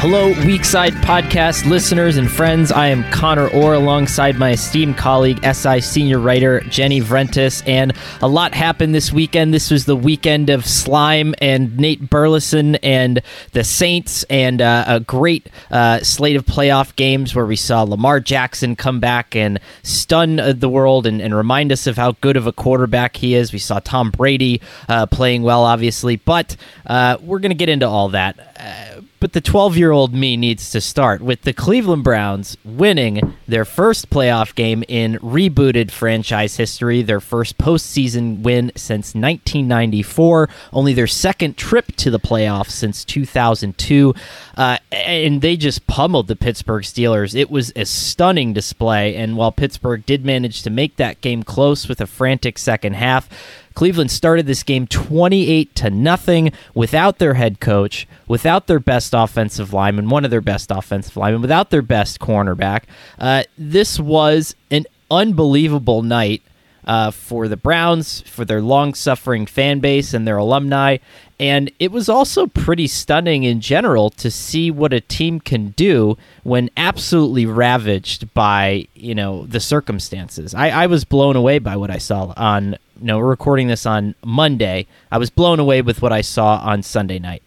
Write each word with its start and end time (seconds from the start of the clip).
Hello, 0.00 0.28
Weak-Side 0.46 0.94
podcast 0.94 1.68
listeners 1.68 2.16
and 2.16 2.30
friends. 2.30 2.72
I 2.72 2.86
am 2.86 3.04
Conor 3.10 3.48
Orr 3.48 3.74
alongside 3.74 4.38
my 4.38 4.52
esteemed 4.52 4.96
colleague, 4.96 5.44
SI 5.44 5.82
senior 5.82 6.18
writer 6.18 6.60
Jenny 6.60 7.02
Vrentas. 7.02 7.62
And 7.68 7.92
a 8.22 8.26
lot 8.26 8.54
happened 8.54 8.94
this 8.94 9.12
weekend. 9.12 9.52
This 9.52 9.70
was 9.70 9.84
the 9.84 9.94
weekend 9.94 10.48
of 10.48 10.64
Slime 10.64 11.34
and 11.42 11.76
Nate 11.76 12.08
Burleson 12.08 12.76
and 12.76 13.20
the 13.52 13.62
Saints, 13.62 14.22
and 14.30 14.62
uh, 14.62 14.84
a 14.86 15.00
great 15.00 15.50
uh, 15.70 16.00
slate 16.00 16.36
of 16.36 16.46
playoff 16.46 16.96
games 16.96 17.34
where 17.34 17.44
we 17.44 17.56
saw 17.56 17.82
Lamar 17.82 18.20
Jackson 18.20 18.76
come 18.76 19.00
back 19.00 19.36
and 19.36 19.60
stun 19.82 20.40
uh, 20.40 20.54
the 20.54 20.70
world 20.70 21.06
and, 21.06 21.20
and 21.20 21.34
remind 21.34 21.72
us 21.72 21.86
of 21.86 21.98
how 21.98 22.12
good 22.22 22.38
of 22.38 22.46
a 22.46 22.54
quarterback 22.54 23.16
he 23.18 23.34
is. 23.34 23.52
We 23.52 23.58
saw 23.58 23.80
Tom 23.80 24.12
Brady 24.12 24.62
uh, 24.88 25.04
playing 25.08 25.42
well, 25.42 25.62
obviously, 25.62 26.16
but 26.16 26.56
uh, 26.86 27.18
we're 27.20 27.40
going 27.40 27.50
to 27.50 27.54
get 27.54 27.68
into 27.68 27.86
all 27.86 28.08
that 28.08 28.56
uh, 28.58 29.02
but 29.20 29.34
the 29.34 29.40
12 29.40 29.76
year 29.76 29.92
old 29.92 30.14
me 30.14 30.36
needs 30.36 30.70
to 30.70 30.80
start 30.80 31.20
with 31.20 31.42
the 31.42 31.52
Cleveland 31.52 32.02
Browns 32.02 32.56
winning 32.64 33.36
their 33.46 33.66
first 33.66 34.08
playoff 34.10 34.54
game 34.54 34.82
in 34.88 35.18
rebooted 35.18 35.90
franchise 35.90 36.56
history, 36.56 37.02
their 37.02 37.20
first 37.20 37.58
postseason 37.58 38.40
win 38.40 38.72
since 38.74 39.14
1994, 39.14 40.48
only 40.72 40.94
their 40.94 41.06
second 41.06 41.56
trip 41.56 41.94
to 41.96 42.10
the 42.10 42.18
playoffs 42.18 42.70
since 42.70 43.04
2002. 43.04 44.14
Uh, 44.56 44.78
and 44.90 45.42
they 45.42 45.56
just 45.56 45.86
pummeled 45.86 46.26
the 46.26 46.36
Pittsburgh 46.36 46.82
Steelers. 46.82 47.34
It 47.34 47.50
was 47.50 47.72
a 47.76 47.84
stunning 47.84 48.54
display. 48.54 49.14
And 49.14 49.36
while 49.36 49.52
Pittsburgh 49.52 50.04
did 50.06 50.24
manage 50.24 50.62
to 50.62 50.70
make 50.70 50.96
that 50.96 51.20
game 51.20 51.42
close 51.42 51.88
with 51.88 52.00
a 52.00 52.06
frantic 52.06 52.58
second 52.58 52.94
half, 52.94 53.28
Cleveland 53.74 54.10
started 54.10 54.46
this 54.46 54.62
game 54.62 54.86
28 54.86 55.74
to 55.76 55.90
nothing 55.90 56.52
without 56.74 57.18
their 57.18 57.34
head 57.34 57.60
coach, 57.60 58.06
without 58.26 58.66
their 58.66 58.80
best 58.80 59.14
offensive 59.14 59.72
lineman, 59.72 60.08
one 60.08 60.24
of 60.24 60.30
their 60.30 60.40
best 60.40 60.70
offensive 60.70 61.16
linemen, 61.16 61.42
without 61.42 61.70
their 61.70 61.82
best 61.82 62.20
cornerback. 62.20 62.82
Uh, 63.18 63.44
this 63.56 63.98
was 63.98 64.54
an 64.70 64.86
unbelievable 65.10 66.02
night 66.02 66.42
uh, 66.90 67.12
for 67.12 67.46
the 67.46 67.56
Browns, 67.56 68.22
for 68.22 68.44
their 68.44 68.60
long 68.60 68.94
suffering 68.94 69.46
fan 69.46 69.78
base 69.78 70.12
and 70.12 70.26
their 70.26 70.38
alumni. 70.38 70.96
And 71.38 71.70
it 71.78 71.92
was 71.92 72.08
also 72.08 72.48
pretty 72.48 72.88
stunning 72.88 73.44
in 73.44 73.60
general 73.60 74.10
to 74.10 74.28
see 74.28 74.72
what 74.72 74.92
a 74.92 75.00
team 75.00 75.38
can 75.38 75.68
do 75.70 76.18
when 76.42 76.68
absolutely 76.76 77.46
ravaged 77.46 78.34
by, 78.34 78.88
you 78.94 79.14
know, 79.14 79.46
the 79.46 79.60
circumstances. 79.60 80.52
I, 80.52 80.70
I 80.70 80.86
was 80.88 81.04
blown 81.04 81.36
away 81.36 81.60
by 81.60 81.76
what 81.76 81.92
I 81.92 81.98
saw 81.98 82.34
on, 82.36 82.72
you 82.72 83.06
know, 83.06 83.20
recording 83.20 83.68
this 83.68 83.86
on 83.86 84.16
Monday. 84.24 84.88
I 85.12 85.18
was 85.18 85.30
blown 85.30 85.60
away 85.60 85.82
with 85.82 86.02
what 86.02 86.12
I 86.12 86.22
saw 86.22 86.56
on 86.56 86.82
Sunday 86.82 87.20
night. 87.20 87.44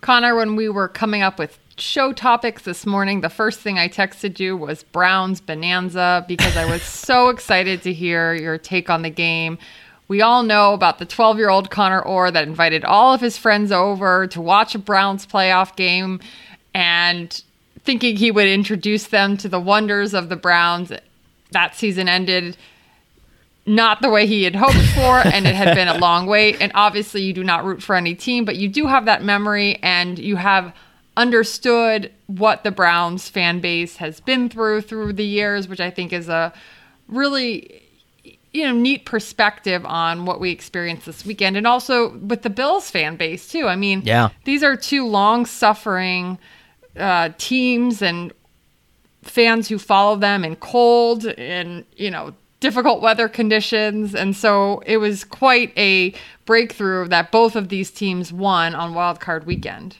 Conor, 0.00 0.34
when 0.34 0.56
we 0.56 0.70
were 0.70 0.88
coming 0.88 1.20
up 1.20 1.38
with 1.38 1.58
show 1.80 2.12
topics 2.12 2.62
this 2.62 2.86
morning, 2.86 3.20
the 3.20 3.30
first 3.30 3.60
thing 3.60 3.78
I 3.78 3.88
texted 3.88 4.38
you 4.38 4.56
was 4.56 4.82
Browns 4.82 5.40
Bonanza 5.40 6.24
because 6.28 6.56
I 6.56 6.64
was 6.64 6.82
so 6.82 7.28
excited 7.30 7.82
to 7.82 7.92
hear 7.92 8.34
your 8.34 8.58
take 8.58 8.90
on 8.90 9.02
the 9.02 9.10
game. 9.10 9.58
We 10.08 10.22
all 10.22 10.42
know 10.42 10.74
about 10.74 10.98
the 10.98 11.06
12 11.06 11.38
year 11.38 11.50
old 11.50 11.70
Conor 11.70 12.00
Orr 12.00 12.30
that 12.30 12.46
invited 12.46 12.84
all 12.84 13.14
of 13.14 13.20
his 13.20 13.38
friends 13.38 13.72
over 13.72 14.26
to 14.28 14.40
watch 14.40 14.74
a 14.74 14.78
Browns 14.78 15.26
playoff 15.26 15.76
game 15.76 16.20
and 16.74 17.42
thinking 17.84 18.16
he 18.16 18.30
would 18.30 18.48
introduce 18.48 19.06
them 19.08 19.36
to 19.38 19.48
the 19.48 19.60
wonders 19.60 20.14
of 20.14 20.28
the 20.28 20.36
Browns. 20.36 20.92
That 21.52 21.76
season 21.76 22.08
ended 22.08 22.56
not 23.66 24.02
the 24.02 24.10
way 24.10 24.26
he 24.26 24.42
had 24.42 24.56
hoped 24.56 24.74
for, 24.94 25.18
and 25.18 25.46
it 25.46 25.54
had 25.54 25.74
been 25.74 25.88
a 25.88 25.98
long 25.98 26.26
wait. 26.28 26.60
And 26.60 26.72
obviously, 26.74 27.22
you 27.22 27.32
do 27.32 27.44
not 27.44 27.64
root 27.64 27.82
for 27.82 27.94
any 27.94 28.14
team, 28.14 28.44
but 28.44 28.56
you 28.56 28.68
do 28.68 28.86
have 28.86 29.04
that 29.04 29.22
memory 29.22 29.78
and 29.82 30.18
you 30.18 30.36
have 30.36 30.74
understood 31.16 32.12
what 32.26 32.64
the 32.64 32.70
Browns 32.70 33.28
fan 33.28 33.60
base 33.60 33.96
has 33.96 34.20
been 34.20 34.48
through 34.48 34.82
through 34.82 35.12
the 35.12 35.24
years, 35.24 35.68
which 35.68 35.80
I 35.80 35.90
think 35.90 36.12
is 36.12 36.28
a 36.28 36.52
really 37.08 37.82
you 38.52 38.64
know 38.64 38.72
neat 38.72 39.04
perspective 39.04 39.84
on 39.84 40.26
what 40.26 40.40
we 40.40 40.50
experienced 40.50 41.06
this 41.06 41.24
weekend 41.24 41.56
and 41.56 41.66
also 41.66 42.16
with 42.18 42.42
the 42.42 42.50
Bills 42.50 42.90
fan 42.90 43.16
base 43.16 43.48
too. 43.48 43.66
I 43.66 43.76
mean, 43.76 44.02
yeah. 44.04 44.30
these 44.44 44.62
are 44.62 44.76
two 44.76 45.06
long 45.06 45.46
suffering 45.46 46.38
uh, 46.96 47.30
teams 47.38 48.02
and 48.02 48.32
fans 49.22 49.68
who 49.68 49.78
follow 49.78 50.16
them 50.16 50.44
in 50.44 50.56
cold 50.56 51.26
and 51.26 51.84
you 51.96 52.10
know 52.10 52.34
difficult 52.58 53.00
weather 53.00 53.28
conditions 53.28 54.14
and 54.14 54.36
so 54.36 54.82
it 54.84 54.98
was 54.98 55.24
quite 55.24 55.72
a 55.78 56.12
breakthrough 56.44 57.08
that 57.08 57.30
both 57.30 57.56
of 57.56 57.68
these 57.68 57.90
teams 57.90 58.32
won 58.32 58.74
on 58.74 58.94
wild 58.94 59.20
card 59.20 59.46
weekend. 59.46 59.96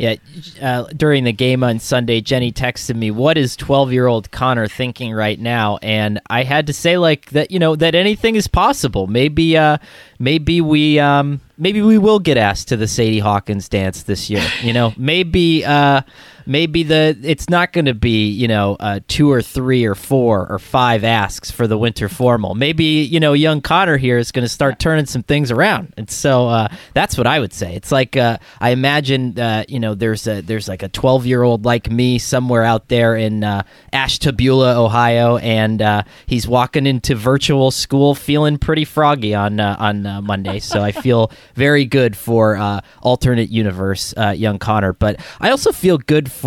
Yeah, 0.00 0.14
uh, 0.62 0.84
during 0.96 1.24
the 1.24 1.32
game 1.32 1.62
on 1.62 1.78
Sunday, 1.78 2.22
Jenny 2.22 2.52
texted 2.52 2.96
me, 2.96 3.10
"What 3.10 3.36
is 3.36 3.54
12-year-old 3.54 4.30
Conor 4.30 4.66
thinking 4.66 5.12
right 5.12 5.38
now?" 5.38 5.78
And 5.82 6.22
I 6.30 6.42
had 6.42 6.68
to 6.68 6.72
say, 6.72 6.96
like 6.96 7.28
that, 7.32 7.50
you 7.50 7.58
know, 7.58 7.76
that 7.76 7.94
anything 7.94 8.34
is 8.34 8.48
possible. 8.48 9.06
Maybe, 9.08 9.58
uh, 9.58 9.76
maybe 10.18 10.62
we, 10.62 10.98
um, 10.98 11.42
maybe 11.58 11.82
we 11.82 11.98
will 11.98 12.18
get 12.18 12.38
asked 12.38 12.68
to 12.68 12.78
the 12.78 12.88
Sadie 12.88 13.18
Hawkins 13.18 13.68
dance 13.68 14.02
this 14.04 14.30
year. 14.30 14.46
You 14.62 14.72
know, 14.72 14.94
maybe, 14.96 15.66
uh, 15.66 16.00
maybe 16.50 16.82
the 16.82 17.16
it's 17.22 17.48
not 17.48 17.72
going 17.72 17.84
to 17.84 17.94
be 17.94 18.28
you 18.28 18.48
know 18.48 18.76
uh, 18.80 18.98
two 19.06 19.30
or 19.30 19.40
three 19.40 19.84
or 19.84 19.94
four 19.94 20.48
or 20.50 20.58
five 20.58 21.04
asks 21.04 21.50
for 21.50 21.68
the 21.68 21.78
winter 21.78 22.08
formal. 22.08 22.54
Maybe 22.54 22.84
you 22.84 23.20
know 23.20 23.32
young 23.32 23.60
Conor 23.60 23.96
here 23.96 24.18
is 24.18 24.32
going 24.32 24.44
to 24.44 24.48
start 24.48 24.80
turning 24.80 25.06
some 25.06 25.22
things 25.22 25.52
around, 25.52 25.94
and 25.96 26.10
so 26.10 26.48
uh, 26.48 26.68
that's 26.92 27.16
what 27.16 27.26
I 27.28 27.38
would 27.38 27.52
say. 27.52 27.76
It's 27.76 27.92
like 27.92 28.16
uh, 28.16 28.38
I 28.60 28.70
imagine 28.70 29.38
uh, 29.38 29.64
you 29.68 29.78
know 29.78 29.94
there's 29.94 30.26
a 30.26 30.40
there's 30.40 30.68
like 30.68 30.82
a 30.82 30.88
12 30.88 31.24
year 31.24 31.42
old 31.42 31.64
like 31.64 31.88
me 31.90 32.18
somewhere 32.18 32.64
out 32.64 32.88
there 32.88 33.16
in 33.16 33.44
uh, 33.44 33.62
Ashtabula, 33.92 34.82
Ohio, 34.82 35.36
and 35.36 35.80
uh, 35.80 36.02
he's 36.26 36.48
walking 36.48 36.84
into 36.84 37.14
virtual 37.14 37.70
school 37.70 38.16
feeling 38.16 38.58
pretty 38.58 38.84
froggy 38.84 39.34
on 39.34 39.60
on 39.60 40.02
Monday. 40.24 40.58
So 40.58 40.82
I 40.82 40.90
feel 41.00 41.30
very 41.54 41.84
good 41.84 42.16
for 42.16 42.58
alternate 43.02 43.50
universe 43.50 44.12
young 44.34 44.58
Conor, 44.58 44.92
but 44.94 45.20
I 45.40 45.50
also 45.50 45.70
feel 45.70 45.98
good 45.98 46.30
for 46.30 46.39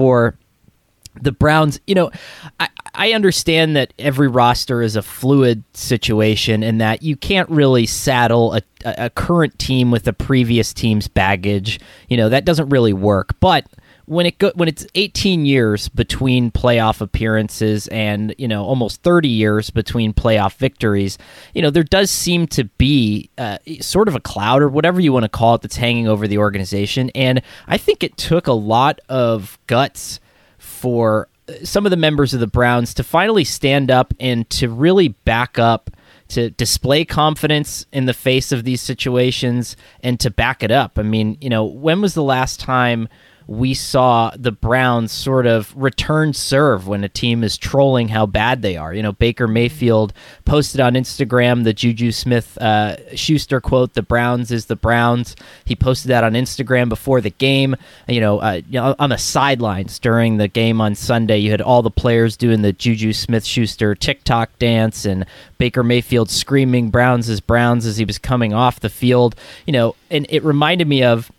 the 1.21 1.31
Browns, 1.31 1.79
you 1.85 1.95
know, 1.95 2.11
I, 2.59 2.69
I 2.95 3.13
understand 3.13 3.75
that 3.75 3.93
every 3.99 4.27
roster 4.27 4.81
is 4.81 4.95
a 4.95 5.01
fluid 5.01 5.63
situation 5.73 6.63
and 6.63 6.81
that 6.81 7.03
you 7.03 7.15
can't 7.15 7.49
really 7.49 7.85
saddle 7.85 8.55
a, 8.55 8.61
a 8.83 9.09
current 9.09 9.57
team 9.59 9.91
with 9.91 10.07
a 10.07 10.13
previous 10.13 10.73
team's 10.73 11.07
baggage. 11.07 11.79
You 12.09 12.17
know, 12.17 12.29
that 12.29 12.45
doesn't 12.45 12.69
really 12.69 12.93
work. 12.93 13.39
But 13.39 13.67
when 14.05 14.25
it 14.25 14.38
go, 14.38 14.51
when 14.55 14.67
it's 14.67 14.85
18 14.95 15.45
years 15.45 15.89
between 15.89 16.51
playoff 16.51 17.01
appearances 17.01 17.88
and 17.88 18.35
you 18.38 18.47
know 18.47 18.63
almost 18.63 19.01
30 19.03 19.29
years 19.29 19.69
between 19.69 20.13
playoff 20.13 20.55
victories, 20.55 21.17
you 21.53 21.61
know 21.61 21.69
there 21.69 21.83
does 21.83 22.11
seem 22.11 22.47
to 22.47 22.65
be 22.65 23.29
uh, 23.38 23.57
sort 23.79 24.07
of 24.07 24.15
a 24.15 24.19
cloud 24.19 24.61
or 24.61 24.69
whatever 24.69 25.00
you 25.00 25.13
want 25.13 25.23
to 25.23 25.29
call 25.29 25.55
it 25.55 25.61
that's 25.61 25.77
hanging 25.77 26.07
over 26.07 26.27
the 26.27 26.38
organization, 26.38 27.09
and 27.15 27.41
I 27.67 27.77
think 27.77 28.03
it 28.03 28.17
took 28.17 28.47
a 28.47 28.53
lot 28.53 29.00
of 29.09 29.57
guts 29.67 30.19
for 30.57 31.27
some 31.63 31.85
of 31.85 31.89
the 31.89 31.97
members 31.97 32.33
of 32.33 32.39
the 32.39 32.47
Browns 32.47 32.94
to 32.95 33.03
finally 33.03 33.44
stand 33.44 33.91
up 33.91 34.13
and 34.19 34.50
to 34.50 34.69
really 34.69 35.09
back 35.09 35.59
up 35.59 35.89
to 36.29 36.50
display 36.51 37.05
confidence 37.05 37.85
in 37.91 38.05
the 38.05 38.13
face 38.13 38.51
of 38.51 38.63
these 38.63 38.81
situations 38.81 39.75
and 40.01 40.19
to 40.19 40.31
back 40.31 40.63
it 40.63 40.71
up. 40.71 40.97
I 40.97 41.03
mean, 41.03 41.38
you 41.41 41.50
know, 41.50 41.65
when 41.65 42.01
was 42.01 42.13
the 42.13 42.23
last 42.23 42.59
time 42.59 43.07
we 43.47 43.73
saw 43.73 44.31
the 44.37 44.51
Browns 44.51 45.11
sort 45.11 45.45
of 45.45 45.75
return 45.75 46.33
serve 46.33 46.87
when 46.87 47.03
a 47.03 47.09
team 47.09 47.43
is 47.43 47.57
trolling 47.57 48.09
how 48.09 48.25
bad 48.25 48.61
they 48.61 48.77
are. 48.77 48.93
You 48.93 49.03
know, 49.03 49.11
Baker 49.11 49.47
Mayfield 49.47 50.13
posted 50.45 50.79
on 50.79 50.93
Instagram 50.93 51.63
the 51.63 51.73
Juju 51.73 52.11
Smith 52.11 52.57
uh, 52.59 53.15
Schuster 53.15 53.59
quote, 53.59 53.93
"The 53.93 54.01
Browns 54.01 54.51
is 54.51 54.67
the 54.67 54.75
Browns." 54.75 55.35
He 55.65 55.75
posted 55.75 56.09
that 56.09 56.23
on 56.23 56.33
Instagram 56.33 56.89
before 56.89 57.21
the 57.21 57.31
game. 57.31 57.75
You 58.07 58.21
know, 58.21 58.39
uh, 58.39 58.61
you 58.69 58.79
know 58.79 58.95
on 58.99 59.09
the 59.09 59.17
sidelines 59.17 59.99
during 59.99 60.37
the 60.37 60.47
game 60.47 60.79
on 60.79 60.95
Sunday, 60.95 61.37
you 61.37 61.51
had 61.51 61.61
all 61.61 61.81
the 61.81 61.91
players 61.91 62.37
doing 62.37 62.61
the 62.61 62.73
Juju 62.73 63.13
Smith 63.13 63.45
Schuster 63.45 63.95
TikTok 63.95 64.57
dance 64.59 65.05
and 65.05 65.25
Baker 65.57 65.83
Mayfield 65.83 66.29
screaming 66.29 66.89
"Browns 66.89 67.29
is 67.29 67.41
Browns" 67.41 67.85
as 67.85 67.97
he 67.97 68.05
was 68.05 68.17
coming 68.17 68.53
off 68.53 68.79
the 68.79 68.89
field. 68.89 69.35
You 69.65 69.73
know, 69.73 69.95
and 70.09 70.25
it 70.29 70.43
reminded 70.43 70.87
me 70.87 71.03
of 71.03 71.31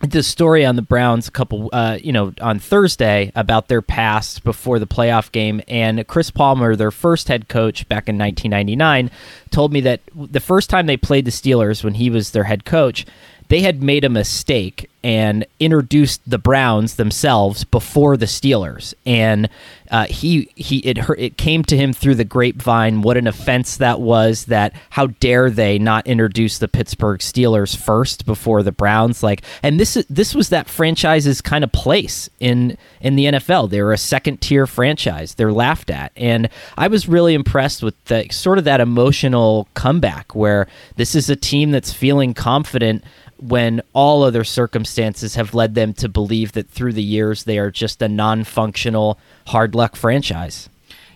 the 0.00 0.22
story 0.22 0.64
on 0.64 0.76
the 0.76 0.82
Browns 0.82 1.28
a 1.28 1.30
couple, 1.30 1.68
uh, 1.72 1.98
you 2.02 2.12
know, 2.12 2.32
on 2.40 2.58
Thursday 2.58 3.30
about 3.34 3.68
their 3.68 3.82
past 3.82 4.42
before 4.44 4.78
the 4.78 4.86
playoff 4.86 5.30
game. 5.30 5.60
And 5.68 6.06
Chris 6.06 6.30
Palmer, 6.30 6.74
their 6.74 6.90
first 6.90 7.28
head 7.28 7.48
coach 7.48 7.86
back 7.88 8.08
in 8.08 8.16
1999, 8.18 9.10
told 9.50 9.72
me 9.72 9.80
that 9.82 10.00
the 10.14 10.40
first 10.40 10.70
time 10.70 10.86
they 10.86 10.96
played 10.96 11.26
the 11.26 11.30
Steelers 11.30 11.84
when 11.84 11.94
he 11.94 12.08
was 12.08 12.30
their 12.30 12.44
head 12.44 12.64
coach, 12.64 13.04
they 13.48 13.60
had 13.60 13.82
made 13.82 14.04
a 14.04 14.08
mistake 14.08 14.89
and 15.02 15.46
introduced 15.58 16.20
the 16.28 16.38
Browns 16.38 16.96
themselves 16.96 17.64
before 17.64 18.16
the 18.16 18.26
Steelers, 18.26 18.94
and 19.06 19.48
uh, 19.90 20.06
he 20.06 20.50
he 20.54 20.78
it 20.78 20.98
it 21.18 21.36
came 21.36 21.64
to 21.64 21.76
him 21.76 21.92
through 21.92 22.14
the 22.14 22.24
grapevine 22.24 23.02
what 23.02 23.16
an 23.16 23.26
offense 23.26 23.76
that 23.78 24.00
was. 24.00 24.44
That 24.46 24.74
how 24.90 25.08
dare 25.08 25.50
they 25.50 25.78
not 25.78 26.06
introduce 26.06 26.58
the 26.58 26.68
Pittsburgh 26.68 27.20
Steelers 27.20 27.76
first 27.76 28.26
before 28.26 28.62
the 28.62 28.72
Browns? 28.72 29.22
Like, 29.22 29.42
and 29.62 29.80
this 29.80 29.94
this 30.08 30.34
was 30.34 30.50
that 30.50 30.68
franchise's 30.68 31.40
kind 31.40 31.64
of 31.64 31.72
place 31.72 32.28
in 32.38 32.76
in 33.00 33.16
the 33.16 33.26
NFL. 33.26 33.70
They 33.70 33.82
were 33.82 33.92
a 33.92 33.98
second 33.98 34.40
tier 34.40 34.66
franchise. 34.66 35.34
They're 35.34 35.52
laughed 35.52 35.90
at, 35.90 36.12
and 36.14 36.48
I 36.76 36.88
was 36.88 37.08
really 37.08 37.34
impressed 37.34 37.82
with 37.82 38.02
the 38.04 38.26
sort 38.30 38.58
of 38.58 38.64
that 38.64 38.80
emotional 38.80 39.66
comeback 39.74 40.34
where 40.34 40.66
this 40.96 41.14
is 41.14 41.30
a 41.30 41.36
team 41.36 41.70
that's 41.70 41.92
feeling 41.92 42.34
confident 42.34 43.02
when 43.40 43.80
all 43.92 44.22
other 44.22 44.44
circumstances 44.44 44.89
have 44.96 45.54
led 45.54 45.74
them 45.74 45.92
to 45.94 46.08
believe 46.08 46.52
that 46.52 46.70
through 46.70 46.92
the 46.92 47.02
years 47.02 47.44
they 47.44 47.58
are 47.58 47.70
just 47.70 48.02
a 48.02 48.08
non 48.08 48.44
functional 48.44 49.18
hard 49.46 49.74
luck 49.74 49.96
franchise. 49.96 50.68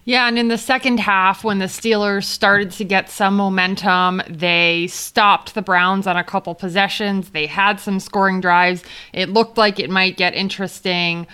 Yeah, 0.06 0.28
and 0.28 0.38
in 0.38 0.48
the 0.48 0.58
second 0.58 1.00
half, 1.00 1.44
when 1.44 1.60
the 1.60 1.64
Steelers 1.64 2.24
started 2.24 2.70
to 2.72 2.84
get 2.84 3.08
some 3.08 3.36
momentum, 3.36 4.20
they 4.28 4.86
stopped 4.88 5.54
the 5.54 5.62
Browns 5.62 6.06
on 6.06 6.14
a 6.14 6.24
couple 6.24 6.54
possessions. 6.54 7.30
They 7.30 7.46
had 7.46 7.80
some 7.80 7.98
scoring 8.00 8.42
drives. 8.42 8.82
It 9.14 9.30
looked 9.30 9.56
like 9.56 9.80
it 9.80 9.88
might 9.88 10.18
get 10.18 10.34
interesting. 10.34 11.26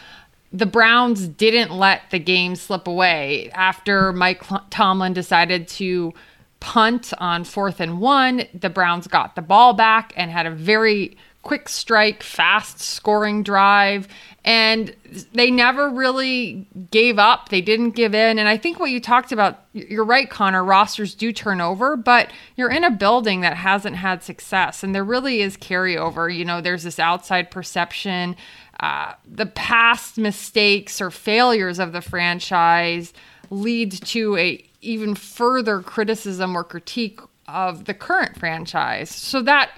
The 0.53 0.67
Browns 0.67 1.27
didn't 1.27 1.73
let 1.73 2.03
the 2.11 2.21
game 2.21 2.55
slip 2.55 2.87
away 2.87 3.51
after 3.55 4.13
Mike 4.13 4.45
Tomlin 4.71 5.15
decided 5.15 5.67
to 5.69 6.15
punt 6.61 7.13
on 7.19 7.43
fourth 7.43 7.81
and 7.81 8.01
one. 8.01 8.45
The 8.55 8.71
Browns 8.71 9.09
got 9.09 9.35
the 9.35 9.43
ball 9.43 9.73
back 9.73 10.13
and 10.15 10.31
had 10.31 10.47
a 10.47 10.51
very 10.51 11.17
quick 11.43 11.69
strike, 11.69 12.23
fast 12.23 12.81
scoring 12.81 13.43
drive. 13.43 14.09
And 14.45 14.95
they 15.33 15.51
never 15.51 15.91
really 15.91 16.67
gave 16.91 17.19
up. 17.19 17.51
They 17.51 17.61
didn't 17.61 17.91
give 17.91 18.15
in. 18.15 18.39
And 18.39 18.49
I 18.49 18.57
think 18.57 18.79
what 18.79 18.91
you 18.91 19.01
talked 19.01 19.33
about, 19.33 19.65
you're 19.73 20.05
right, 20.05 20.31
Conor, 20.31 20.65
rosters 20.65 21.15
do 21.15 21.31
turn 21.33 21.61
over, 21.61 21.97
but 21.97 22.31
you're 22.57 22.71
in 22.71 22.85
a 22.85 22.91
building 22.91 23.43
that 23.43 23.57
hasn't 23.57 23.97
had 23.97 24.23
success. 24.23 24.83
And 24.83 24.95
there 24.95 25.05
really 25.05 25.43
is 25.43 25.57
carryover. 25.57 26.35
You 26.35 26.47
know, 26.47 26.61
there's 26.61 26.85
this 26.85 26.99
outside 26.99 27.51
perception. 27.51 28.35
Uh, 28.81 29.13
the 29.31 29.47
past 29.47 30.17
mistakes 30.17 31.03
or 31.03 31.11
failures 31.11 31.79
of 31.79 31.93
the 31.93 32.01
franchise 32.01 33.13
lead 33.51 33.93
to 33.93 34.37
a 34.39 34.65
even 34.81 35.15
further 35.15 35.83
criticism 35.83 36.57
or 36.57 36.65
critique 36.65 37.21
of 37.47 37.85
the 37.85 37.93
current 37.93 38.39
franchise. 38.39 39.11
So 39.11 39.43
that 39.43 39.71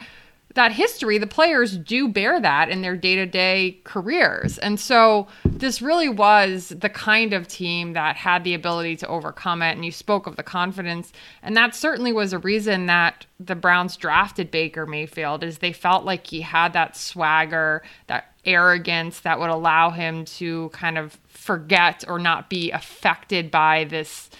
that 0.54 0.72
history, 0.72 1.18
the 1.18 1.26
players 1.26 1.76
do 1.76 2.08
bear 2.08 2.40
that 2.40 2.68
in 2.68 2.82
their 2.82 2.96
day-to-day 2.96 3.80
careers. 3.84 4.58
And 4.58 4.78
so 4.78 5.26
this 5.44 5.80
really 5.80 6.08
was 6.08 6.68
the 6.68 6.88
kind 6.88 7.32
of 7.32 7.48
team 7.48 7.94
that 7.94 8.16
had 8.16 8.44
the 8.44 8.54
ability 8.54 8.96
to 8.96 9.08
overcome 9.08 9.62
it. 9.62 9.72
And 9.72 9.84
you 9.84 9.92
spoke 9.92 10.26
of 10.26 10.36
the 10.36 10.42
confidence, 10.42 11.12
and 11.42 11.56
that 11.56 11.74
certainly 11.74 12.12
was 12.12 12.32
a 12.32 12.38
reason 12.38 12.86
that 12.86 13.26
the 13.40 13.54
Browns 13.54 13.96
drafted 13.96 14.50
Baker 14.50 14.86
Mayfield 14.86 15.42
is 15.42 15.58
they 15.58 15.72
felt 15.72 16.04
like 16.04 16.26
he 16.26 16.42
had 16.42 16.72
that 16.74 16.96
swagger, 16.96 17.82
that 18.06 18.34
arrogance 18.44 19.20
that 19.20 19.38
would 19.38 19.50
allow 19.50 19.90
him 19.90 20.24
to 20.24 20.68
kind 20.70 20.98
of 20.98 21.18
forget 21.28 22.04
or 22.06 22.18
not 22.18 22.50
be 22.50 22.70
affected 22.70 23.50
by 23.50 23.84
this 23.84 24.30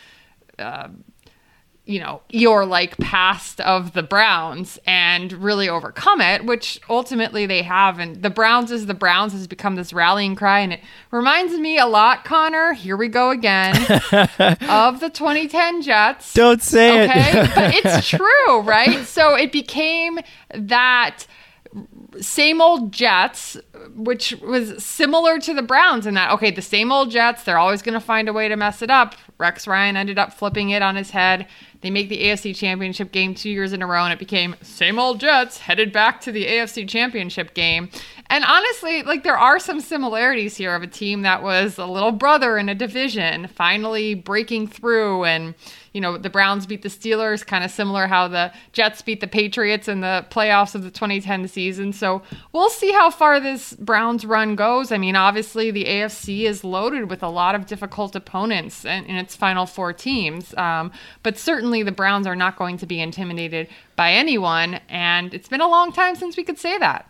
uh, 0.58 0.88
you 1.84 1.98
know, 1.98 2.22
your 2.30 2.64
like 2.64 2.96
past 2.98 3.60
of 3.60 3.92
the 3.92 4.04
Browns 4.04 4.78
and 4.86 5.32
really 5.32 5.68
overcome 5.68 6.20
it, 6.20 6.44
which 6.44 6.80
ultimately 6.88 7.44
they 7.44 7.62
have. 7.62 7.98
And 7.98 8.22
the 8.22 8.30
Browns 8.30 8.70
is 8.70 8.86
the 8.86 8.94
Browns 8.94 9.32
has 9.32 9.48
become 9.48 9.74
this 9.74 9.92
rallying 9.92 10.36
cry. 10.36 10.60
And 10.60 10.74
it 10.74 10.80
reminds 11.10 11.58
me 11.58 11.78
a 11.78 11.86
lot, 11.86 12.24
Conor, 12.24 12.72
here 12.72 12.96
we 12.96 13.08
go 13.08 13.30
again, 13.30 13.74
of 14.68 15.00
the 15.00 15.10
2010 15.12 15.82
Jets. 15.82 16.32
Don't 16.34 16.62
say 16.62 17.04
okay? 17.04 17.40
it. 17.40 17.54
but 17.54 17.74
it's 17.74 18.08
true, 18.08 18.60
right? 18.60 19.04
So 19.04 19.34
it 19.34 19.50
became 19.50 20.20
that 20.54 21.26
same 22.20 22.60
old 22.60 22.92
Jets, 22.92 23.56
which 23.94 24.34
was 24.42 24.82
similar 24.82 25.38
to 25.38 25.54
the 25.54 25.62
Browns 25.62 26.06
in 26.06 26.14
that, 26.14 26.30
okay, 26.32 26.50
the 26.50 26.62
same 26.62 26.92
old 26.92 27.10
Jets, 27.10 27.44
they're 27.44 27.58
always 27.58 27.82
going 27.82 27.94
to 27.94 28.00
find 28.00 28.28
a 28.28 28.32
way 28.32 28.48
to 28.48 28.56
mess 28.56 28.82
it 28.82 28.90
up. 28.90 29.14
Rex 29.38 29.66
Ryan 29.66 29.96
ended 29.96 30.18
up 30.18 30.32
flipping 30.32 30.70
it 30.70 30.82
on 30.82 30.96
his 30.96 31.10
head. 31.10 31.46
They 31.80 31.90
make 31.90 32.08
the 32.08 32.22
AFC 32.22 32.54
Championship 32.54 33.10
game 33.10 33.34
two 33.34 33.50
years 33.50 33.72
in 33.72 33.82
a 33.82 33.86
row, 33.86 34.04
and 34.04 34.12
it 34.12 34.18
became 34.18 34.54
same 34.62 34.98
old 34.98 35.20
Jets 35.20 35.58
headed 35.58 35.92
back 35.92 36.20
to 36.22 36.32
the 36.32 36.46
AFC 36.46 36.88
Championship 36.88 37.54
game. 37.54 37.90
And 38.26 38.44
honestly, 38.44 39.02
like 39.02 39.24
there 39.24 39.36
are 39.36 39.58
some 39.58 39.80
similarities 39.80 40.56
here 40.56 40.74
of 40.74 40.82
a 40.82 40.86
team 40.86 41.22
that 41.22 41.42
was 41.42 41.78
a 41.78 41.86
little 41.86 42.12
brother 42.12 42.56
in 42.56 42.68
a 42.68 42.74
division 42.74 43.48
finally 43.48 44.14
breaking 44.14 44.68
through 44.68 45.24
and 45.24 45.54
you 45.92 46.00
know, 46.00 46.16
the 46.16 46.30
Browns 46.30 46.66
beat 46.66 46.82
the 46.82 46.88
Steelers, 46.88 47.46
kind 47.46 47.64
of 47.64 47.70
similar 47.70 48.06
how 48.06 48.28
the 48.28 48.52
Jets 48.72 49.02
beat 49.02 49.20
the 49.20 49.26
Patriots 49.26 49.88
in 49.88 50.00
the 50.00 50.24
playoffs 50.30 50.74
of 50.74 50.82
the 50.82 50.90
2010 50.90 51.48
season. 51.48 51.92
So 51.92 52.22
we'll 52.52 52.70
see 52.70 52.92
how 52.92 53.10
far 53.10 53.40
this 53.40 53.74
Browns 53.74 54.24
run 54.24 54.56
goes. 54.56 54.90
I 54.90 54.98
mean, 54.98 55.16
obviously, 55.16 55.70
the 55.70 55.84
AFC 55.84 56.42
is 56.42 56.64
loaded 56.64 57.10
with 57.10 57.22
a 57.22 57.28
lot 57.28 57.54
of 57.54 57.66
difficult 57.66 58.16
opponents 58.16 58.84
in, 58.84 59.04
in 59.04 59.16
its 59.16 59.36
final 59.36 59.66
four 59.66 59.92
teams. 59.92 60.54
Um, 60.56 60.92
but 61.22 61.36
certainly, 61.36 61.82
the 61.82 61.92
Browns 61.92 62.26
are 62.26 62.36
not 62.36 62.56
going 62.56 62.78
to 62.78 62.86
be 62.86 63.00
intimidated 63.00 63.68
by 63.94 64.12
anyone. 64.12 64.80
And 64.88 65.34
it's 65.34 65.48
been 65.48 65.60
a 65.60 65.68
long 65.68 65.92
time 65.92 66.16
since 66.16 66.36
we 66.36 66.44
could 66.44 66.58
say 66.58 66.78
that. 66.78 67.08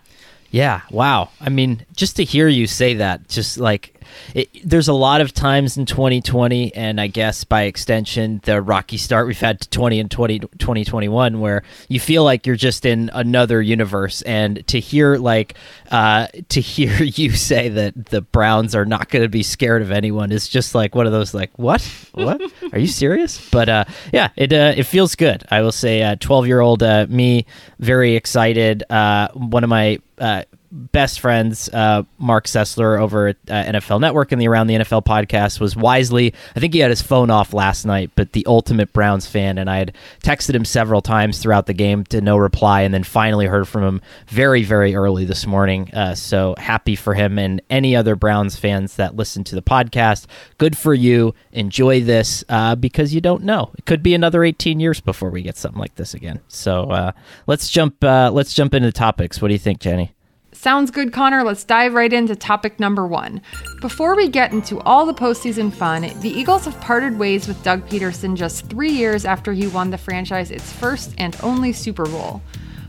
Yeah, 0.51 0.83
wow. 0.91 1.31
I 1.41 1.49
mean, 1.49 1.87
just 1.97 2.17
to 2.17 2.25
hear 2.25 2.47
you 2.47 2.67
say 2.67 2.95
that, 2.95 3.29
just 3.29 3.59
like 3.59 3.92
it, 4.35 4.49
there's 4.65 4.89
a 4.89 4.93
lot 4.93 5.21
of 5.21 5.33
times 5.33 5.77
in 5.77 5.87
2020, 5.87 6.75
and 6.75 7.01
I 7.01 7.07
guess 7.07 7.45
by 7.45 7.63
extension, 7.63 8.41
the 8.45 8.61
rocky 8.61 8.97
start 8.97 9.27
we've 9.27 9.39
had 9.39 9.61
to 9.61 9.69
20 9.71 10.01
and 10.01 10.11
20, 10.11 10.39
2021, 10.39 11.41
where 11.41 11.63
you 11.89 12.01
feel 12.01 12.25
like 12.25 12.47
you're 12.47 12.57
just 12.57 12.85
in 12.85 13.11
another 13.13 13.61
universe. 13.61 14.23
And 14.23 14.67
to 14.69 14.81
hear 14.81 15.17
like 15.17 15.55
uh, 15.91 16.29
to 16.51 16.61
hear 16.61 17.03
you 17.03 17.31
say 17.31 17.69
that 17.69 18.07
the 18.07 18.23
Browns 18.23 18.75
are 18.75 18.87
not 18.87 19.09
going 19.09 19.23
to 19.23 19.29
be 19.29 19.43
scared 19.43 19.83
of 19.83 19.91
anyone 19.91 20.33
is 20.33 20.49
just 20.49 20.75
like 20.75 20.95
one 20.95 21.07
of 21.07 21.13
those 21.13 21.35
like 21.35 21.51
what 21.59 21.83
what 22.13 22.41
are 22.73 22.79
you 22.79 22.87
serious? 22.87 23.51
But 23.51 23.69
uh, 23.69 23.85
yeah, 24.13 24.31
it 24.37 24.53
uh, 24.53 24.75
it 24.77 24.85
feels 24.85 25.15
good. 25.15 25.45
I 25.51 25.63
will 25.63 25.73
say, 25.73 26.17
12 26.19 26.47
year 26.47 26.61
old 26.61 26.83
uh, 26.83 27.07
me 27.09 27.47
very 27.79 28.17
excited. 28.17 28.85
Uh, 28.91 29.29
one 29.35 29.65
of 29.65 29.71
my 29.71 29.99
uh, 30.19 30.45
best 30.73 31.21
friends, 31.21 31.69
uh, 31.69 32.03
Marc 32.19 32.47
Sessler 32.47 32.99
over 32.99 33.29
at 33.29 33.37
uh, 33.49 33.53
NFL 33.53 34.01
Network 34.01 34.33
and 34.33 34.41
the 34.41 34.49
Around 34.49 34.69
the 34.69 34.75
NFL 34.75 35.05
podcast, 35.05 35.61
was 35.61 35.77
wisely. 35.77 36.33
I 36.57 36.61
think 36.61 36.73
he 36.73 36.81
had 36.81 36.91
his 36.91 37.03
phone 37.03 37.31
off 37.31 37.53
last 37.53 37.85
night, 37.85 38.11
but 38.17 38.33
the 38.33 38.45
ultimate 38.47 38.93
Browns 38.93 39.27
fan, 39.27 39.59
and 39.59 39.69
I 39.69 39.77
had 39.77 39.95
texted 40.25 40.55
him 40.55 40.65
several 40.65 41.03
times 41.03 41.39
throughout 41.39 41.67
the 41.67 41.75
game 41.75 42.05
to 42.05 42.21
no 42.21 42.39
reply, 42.39 42.83
and 42.83 42.95
then 42.95 43.05
finally 43.05 43.47
heard 43.47 43.69
from 43.69 43.85
him 43.85 44.01
very, 44.27 44.63
very 44.63 44.95
early 44.95 45.27
this 45.27 45.47
morning. 45.47 45.93
Uh, 45.93 46.15
so 46.15 46.55
happy 46.57 46.97
for 46.97 47.15
him 47.15 47.39
and 47.39 47.61
any 47.69 47.95
other 47.95 48.17
Browns 48.17 48.57
fans 48.57 48.97
that 48.97 49.15
listen 49.15 49.45
to 49.45 49.55
the 49.55 49.63
podcast. 49.63 50.27
Good 50.57 50.77
for 50.77 50.95
you. 50.95 51.35
Enjoy 51.53 52.01
this 52.01 52.45
uh, 52.49 52.75
because 52.77 53.15
you 53.15 53.21
don't 53.21 53.45
know. 53.45 53.71
It 53.77 53.85
could 53.85 54.03
be 54.03 54.15
another 54.15 54.43
18 54.43 54.81
years 54.81 55.01
before 55.01 55.31
we 55.31 55.43
get 55.43 55.57
something 55.57 55.81
like 55.81 55.97
this 55.97 56.15
again. 56.15 56.41
So 56.49 56.91
uh, 56.91 57.13
let's 57.47 57.69
jump. 57.69 58.03
Uh, 58.03 58.31
let's 58.33 58.55
jump 58.55 58.73
into 58.73 58.91
topics. 58.91 59.43
What 59.43 59.49
do 59.49 59.55
you 59.55 59.59
think, 59.59 59.81
Jenny? 59.81 60.15
Sounds 60.55 60.91
good, 60.91 61.13
Connor. 61.13 61.43
Let's 61.43 61.65
dive 61.65 61.95
right 61.95 62.13
into 62.13 62.37
topic 62.37 62.79
number 62.79 63.07
one. 63.07 63.41
Before 63.81 64.15
we 64.15 64.29
get 64.29 64.53
into 64.53 64.81
all 64.81 65.07
the 65.07 65.15
postseason 65.15 65.73
fun, 65.73 66.03
the 66.21 66.29
Eagles 66.29 66.67
have 66.67 66.81
parted 66.81 67.19
ways 67.19 67.49
with 67.49 67.63
Doug 67.63 67.89
Pederson 67.89 68.37
just 68.37 68.67
three 68.67 68.93
years 68.93 69.25
after 69.25 69.53
he 69.53 69.67
won 69.67 69.91
the 69.91 69.99
franchise 69.99 70.51
its 70.51 70.71
first 70.71 71.15
and 71.17 71.37
only 71.43 71.73
Super 71.73 72.05
Bowl. 72.05 72.43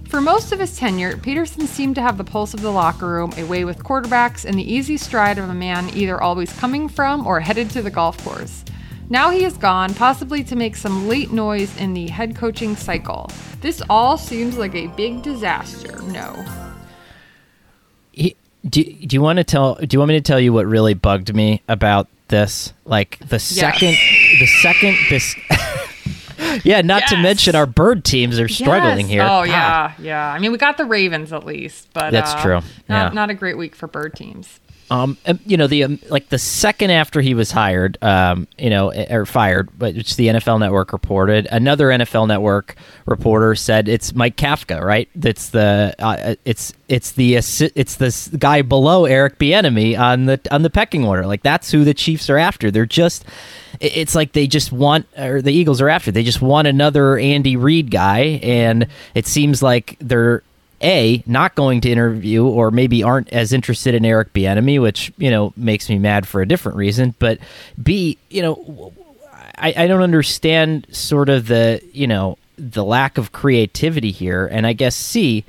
For 0.09 0.21
most 0.21 0.51
of 0.51 0.59
his 0.59 0.77
tenure, 0.77 1.13
Pederson 1.13 1.65
seemed 1.65 1.95
to 1.95 2.01
have 2.01 2.17
the 2.17 2.23
pulse 2.23 2.53
of 2.53 2.61
the 2.61 2.69
locker 2.69 3.07
room, 3.07 3.31
a 3.37 3.45
way 3.45 3.65
with 3.65 3.83
quarterbacks, 3.83 4.45
and 4.45 4.59
the 4.59 4.71
easy 4.71 4.97
stride 4.97 5.39
of 5.39 5.49
a 5.49 5.53
man 5.53 5.89
either 5.95 6.21
always 6.21 6.51
coming 6.59 6.87
from 6.87 7.25
or 7.25 7.39
headed 7.39 7.69
to 7.71 7.81
the 7.81 7.89
golf 7.89 8.23
course. 8.23 8.63
Now 9.09 9.31
he 9.31 9.43
is 9.43 9.57
gone, 9.57 9.93
possibly 9.93 10.43
to 10.43 10.55
make 10.55 10.75
some 10.75 11.07
late 11.07 11.31
noise 11.31 11.75
in 11.77 11.93
the 11.93 12.09
head 12.09 12.35
coaching 12.35 12.75
cycle. 12.75 13.31
This 13.61 13.81
all 13.89 14.17
seems 14.17 14.57
like 14.57 14.75
a 14.75 14.87
big 14.87 15.23
disaster. 15.23 16.01
No. 16.03 16.45
Do, 18.67 18.81
do 18.83 19.13
you 19.15 19.21
want 19.21 19.37
to 19.37 19.43
tell 19.43 19.75
do 19.75 19.87
you 19.91 19.99
want 19.99 20.09
me 20.09 20.15
to 20.15 20.21
tell 20.21 20.39
you 20.39 20.53
what 20.53 20.65
really 20.65 20.93
bugged 20.93 21.33
me 21.35 21.61
about 21.67 22.07
this 22.29 22.71
like 22.85 23.19
the 23.27 23.37
second 23.39 23.95
the 24.39 24.47
second 24.61 24.95
this 25.09 25.35
yeah 26.63 26.81
not 26.81 27.01
Yes. 27.01 27.09
to 27.11 27.17
mention 27.17 27.55
our 27.55 27.65
bird 27.65 28.05
teams 28.05 28.39
are 28.39 28.47
struggling 28.47 29.01
Yes. 29.07 29.09
here 29.09 29.21
Oh 29.23 29.45
God. 29.45 29.47
yeah, 29.47 29.93
yeah. 29.99 30.31
I 30.31 30.39
mean, 30.39 30.51
we 30.53 30.57
got 30.57 30.77
the 30.77 30.85
Ravens 30.85 31.33
at 31.33 31.45
least, 31.45 31.89
but 31.93 32.11
That's 32.11 32.33
uh, 32.33 32.41
true. 32.41 32.53
Not, 32.53 32.63
Yeah. 32.89 33.09
not 33.09 33.29
a 33.29 33.33
great 33.33 33.57
week 33.57 33.75
for 33.75 33.87
bird 33.87 34.13
teams. 34.15 34.59
Um, 34.91 35.17
um, 35.25 35.39
you 35.45 35.57
know 35.57 35.67
the 35.67 35.83
um, 35.83 35.99
like 36.09 36.29
the 36.29 36.37
second 36.37 36.91
after 36.91 37.21
he 37.21 37.33
was 37.33 37.51
hired, 37.51 37.97
um, 38.01 38.47
you 38.57 38.69
know, 38.69 38.89
eh, 38.89 39.13
or 39.13 39.25
fired, 39.25 39.69
but 39.77 39.95
which 39.95 40.15
the 40.15 40.27
NFL 40.27 40.59
Network 40.59 40.93
reported. 40.93 41.47
Another 41.51 41.87
NFL 41.87 42.27
Network 42.27 42.75
reporter 43.05 43.55
said 43.55 43.87
it's 43.87 44.13
Mike 44.13 44.35
Kafka, 44.35 44.81
right? 44.81 45.09
That's 45.15 45.49
the 45.49 45.95
uh, 45.99 46.35
it's 46.45 46.73
it's 46.87 47.11
the 47.11 47.35
it's 47.35 47.95
this 47.95 48.27
guy 48.27 48.61
below 48.61 49.05
Eric 49.05 49.39
Bieniemy 49.39 49.97
on 49.97 50.25
the 50.25 50.39
on 50.51 50.61
the 50.61 50.69
pecking 50.69 51.05
order. 51.05 51.25
Like 51.25 51.43
that's 51.43 51.71
who 51.71 51.83
the 51.83 51.93
Chiefs 51.93 52.29
are 52.29 52.37
after. 52.37 52.69
They're 52.69 52.85
just 52.85 53.25
it's 53.79 54.15
like 54.15 54.33
they 54.33 54.47
just 54.47 54.71
want 54.71 55.07
or 55.17 55.41
the 55.41 55.51
Eagles 55.53 55.81
are 55.81 55.89
after. 55.89 56.11
They 56.11 56.23
just 56.23 56.41
want 56.41 56.67
another 56.67 57.17
Andy 57.17 57.55
Reid 57.55 57.89
guy, 57.89 58.39
and 58.43 58.87
it 59.15 59.25
seems 59.27 59.63
like 59.63 59.97
they're 59.99 60.43
a 60.83 61.23
not 61.25 61.55
going 61.55 61.81
to 61.81 61.89
interview 61.89 62.45
or 62.45 62.69
maybe 62.69 63.01
aren't 63.01 63.31
as 63.31 63.53
interested 63.53 63.95
in 63.95 64.05
Eric 64.05 64.33
Bieniemy, 64.33 64.81
which 64.81 65.11
you 65.17 65.31
know 65.31 65.53
makes 65.55 65.89
me 65.89 65.97
mad 65.97 66.27
for 66.27 66.41
a 66.41 66.47
different 66.47 66.77
reason. 66.77 67.15
But 67.19 67.39
B, 67.81 68.17
you 68.29 68.41
know, 68.41 68.93
I, 69.57 69.73
I 69.75 69.87
don't 69.87 70.01
understand 70.01 70.85
sort 70.91 71.29
of 71.29 71.47
the 71.47 71.81
you 71.93 72.07
know 72.07 72.37
the 72.57 72.83
lack 72.83 73.17
of 73.17 73.31
creativity 73.31 74.11
here, 74.11 74.45
and 74.45 74.67
I 74.67 74.73
guess 74.73 74.95
C, 74.95 75.45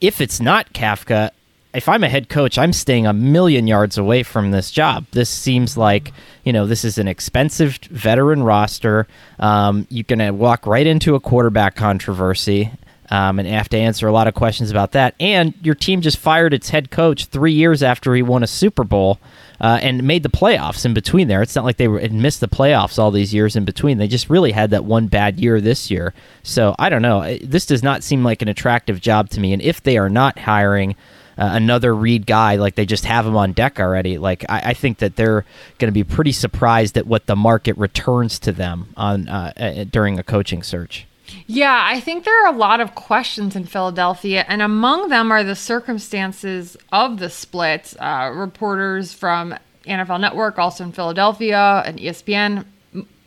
if 0.00 0.20
it's 0.20 0.40
not 0.40 0.72
Kafka. 0.72 1.30
If 1.74 1.90
I'm 1.90 2.04
a 2.04 2.08
head 2.08 2.30
coach, 2.30 2.56
I'm 2.56 2.72
staying 2.72 3.06
a 3.06 3.12
million 3.12 3.66
yards 3.66 3.98
away 3.98 4.22
from 4.22 4.50
this 4.50 4.70
job. 4.70 5.04
This 5.10 5.28
seems 5.28 5.76
like, 5.76 6.14
you 6.42 6.50
know, 6.50 6.66
this 6.66 6.86
is 6.86 6.96
an 6.96 7.06
expensive 7.06 7.76
veteran 7.90 8.42
roster. 8.42 9.06
Um, 9.38 9.86
you're 9.90 10.04
going 10.04 10.20
to 10.20 10.30
walk 10.30 10.66
right 10.66 10.86
into 10.86 11.16
a 11.16 11.20
quarterback 11.20 11.76
controversy 11.76 12.72
um, 13.10 13.38
and 13.38 13.48
have 13.48 13.68
to 13.70 13.78
answer 13.78 14.06
a 14.06 14.12
lot 14.12 14.28
of 14.28 14.34
questions 14.34 14.70
about 14.70 14.92
that. 14.92 15.14
And 15.20 15.54
your 15.62 15.74
team 15.74 16.00
just 16.00 16.18
fired 16.18 16.52
its 16.52 16.70
head 16.70 16.90
coach 16.90 17.26
three 17.26 17.52
years 17.52 17.82
after 17.82 18.14
he 18.14 18.22
won 18.22 18.42
a 18.42 18.46
Super 18.46 18.84
Bowl 18.84 19.18
uh, 19.60 19.78
and 19.80 20.02
made 20.02 20.22
the 20.22 20.28
playoffs 20.28 20.84
in 20.84 20.94
between 20.94 21.28
there. 21.28 21.42
It's 21.42 21.56
not 21.56 21.64
like 21.64 21.76
they 21.76 21.88
were, 21.88 22.06
missed 22.10 22.40
the 22.40 22.48
playoffs 22.48 22.98
all 22.98 23.10
these 23.10 23.32
years 23.32 23.56
in 23.56 23.64
between. 23.64 23.98
They 23.98 24.08
just 24.08 24.28
really 24.28 24.52
had 24.52 24.70
that 24.70 24.84
one 24.84 25.06
bad 25.06 25.40
year 25.40 25.60
this 25.60 25.90
year. 25.90 26.14
So 26.42 26.74
I 26.78 26.88
don't 26.88 27.02
know. 27.02 27.36
This 27.38 27.66
does 27.66 27.82
not 27.82 28.02
seem 28.02 28.24
like 28.24 28.42
an 28.42 28.48
attractive 28.48 29.00
job 29.00 29.30
to 29.30 29.40
me. 29.40 29.52
And 29.52 29.62
if 29.62 29.82
they 29.82 29.98
are 29.98 30.10
not 30.10 30.38
hiring, 30.38 30.96
uh, 31.38 31.50
another 31.52 31.94
Reid 31.94 32.26
guy, 32.26 32.56
like 32.56 32.76
they 32.76 32.86
just 32.86 33.04
have 33.04 33.26
him 33.26 33.36
on 33.36 33.52
deck 33.52 33.78
already. 33.78 34.18
Like 34.18 34.44
I, 34.48 34.70
I 34.70 34.74
think 34.74 34.98
that 34.98 35.16
they're 35.16 35.44
going 35.78 35.88
to 35.88 35.92
be 35.92 36.04
pretty 36.04 36.32
surprised 36.32 36.96
at 36.96 37.06
what 37.06 37.26
the 37.26 37.36
market 37.36 37.76
returns 37.76 38.38
to 38.40 38.52
them 38.52 38.94
on 38.96 39.28
uh, 39.28 39.52
uh, 39.56 39.84
during 39.84 40.18
a 40.18 40.22
coaching 40.22 40.62
search. 40.62 41.06
Yeah, 41.46 41.80
I 41.84 42.00
think 42.00 42.24
there 42.24 42.44
are 42.44 42.54
a 42.54 42.56
lot 42.56 42.80
of 42.80 42.94
questions 42.94 43.56
in 43.56 43.64
Philadelphia, 43.64 44.44
and 44.48 44.62
among 44.62 45.08
them 45.08 45.30
are 45.30 45.44
the 45.44 45.56
circumstances 45.56 46.76
of 46.92 47.18
the 47.18 47.30
split. 47.30 47.94
Uh, 47.98 48.30
reporters 48.34 49.12
from 49.12 49.54
NFL 49.86 50.20
Network, 50.20 50.58
also 50.58 50.84
in 50.84 50.92
Philadelphia, 50.92 51.82
and 51.86 51.98
ESPN, 51.98 52.64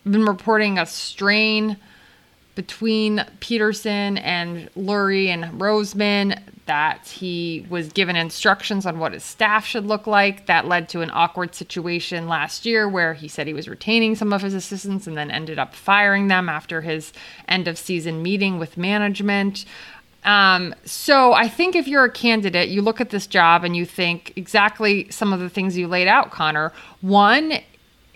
been 0.04 0.26
reporting 0.26 0.78
a 0.78 0.86
strain 0.86 1.78
between 2.60 3.20
Pederson 3.40 4.20
and 4.22 4.70
Lurie 4.76 5.28
and 5.28 5.46
Roseman 5.62 6.38
that 6.66 7.08
he 7.08 7.66
was 7.70 7.88
given 7.94 8.18
instructions 8.18 8.86
on 8.86 9.00
what 9.00 9.14
his 9.14 9.24
staff 9.24 9.66
should 9.66 9.86
look 9.86 10.06
like. 10.06 10.46
That 10.48 10.68
led 10.68 10.90
to 10.90 11.00
an 11.00 11.10
awkward 11.10 11.56
situation 11.56 12.28
last 12.28 12.66
year 12.66 12.90
where 12.90 13.14
he 13.14 13.30
said 13.30 13.48
he 13.48 13.54
was 13.54 13.70
retaining 13.70 14.14
some 14.18 14.34
of 14.34 14.42
his 14.42 14.54
assistants 14.54 15.08
and 15.08 15.16
then 15.16 15.32
ended 15.32 15.58
up 15.58 15.74
firing 15.74 16.28
them 16.28 16.50
after 16.50 16.82
his 16.82 17.14
end 17.48 17.70
of 17.70 17.78
season 17.78 18.22
meeting 18.22 18.60
with 18.60 18.76
management. 18.76 19.64
Um, 20.26 20.76
so 20.84 21.32
I 21.32 21.48
think 21.48 21.78
if 21.78 21.88
you're 21.88 22.04
a 22.04 22.12
candidate, 22.12 22.68
you 22.68 22.82
look 22.82 23.00
at 23.00 23.10
this 23.10 23.26
job 23.26 23.64
and 23.64 23.74
you 23.74 23.86
think 23.86 24.34
exactly 24.36 25.10
some 25.10 25.32
of 25.32 25.40
the 25.40 25.50
things 25.50 25.78
you 25.78 25.88
laid 25.88 26.10
out, 26.10 26.30
Conor. 26.30 26.74
One 27.00 27.54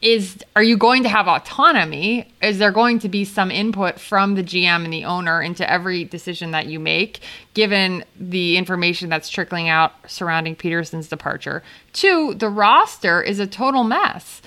is 0.04 0.44
are 0.56 0.62
you 0.62 0.76
going 0.76 1.04
to 1.04 1.10
have 1.10 1.28
autonomy? 1.28 2.28
Is 2.42 2.60
there 2.60 2.72
going 2.72 3.00
to 3.00 3.10
be 3.10 3.24
some 3.24 3.50
input 3.50 4.00
from 4.00 4.36
the 4.36 4.44
GM 4.44 4.84
and 4.84 4.92
the 4.92 5.06
owner 5.06 5.42
into 5.42 5.68
every 5.70 6.04
decision 6.04 6.52
that 6.52 6.68
you 6.68 6.80
make, 6.80 7.22
given 7.54 8.04
the 8.20 8.58
information 8.58 9.10
that's 9.10 9.30
trickling 9.30 9.70
out 9.70 9.94
surrounding 10.06 10.58
Pederson's 10.58 11.08
departure? 11.08 11.64
Two, 11.94 12.34
the 12.34 12.50
roster 12.50 13.22
is 13.22 13.40
a 13.40 13.48
total 13.48 13.86
mess. 13.86 14.42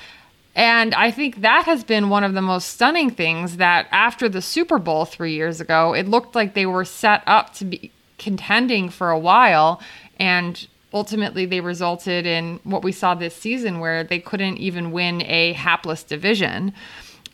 And 0.55 0.95
I 0.95 1.11
think 1.11 1.41
that 1.41 1.65
has 1.65 1.85
been 1.85 2.11
one 2.11 2.25
of 2.25 2.35
the 2.35 2.43
most 2.43 2.69
stunning 2.69 3.11
things 3.11 3.57
that 3.57 3.89
after 3.91 4.29
the 4.29 4.43
Super 4.43 4.79
Bowl 4.79 5.07
three 5.07 5.35
years 5.35 5.61
ago, 5.61 5.95
it 5.95 6.07
looked 6.07 6.35
like 6.35 6.55
they 6.55 6.67
were 6.67 6.85
set 6.85 7.23
up 7.27 7.55
to 7.55 7.65
be 7.65 7.91
contending 8.19 8.91
for 8.91 9.11
a 9.11 9.19
while. 9.19 9.81
And 10.19 10.67
ultimately, 10.93 11.47
they 11.47 11.61
resulted 11.61 12.27
in 12.27 12.61
what 12.65 12.83
we 12.83 12.93
saw 12.93 13.15
this 13.15 13.35
season, 13.35 13.81
where 13.81 14.05
they 14.05 14.19
couldn't 14.19 14.59
even 14.59 14.93
win 14.93 15.23
a 15.23 15.53
hapless 15.55 16.03
division. 16.03 16.73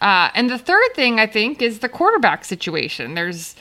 Uh, 0.00 0.30
and 0.34 0.50
the 0.50 0.58
third 0.58 0.94
thing 0.94 1.20
I 1.20 1.26
think 1.26 1.62
is 1.62 1.78
the 1.78 1.88
quarterback 1.88 2.44
situation. 2.44 3.14
There's 3.14 3.54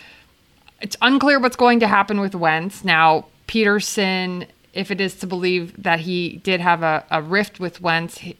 it's 0.81 0.97
unclear 1.01 1.39
what's 1.39 1.55
going 1.55 1.79
to 1.79 1.87
happen 1.87 2.19
with 2.19 2.33
Wentz. 2.33 2.83
Now, 2.83 3.25
Pederson, 3.47 4.47
if 4.73 4.89
it 4.89 4.99
is 4.99 5.15
to 5.17 5.27
believe 5.27 5.81
that 5.83 5.99
he 5.99 6.37
did 6.37 6.59
have 6.59 6.81
a, 6.81 7.05
a 7.11 7.21
rift 7.21 7.59
with 7.59 7.81
Wentz, 7.81 8.17
he- 8.17 8.37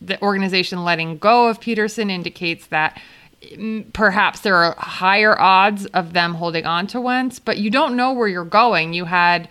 the 0.00 0.20
organization 0.20 0.84
letting 0.84 1.18
go 1.18 1.48
of 1.48 1.60
Pederson 1.60 2.10
indicates 2.10 2.66
that 2.66 3.00
mm, 3.42 3.90
perhaps 3.92 4.40
there 4.40 4.56
are 4.56 4.74
higher 4.76 5.40
odds 5.40 5.86
of 5.86 6.12
them 6.12 6.34
holding 6.34 6.66
on 6.66 6.86
to 6.88 7.00
Wentz, 7.00 7.38
but 7.38 7.58
you 7.58 7.70
don't 7.70 7.96
know 7.96 8.12
where 8.12 8.28
you're 8.28 8.44
going. 8.44 8.92
You 8.92 9.04
had, 9.04 9.48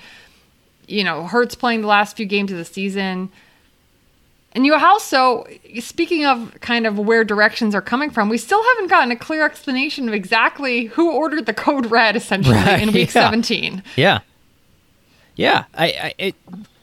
you 0.94 1.04
know, 1.04 1.26
Hurts 1.26 1.56
playing 1.56 1.82
the 1.82 1.88
last 1.88 2.16
few 2.16 2.26
games 2.26 2.52
of 2.52 2.58
the 2.58 2.66
season. 2.66 3.30
And 4.56 4.68
you 4.68 4.76
also, 4.76 5.46
speaking 5.80 6.26
of 6.26 6.56
kind 6.62 6.86
of 6.86 7.00
where 7.00 7.24
directions 7.24 7.74
are 7.74 7.82
coming 7.82 8.12
from, 8.12 8.30
we 8.30 8.38
still 8.38 8.64
haven't 8.64 8.90
gotten 8.92 9.12
a 9.12 9.16
clear 9.16 9.44
explanation 9.44 10.08
of 10.08 10.14
exactly 10.14 10.86
who 10.86 11.12
ordered 11.12 11.48
the 11.48 11.54
code 11.56 11.88
red 11.88 12.16
essentially 12.16 12.56
Right, 12.56 12.82
in 12.84 12.92
week 12.92 13.08
yeah. 13.16 13.30
17. 13.32 13.82
Yeah, 13.96 14.20
yeah. 15.36 15.66
I 15.74 15.86
I, 15.86 16.14
it, 16.20 16.36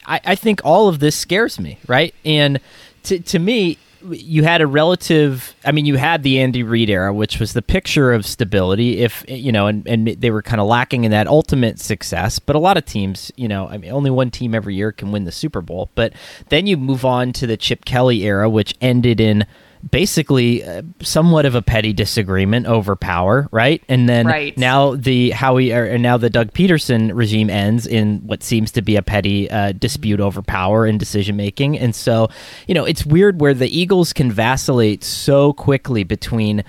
I 0.05 0.21
I 0.25 0.35
think 0.35 0.61
all 0.65 0.89
of 0.89 0.99
this 0.99 1.15
scares 1.15 1.61
me, 1.61 1.79
right? 1.87 2.13
And 2.25 2.59
to 3.05 3.21
to 3.21 3.39
me, 3.39 3.79
you 4.09 4.43
had 4.43 4.61
a 4.61 4.67
relative. 4.67 5.55
I 5.65 5.73
mean, 5.73 5.87
you 5.87 5.97
had 5.97 6.23
the 6.23 6.41
Andy 6.41 6.63
Reid 6.63 6.91
era, 6.91 7.13
which 7.13 7.39
was 7.39 7.53
the 7.53 7.63
picture 7.63 8.13
of 8.13 8.25
stability. 8.27 8.99
If 8.99 9.25
you 9.29 9.53
know, 9.53 9.67
and 9.67 9.87
and 9.87 10.09
they 10.09 10.31
were 10.31 10.43
kind 10.43 10.61
of 10.61 10.67
lacking 10.67 11.05
in 11.05 11.11
that 11.11 11.27
ultimate 11.27 11.79
success. 11.79 12.39
But 12.39 12.57
a 12.57 12.59
lot 12.59 12.77
of 12.77 12.85
teams, 12.85 13.31
you 13.37 13.49
know, 13.49 13.69
I 13.69 13.79
mean, 13.79 13.91
only 13.91 14.11
one 14.11 14.31
team 14.31 14.55
every 14.55 14.75
year 14.75 14.93
can 14.93 15.13
win 15.13 15.25
the 15.25 15.33
Super 15.33 15.61
Bowl. 15.61 15.91
But 15.95 16.13
then 16.49 16.67
you 16.67 16.77
move 16.77 17.05
on 17.05 17.33
to 17.35 17.47
the 17.47 17.57
Chip 17.57 17.85
Kelly 17.85 18.23
era, 18.23 18.49
which 18.49 18.75
ended 18.81 19.21
in 19.21 19.47
basically 19.89 20.65
uh, 20.65 20.83
somewhat 21.01 21.47
of 21.47 21.55
a 21.55 21.63
petty 21.63 21.93
disagreement 21.93 22.67
over 22.67 22.97
power, 22.97 23.49
right? 23.51 23.83
And 23.89 24.09
then 24.09 24.27
right. 24.27 24.57
now 24.57 24.95
the 24.95 25.31
Howie 25.31 25.73
or 25.73 25.97
now 25.99 26.17
the 26.17 26.31
Doug 26.31 26.53
Pederson 26.53 27.13
regime 27.15 27.49
ends 27.49 27.87
in 27.87 28.19
what 28.27 28.43
seems 28.43 28.71
to 28.73 28.83
be 28.83 28.97
a 28.97 29.03
petty 29.03 29.51
uh, 29.51 29.73
dispute 29.73 30.21
over 30.21 30.43
power 30.43 30.87
and 30.87 30.99
decision 30.99 31.37
making. 31.37 31.79
And 31.79 31.95
so, 31.95 32.29
you 32.67 32.75
know, 32.75 32.85
it's 32.85 33.07
weird 33.07 33.41
where 33.41 33.55
the 33.55 33.69
Eagles 33.69 34.13
can 34.13 34.31
vacillate 34.31 35.03
so 35.03 35.53
quickly 35.53 36.05
between 36.05 36.65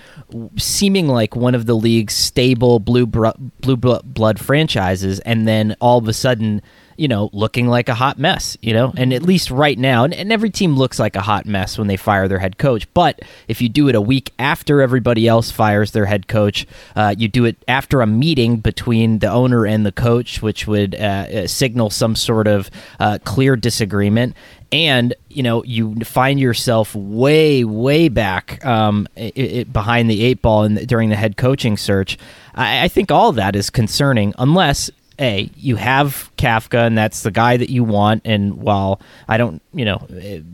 seeming 0.58 1.08
like 1.08 1.36
one 1.36 1.56
of 1.56 1.65
the 1.65 1.75
league's 1.75 2.13
stable 2.13 2.80
blue 2.80 3.06
br- 3.06 3.30
blue 3.60 3.75
blood 3.75 4.39
franchises 4.39 5.20
and 5.22 5.48
then 5.48 5.75
all 5.82 5.98
of 5.98 6.08
a 6.08 6.13
sudden 6.13 6.62
you 7.01 7.08
know, 7.08 7.31
looking 7.34 7.65
like 7.65 7.89
a 7.89 7.96
hot 7.96 8.20
mess, 8.20 8.55
you 8.62 8.74
know, 8.74 8.93
and 8.96 9.12
at 9.12 9.24
least 9.24 9.50
right 9.50 9.79
now, 9.79 10.03
and, 10.03 10.13
and, 10.13 10.31
every 10.31 10.51
team 10.51 10.75
looks 10.75 11.00
like 11.00 11.15
a 11.15 11.22
hot 11.22 11.48
mess 11.48 11.75
when 11.75 11.88
they 11.88 11.98
fire 11.98 12.27
their 12.27 12.38
head 12.38 12.60
coach. 12.60 12.88
But 12.93 13.24
if 13.48 13.60
you 13.60 13.70
do 13.70 13.88
it 13.88 13.96
a 13.96 14.01
week 14.01 14.31
after 14.38 14.84
everybody 14.84 15.27
else 15.27 15.50
fires 15.50 15.93
their 15.93 16.05
head 16.05 16.27
coach, 16.27 16.67
uh, 16.96 17.15
you 17.17 17.27
do 17.27 17.46
it 17.46 17.58
after 17.67 18.01
a 18.01 18.08
meeting 18.08 18.58
between 18.58 19.17
the 19.17 19.31
owner 19.31 19.65
and 19.65 19.84
the 19.84 19.91
coach, 19.91 20.43
which 20.43 20.67
would 20.67 20.93
uh, 20.93 20.98
uh 20.98 21.48
signal 21.48 21.89
some 21.89 22.15
sort 22.15 22.48
of 22.48 22.70
uh, 23.00 23.17
clear 23.24 23.55
disagreement. 23.55 24.36
And 24.72 25.15
you 25.27 25.41
know 25.41 25.63
you 25.63 25.96
find 26.01 26.39
yourself 26.39 26.93
way, 26.93 27.63
way 27.63 28.10
back 28.10 28.63
um, 28.63 29.08
it, 29.15 29.38
it, 29.38 29.74
behind 29.74 30.08
the 30.08 30.24
eight 30.24 30.43
ball 30.43 30.65
in 30.65 30.75
the, 30.75 30.86
during 30.86 31.10
the 31.10 31.15
head 31.15 31.36
coaching 31.36 31.77
search. 31.77 32.20
I, 32.53 32.84
I 32.84 32.88
think 32.89 33.12
all 33.12 33.31
that 33.34 33.55
is 33.55 33.72
concerning, 33.72 34.36
unless 34.38 34.91
a 35.22 35.50
you 35.56 35.75
have 35.75 36.32
Kafka 36.38 36.86
and 36.86 36.98
that's 36.98 37.22
the 37.24 37.32
guy 37.32 37.56
that 37.58 37.70
you 37.70 37.84
want 37.84 38.24
and 38.25 38.56
while 38.56 39.00
I 39.28 39.38
don't 39.38 39.62
you 39.74 39.86
know 39.86 40.06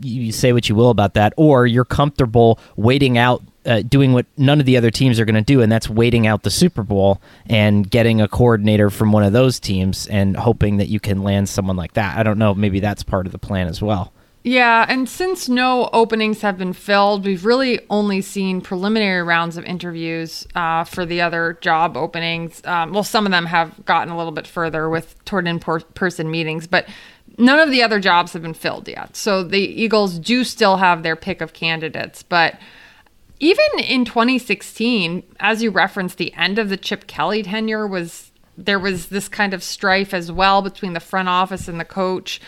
you 0.02 0.30
say 0.30 0.52
what 0.52 0.68
you 0.68 0.74
will 0.74 0.90
about 0.90 1.14
that 1.14 1.32
or 1.36 1.66
you're 1.66 1.84
comfortable 1.84 2.60
waiting 2.76 3.18
out 3.18 3.42
uh, 3.66 3.82
doing 3.82 4.12
what 4.12 4.26
none 4.36 4.60
of 4.60 4.66
the 4.66 4.76
other 4.76 4.90
teams 4.90 5.18
are 5.18 5.24
going 5.24 5.34
to 5.34 5.42
do 5.42 5.60
and 5.60 5.70
that's 5.70 5.88
waiting 5.88 6.26
out 6.26 6.42
the 6.42 6.50
Super 6.50 6.82
Bowl 6.82 7.20
and 7.46 7.90
getting 7.90 8.20
a 8.20 8.28
coordinator 8.28 8.90
from 8.90 9.12
one 9.12 9.24
of 9.24 9.32
those 9.32 9.58
teams 9.58 10.06
and 10.06 10.36
hoping 10.36 10.78
that 10.78 10.88
you 10.88 11.00
can 11.00 11.22
land 11.22 11.48
someone 11.48 11.76
like 11.76 11.94
that. 11.94 12.16
I 12.16 12.22
don't 12.22 12.38
know, 12.38 12.54
maybe 12.54 12.80
that's 12.80 13.02
part 13.02 13.26
of 13.26 13.32
the 13.32 13.38
plan 13.38 13.66
as 13.66 13.82
well. 13.82 14.12
Yeah, 14.44 14.86
and 14.88 15.08
since 15.08 15.48
no 15.48 15.90
openings 15.92 16.40
have 16.42 16.56
been 16.56 16.72
filled, 16.72 17.24
we've 17.24 17.44
really 17.44 17.80
only 17.90 18.20
seen 18.20 18.60
preliminary 18.60 19.22
rounds 19.22 19.56
of 19.56 19.64
interviews 19.64 20.46
uh, 20.54 20.84
for 20.84 21.04
the 21.04 21.20
other 21.20 21.58
job 21.60 21.96
openings. 21.96 22.62
Um, 22.64 22.92
well, 22.92 23.02
some 23.02 23.26
of 23.26 23.32
them 23.32 23.46
have 23.46 23.84
gotten 23.84 24.12
a 24.12 24.16
little 24.16 24.32
bit 24.32 24.46
further 24.46 24.88
with 24.88 25.22
toward 25.24 25.48
in-person 25.48 26.30
meetings, 26.30 26.66
but 26.66 26.88
none 27.36 27.58
of 27.58 27.70
the 27.70 27.82
other 27.82 27.98
jobs 27.98 28.32
have 28.32 28.42
been 28.42 28.54
filled 28.54 28.88
yet. 28.88 29.16
So 29.16 29.42
the 29.42 29.60
Eagles 29.60 30.18
do 30.18 30.44
still 30.44 30.76
have 30.76 31.02
their 31.02 31.16
pick 31.16 31.40
of 31.40 31.52
candidates, 31.52 32.22
but 32.22 32.58
even 33.40 33.66
in 33.80 34.04
2016, 34.04 35.22
as 35.40 35.62
you 35.62 35.70
referenced, 35.70 36.18
the 36.18 36.32
end 36.34 36.58
of 36.58 36.68
the 36.68 36.76
Chip 36.76 37.06
Kelly 37.06 37.42
tenure 37.42 37.86
was 37.86 38.30
there 38.56 38.80
was 38.80 39.08
this 39.08 39.28
kind 39.28 39.54
of 39.54 39.62
strife 39.62 40.12
as 40.12 40.32
well 40.32 40.62
between 40.62 40.92
the 40.92 41.00
front 41.00 41.28
office 41.28 41.68
and 41.68 41.78
the 41.78 41.84
coach, 41.84 42.40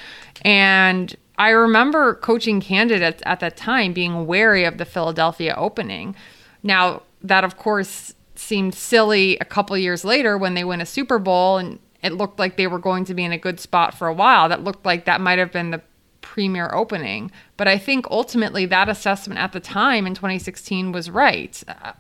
and 0.43 1.15
I 1.41 1.49
remember 1.49 2.17
coaching 2.17 2.61
candidates 2.61 3.23
at 3.25 3.41
that 3.41 3.57
time 3.57 3.95
being 3.95 4.27
wary 4.27 4.65
of 4.65 4.77
the 4.77 4.85
Philadelphia 4.85 5.55
opening. 5.57 6.15
Now, 6.63 7.03
that 7.23 7.45
of 7.45 7.57
course 7.57 8.13
seemed 8.35 8.75
silly 8.75 9.39
a 9.39 9.47
couple 9.47 9.75
years 9.79 10.05
later 10.05 10.37
when 10.37 10.53
they 10.53 10.65
win 10.65 10.83
a 10.83 10.87
Super 10.87 11.19
Bowl 11.19 11.57
and 11.57 11.79
it 12.03 12.13
looked 12.13 12.39
like 12.39 12.59
they 12.59 12.67
were 12.67 12.79
going 12.79 13.07
to 13.07 13.15
be 13.15 13.25
in 13.25 13.33
a 13.33 13.39
good 13.39 13.59
spot 13.59 13.95
for 13.95 14.07
a 14.07 14.13
while. 14.13 14.51
That 14.51 14.65
looked 14.65 14.85
like 14.85 15.07
that 15.07 15.23
might 15.23 15.39
have 15.39 15.51
been 15.51 15.71
the 15.71 15.81
premier 16.21 16.71
opening. 16.75 17.31
But 17.57 17.69
I 17.69 17.79
think 17.79 18.07
ultimately 18.11 18.67
that 18.67 18.91
assessment 18.91 19.41
at 19.41 19.53
the 19.53 19.61
time 19.61 20.07
in 20.07 20.15
2016 20.15 20.93
was 20.93 21.09
right. 21.09 21.63
Uh, 21.67 21.93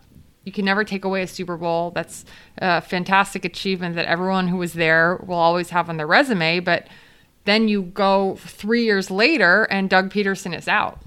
you 0.44 0.52
can 0.52 0.66
never 0.66 0.84
take 0.84 1.06
away 1.06 1.22
a 1.22 1.26
Super 1.26 1.56
Bowl. 1.56 1.92
That's 1.92 2.26
a 2.58 2.82
fantastic 2.82 3.46
achievement 3.46 3.94
that 3.94 4.04
everyone 4.04 4.48
who 4.48 4.58
was 4.58 4.74
there 4.74 5.16
will 5.26 5.36
always 5.36 5.70
have 5.70 5.88
on 5.88 5.96
their 5.96 6.06
resume. 6.06 6.60
But 6.60 6.88
then 7.44 7.68
you 7.68 7.82
go 7.82 8.36
three 8.36 8.84
years 8.84 9.10
later 9.10 9.64
and 9.64 9.88
Doug 9.88 10.12
Pederson 10.12 10.56
is 10.56 10.68
out. 10.68 11.00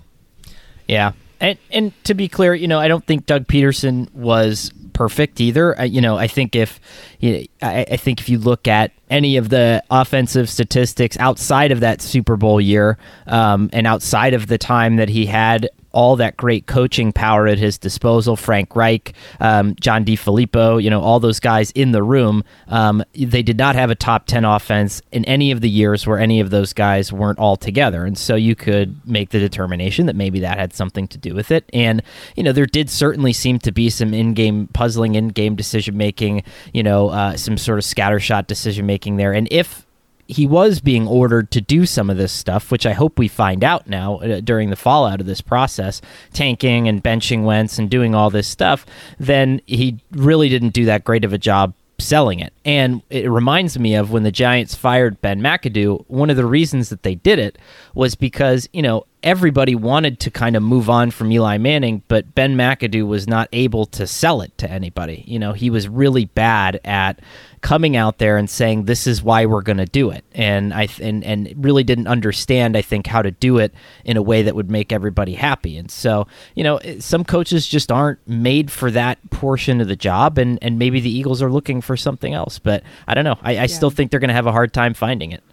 Yeah. 0.88 1.14
And, 1.40 1.58
and 1.72 2.04
to 2.06 2.14
be 2.14 2.28
clear, 2.28 2.54
you 2.54 2.68
know, 2.68 2.80
I 2.80 2.88
don't 2.88 3.06
think 3.06 3.26
Doug 3.26 3.48
Pederson 3.48 4.12
was 4.14 4.72
perfect 4.94 5.42
either. 5.42 5.80
I, 5.80 5.86
you 5.86 6.00
know, 6.00 6.18
I 6.18 6.28
think 6.28 6.56
if 6.56 6.80
you 7.20 7.32
know, 7.32 7.44
I, 7.62 7.86
I, 7.92 7.98
think 7.98 8.22
if 8.22 8.30
you 8.30 8.38
look 8.38 8.68
at 8.68 8.92
any 9.10 9.38
of 9.38 9.50
the 9.50 9.84
offensive 9.90 10.50
statistics 10.50 11.18
outside 11.18 11.72
of 11.72 11.82
that 11.82 12.02
Super 12.02 12.38
Bowl 12.38 12.62
year, 12.62 12.98
um, 13.28 13.70
and 13.74 13.86
outside 13.88 14.34
of 14.34 14.48
the 14.48 14.58
time 14.58 14.98
that 14.98 15.10
he 15.10 15.26
had 15.26 15.70
all 15.94 16.16
that 16.18 16.36
great 16.36 16.66
coaching 16.66 17.14
power 17.14 17.48
at 17.48 17.58
his 17.58 17.78
disposal. 17.78 18.36
Frank 18.36 18.76
Reich, 18.76 19.14
um, 19.40 19.76
John 19.80 20.04
DeFilippo, 20.04 20.82
you 20.82 20.90
know, 20.90 21.02
all 21.02 21.20
those 21.20 21.40
guys 21.40 21.72
in 21.72 21.92
the 21.92 22.04
room. 22.04 22.44
Um, 22.68 23.04
they 23.14 23.44
did 23.44 23.58
not 23.58 23.76
have 23.76 23.90
a 23.90 23.96
top 23.96 24.26
10 24.26 24.44
offense 24.44 25.02
in 25.12 25.24
any 25.26 25.52
of 25.52 25.62
the 25.62 25.70
years 25.70 26.06
where 26.06 26.20
any 26.20 26.40
of 26.40 26.50
those 26.50 26.74
guys 26.74 27.14
weren't 27.14 27.40
all 27.40 27.56
together. 27.56 28.06
And 28.06 28.18
so 28.18 28.36
you 28.36 28.56
could 28.56 29.08
make 29.08 29.30
the 29.30 29.40
determination 29.40 30.08
that 30.08 30.16
maybe 30.16 30.40
that 30.42 30.58
had 30.58 30.74
something 30.74 31.08
to 31.10 31.18
do 31.18 31.34
with 31.34 31.52
it. 31.52 31.70
And, 31.74 32.02
you 32.36 32.44
know, 32.44 32.52
there 32.52 32.66
did 32.66 32.90
certainly 32.90 33.34
seem 33.34 33.60
to 33.60 33.72
be 33.72 33.90
some 33.90 34.14
in 34.14 34.34
game 34.34 34.68
puzzling, 34.74 35.16
in 35.16 35.30
game 35.30 35.56
decision 35.56 35.96
making, 35.96 36.44
you 36.74 36.84
know, 36.84 37.10
uh, 37.10 37.38
some 37.38 37.58
sort 37.58 37.78
of 37.78 37.86
scattershot 37.86 38.48
decision 38.48 38.86
making 38.86 39.18
there. 39.18 39.32
And 39.32 39.48
if 39.52 39.86
he 40.28 40.48
was 40.48 40.80
being 40.80 41.08
ordered 41.08 41.52
to 41.52 41.62
do 41.62 41.86
some 41.86 42.10
of 42.10 42.18
this 42.18 42.32
stuff, 42.32 42.72
which 42.72 42.86
I 42.86 42.94
hope 42.94 43.20
we 43.20 43.28
find 43.28 43.64
out 43.64 43.88
now 43.88 44.18
uh, 44.18 44.40
during 44.40 44.70
the 44.70 44.76
fallout 44.76 45.20
of 45.20 45.28
this 45.28 45.42
process, 45.42 46.02
tanking 46.32 46.88
and 46.88 47.04
benching 47.04 47.44
Wentz 47.44 47.78
and 47.78 47.90
doing 47.90 48.16
all 48.16 48.30
this 48.30 48.48
stuff, 48.48 48.86
then 49.20 49.62
he 49.66 50.00
really 50.12 50.50
didn't 50.50 50.74
do 50.74 50.86
that 50.86 51.04
great 51.04 51.26
of 51.26 51.34
a 51.34 51.38
job 51.38 51.74
selling 52.00 52.40
it. 52.40 52.54
And 52.66 53.02
it 53.10 53.30
reminds 53.30 53.78
me 53.78 53.96
of 53.96 54.12
when 54.12 54.24
the 54.24 54.32
Giants 54.32 54.76
fired 54.76 55.22
Ben 55.22 55.42
McAdoo, 55.42 56.06
one 56.08 56.30
of 56.30 56.38
the 56.38 56.46
reasons 56.46 56.90
that 56.90 57.04
they 57.04 57.16
did 57.16 57.40
it 57.40 57.58
was 57.94 58.16
because, 58.16 58.68
you 58.74 58.82
know, 58.82 59.06
everybody 59.24 59.74
wanted 59.74 60.20
to 60.20 60.30
kind 60.30 60.56
of 60.56 60.62
move 60.62 60.90
on 60.90 61.10
from 61.10 61.32
Eli 61.32 61.58
Manning, 61.58 62.04
but 62.08 62.36
Ben 62.36 62.56
McAdoo 62.56 63.08
was 63.08 63.28
not 63.28 63.48
able 63.54 63.86
to 63.88 64.06
sell 64.06 64.42
it 64.42 64.56
to 64.58 64.70
anybody. 64.70 65.24
You 65.26 65.40
know, 65.40 65.54
he 65.54 65.70
was 65.70 65.88
really 65.88 66.26
bad 66.26 66.80
at 66.84 67.22
coming 67.62 67.96
out 67.96 68.18
there 68.18 68.38
and 68.38 68.50
saying 68.50 68.84
this 68.84 69.08
is 69.08 69.24
why 69.24 69.46
we're 69.46 69.62
going 69.62 69.78
to 69.78 69.86
do 69.86 70.10
it, 70.10 70.26
and 70.34 70.74
I 70.74 70.90
and 71.02 71.24
and 71.24 71.54
really 71.58 71.84
didn't 71.84 72.08
understand, 72.08 72.76
I 72.78 72.82
think, 72.82 73.08
how 73.08 73.22
to 73.22 73.32
do 73.32 73.58
it 73.58 73.74
in 74.04 74.18
a 74.18 74.22
way 74.22 74.44
that 74.44 74.56
would 74.56 74.70
make 74.70 74.92
everybody 74.92 75.34
happy. 75.34 75.78
And 75.78 75.90
so, 75.90 76.28
you 76.56 76.64
know, 76.64 76.80
some 77.00 77.24
coaches 77.24 77.66
just 77.66 77.92
aren't 77.92 78.20
made 78.28 78.70
for 78.70 78.92
that 78.92 79.18
portion 79.32 79.82
of 79.82 79.88
the 79.88 79.96
job, 79.96 80.38
and 80.38 80.60
and 80.62 80.78
maybe 80.78 81.00
the 81.00 81.10
Eagles 81.10 81.42
are 81.42 81.52
looking 81.52 81.82
for 81.82 81.96
something 81.96 82.34
else. 82.34 82.60
But 82.60 82.84
I 83.08 83.14
don't 83.14 83.24
know. 83.24 83.40
I, 83.42 83.52
I 83.52 83.54
yeah. 83.54 83.66
still 83.68 83.90
think 83.90 84.12
they're 84.12 84.20
going 84.20 84.28
to 84.28 84.36
have 84.36 84.48
a 84.48 84.52
hard 84.52 84.74
time 84.74 84.94
finding 84.94 85.32
it. 85.32 85.44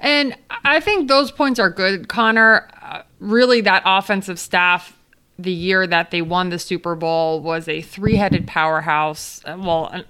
And 0.00 0.36
I 0.64 0.80
think 0.80 1.08
those 1.08 1.30
points 1.30 1.58
are 1.58 1.70
good, 1.70 2.08
Conor. 2.08 2.68
Uh, 2.80 3.02
really, 3.18 3.60
that 3.62 3.82
offensive 3.84 4.38
staff, 4.38 4.96
the 5.38 5.52
year 5.52 5.86
that 5.86 6.10
they 6.10 6.22
won 6.22 6.50
the 6.50 6.58
Super 6.58 6.94
Bowl, 6.94 7.40
was 7.40 7.68
a 7.68 7.80
three 7.80 8.16
headed 8.16 8.46
powerhouse. 8.46 9.40
Uh, 9.44 9.56
well, 9.58 9.90
uh, 9.92 10.02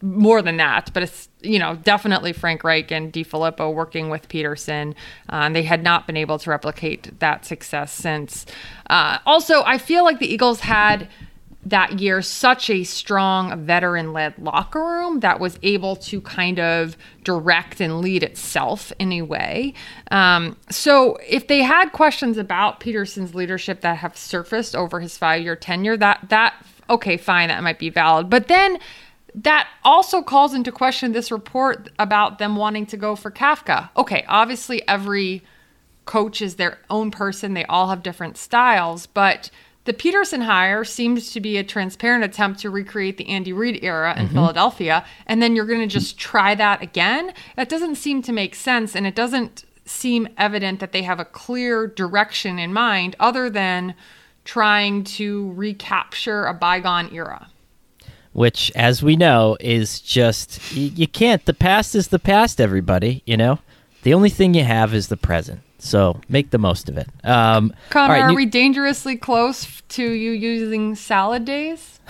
more 0.00 0.42
than 0.42 0.56
that, 0.58 0.90
but 0.94 1.02
it's, 1.02 1.28
you 1.40 1.58
know, 1.58 1.76
definitely 1.76 2.32
Frank 2.32 2.62
Reich 2.62 2.90
and 2.92 3.12
DeFilippo 3.12 3.72
working 3.74 4.10
with 4.10 4.28
Pederson. 4.28 4.92
Uh, 5.28 5.42
and 5.46 5.56
they 5.56 5.64
had 5.64 5.82
not 5.82 6.06
been 6.06 6.16
able 6.16 6.38
to 6.38 6.50
replicate 6.50 7.18
that 7.18 7.44
success 7.44 7.92
since. 7.92 8.46
Uh, 8.90 9.18
also, 9.26 9.62
I 9.64 9.78
feel 9.78 10.04
like 10.04 10.18
the 10.18 10.32
Eagles 10.32 10.60
had 10.60 11.08
that 11.64 12.00
year 12.00 12.20
such 12.22 12.68
a 12.70 12.82
strong 12.82 13.64
veteran 13.64 14.12
led 14.12 14.36
locker 14.38 14.80
room 14.80 15.20
that 15.20 15.38
was 15.38 15.58
able 15.62 15.94
to 15.94 16.20
kind 16.20 16.58
of 16.58 16.96
direct 17.22 17.80
and 17.80 18.00
lead 18.00 18.22
itself 18.22 18.92
in 18.98 19.12
a 19.12 19.22
way. 19.22 19.72
Um, 20.10 20.56
so, 20.70 21.18
if 21.28 21.46
they 21.46 21.62
had 21.62 21.92
questions 21.92 22.36
about 22.36 22.80
Pederson's 22.80 23.34
leadership 23.34 23.80
that 23.82 23.98
have 23.98 24.16
surfaced 24.16 24.74
over 24.74 25.00
his 25.00 25.16
five 25.16 25.42
year 25.42 25.54
tenure, 25.54 25.96
that, 25.96 26.26
that, 26.30 26.54
okay, 26.90 27.16
fine, 27.16 27.48
that 27.48 27.62
might 27.62 27.78
be 27.78 27.90
valid. 27.90 28.28
But 28.28 28.48
then 28.48 28.78
that 29.34 29.68
also 29.84 30.20
calls 30.20 30.54
into 30.54 30.72
question 30.72 31.12
this 31.12 31.30
report 31.30 31.90
about 31.98 32.38
them 32.38 32.56
wanting 32.56 32.86
to 32.86 32.96
go 32.96 33.16
for 33.16 33.30
Kafka. 33.30 33.88
Okay, 33.96 34.24
obviously, 34.28 34.86
every 34.88 35.42
coach 36.04 36.42
is 36.42 36.56
their 36.56 36.78
own 36.90 37.10
person, 37.10 37.54
they 37.54 37.64
all 37.66 37.88
have 37.88 38.02
different 38.02 38.36
styles, 38.36 39.06
but 39.06 39.50
the 39.84 39.92
Pederson 39.92 40.42
hire 40.42 40.84
seems 40.84 41.32
to 41.32 41.40
be 41.40 41.56
a 41.58 41.64
transparent 41.64 42.24
attempt 42.24 42.60
to 42.60 42.70
recreate 42.70 43.16
the 43.16 43.28
Andy 43.28 43.52
Reid 43.52 43.82
era 43.82 44.14
in 44.16 44.26
mm-hmm. 44.26 44.34
Philadelphia, 44.34 45.04
and 45.26 45.42
then 45.42 45.56
you're 45.56 45.66
going 45.66 45.80
to 45.80 45.86
just 45.86 46.18
try 46.18 46.54
that 46.54 46.82
again. 46.82 47.32
That 47.56 47.68
doesn't 47.68 47.96
seem 47.96 48.22
to 48.22 48.32
make 48.32 48.54
sense, 48.54 48.94
and 48.94 49.06
it 49.06 49.14
doesn't 49.14 49.64
seem 49.84 50.28
evident 50.38 50.78
that 50.80 50.92
they 50.92 51.02
have 51.02 51.18
a 51.18 51.24
clear 51.24 51.88
direction 51.88 52.58
in 52.58 52.72
mind 52.72 53.16
other 53.18 53.50
than 53.50 53.94
trying 54.44 55.04
to 55.04 55.52
recapture 55.52 56.46
a 56.46 56.54
bygone 56.54 57.12
era. 57.12 57.48
Which, 58.32 58.72
as 58.74 59.02
we 59.02 59.16
know, 59.16 59.56
is 59.60 60.00
just, 60.00 60.72
you, 60.72 60.86
you 60.94 61.08
can't. 61.08 61.44
The 61.44 61.52
past 61.52 61.94
is 61.94 62.08
the 62.08 62.18
past, 62.18 62.60
everybody, 62.60 63.22
you 63.26 63.36
know? 63.36 63.58
The 64.04 64.14
only 64.14 64.30
thing 64.30 64.54
you 64.54 64.64
have 64.64 64.94
is 64.94 65.08
the 65.08 65.16
present. 65.16 65.60
So 65.82 66.20
make 66.28 66.50
the 66.50 66.58
most 66.58 66.88
of 66.88 66.96
it. 66.96 67.08
Um, 67.24 67.74
Conor, 67.90 68.12
right, 68.14 68.22
are 68.22 68.28
new- 68.28 68.36
we 68.36 68.46
dangerously 68.46 69.16
close 69.16 69.82
to 69.88 70.10
you 70.12 70.30
using 70.30 70.94
salad 70.94 71.44
days? 71.44 71.98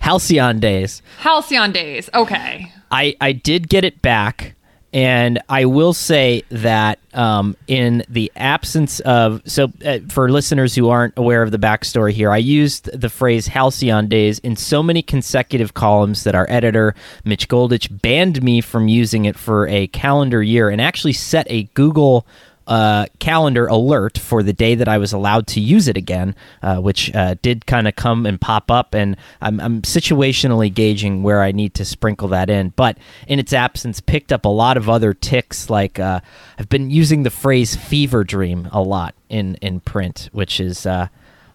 Halcyon 0.00 0.58
days. 0.58 1.00
Halcyon 1.18 1.72
days. 1.72 2.10
Okay. 2.12 2.72
I, 2.90 3.14
I 3.20 3.32
did 3.32 3.68
get 3.68 3.84
it 3.84 4.02
back. 4.02 4.56
And 4.92 5.38
I 5.50 5.66
will 5.66 5.92
say 5.92 6.44
that 6.50 6.98
um, 7.12 7.56
in 7.66 8.04
the 8.08 8.32
absence 8.36 9.00
of, 9.00 9.42
so 9.44 9.70
uh, 9.84 9.98
for 10.08 10.30
listeners 10.30 10.74
who 10.74 10.88
aren't 10.88 11.12
aware 11.18 11.42
of 11.42 11.50
the 11.50 11.58
backstory 11.58 12.12
here, 12.12 12.30
I 12.30 12.38
used 12.38 12.98
the 12.98 13.10
phrase 13.10 13.48
halcyon 13.48 14.08
days 14.08 14.38
in 14.38 14.56
so 14.56 14.82
many 14.82 15.02
consecutive 15.02 15.74
columns 15.74 16.24
that 16.24 16.34
our 16.34 16.46
editor, 16.48 16.94
Mitch 17.24 17.48
Goldich, 17.48 18.00
banned 18.00 18.42
me 18.42 18.62
from 18.62 18.88
using 18.88 19.26
it 19.26 19.36
for 19.36 19.68
a 19.68 19.88
calendar 19.88 20.42
year 20.42 20.70
and 20.70 20.80
actually 20.80 21.12
set 21.12 21.46
a 21.50 21.64
Google 21.74 22.26
uh, 22.68 23.06
calendar 23.18 23.66
alert 23.66 24.18
for 24.18 24.42
the 24.42 24.52
day 24.52 24.74
that 24.74 24.88
I 24.88 24.98
was 24.98 25.14
allowed 25.14 25.46
to 25.48 25.60
use 25.60 25.88
it 25.88 25.96
again, 25.96 26.36
uh, 26.62 26.76
which 26.76 27.12
uh, 27.14 27.34
did 27.40 27.64
kind 27.64 27.88
of 27.88 27.96
come 27.96 28.26
and 28.26 28.38
pop 28.38 28.70
up. 28.70 28.94
And 28.94 29.16
I'm, 29.40 29.58
I'm, 29.58 29.82
situationally 29.82 30.72
gauging 30.72 31.22
where 31.22 31.40
I 31.40 31.50
need 31.50 31.72
to 31.74 31.84
sprinkle 31.84 32.28
that 32.28 32.50
in. 32.50 32.74
But 32.76 32.98
in 33.26 33.38
its 33.38 33.54
absence, 33.54 34.00
picked 34.00 34.32
up 34.32 34.44
a 34.44 34.50
lot 34.50 34.76
of 34.76 34.90
other 34.90 35.14
ticks. 35.14 35.70
Like 35.70 35.98
uh, 35.98 36.20
I've 36.58 36.68
been 36.68 36.90
using 36.90 37.22
the 37.22 37.30
phrase 37.30 37.74
fever 37.74 38.22
dream 38.22 38.68
a 38.70 38.82
lot 38.82 39.14
in, 39.30 39.54
in 39.56 39.80
print, 39.80 40.28
which 40.32 40.60
is 40.60 40.84
uh, 40.84 41.08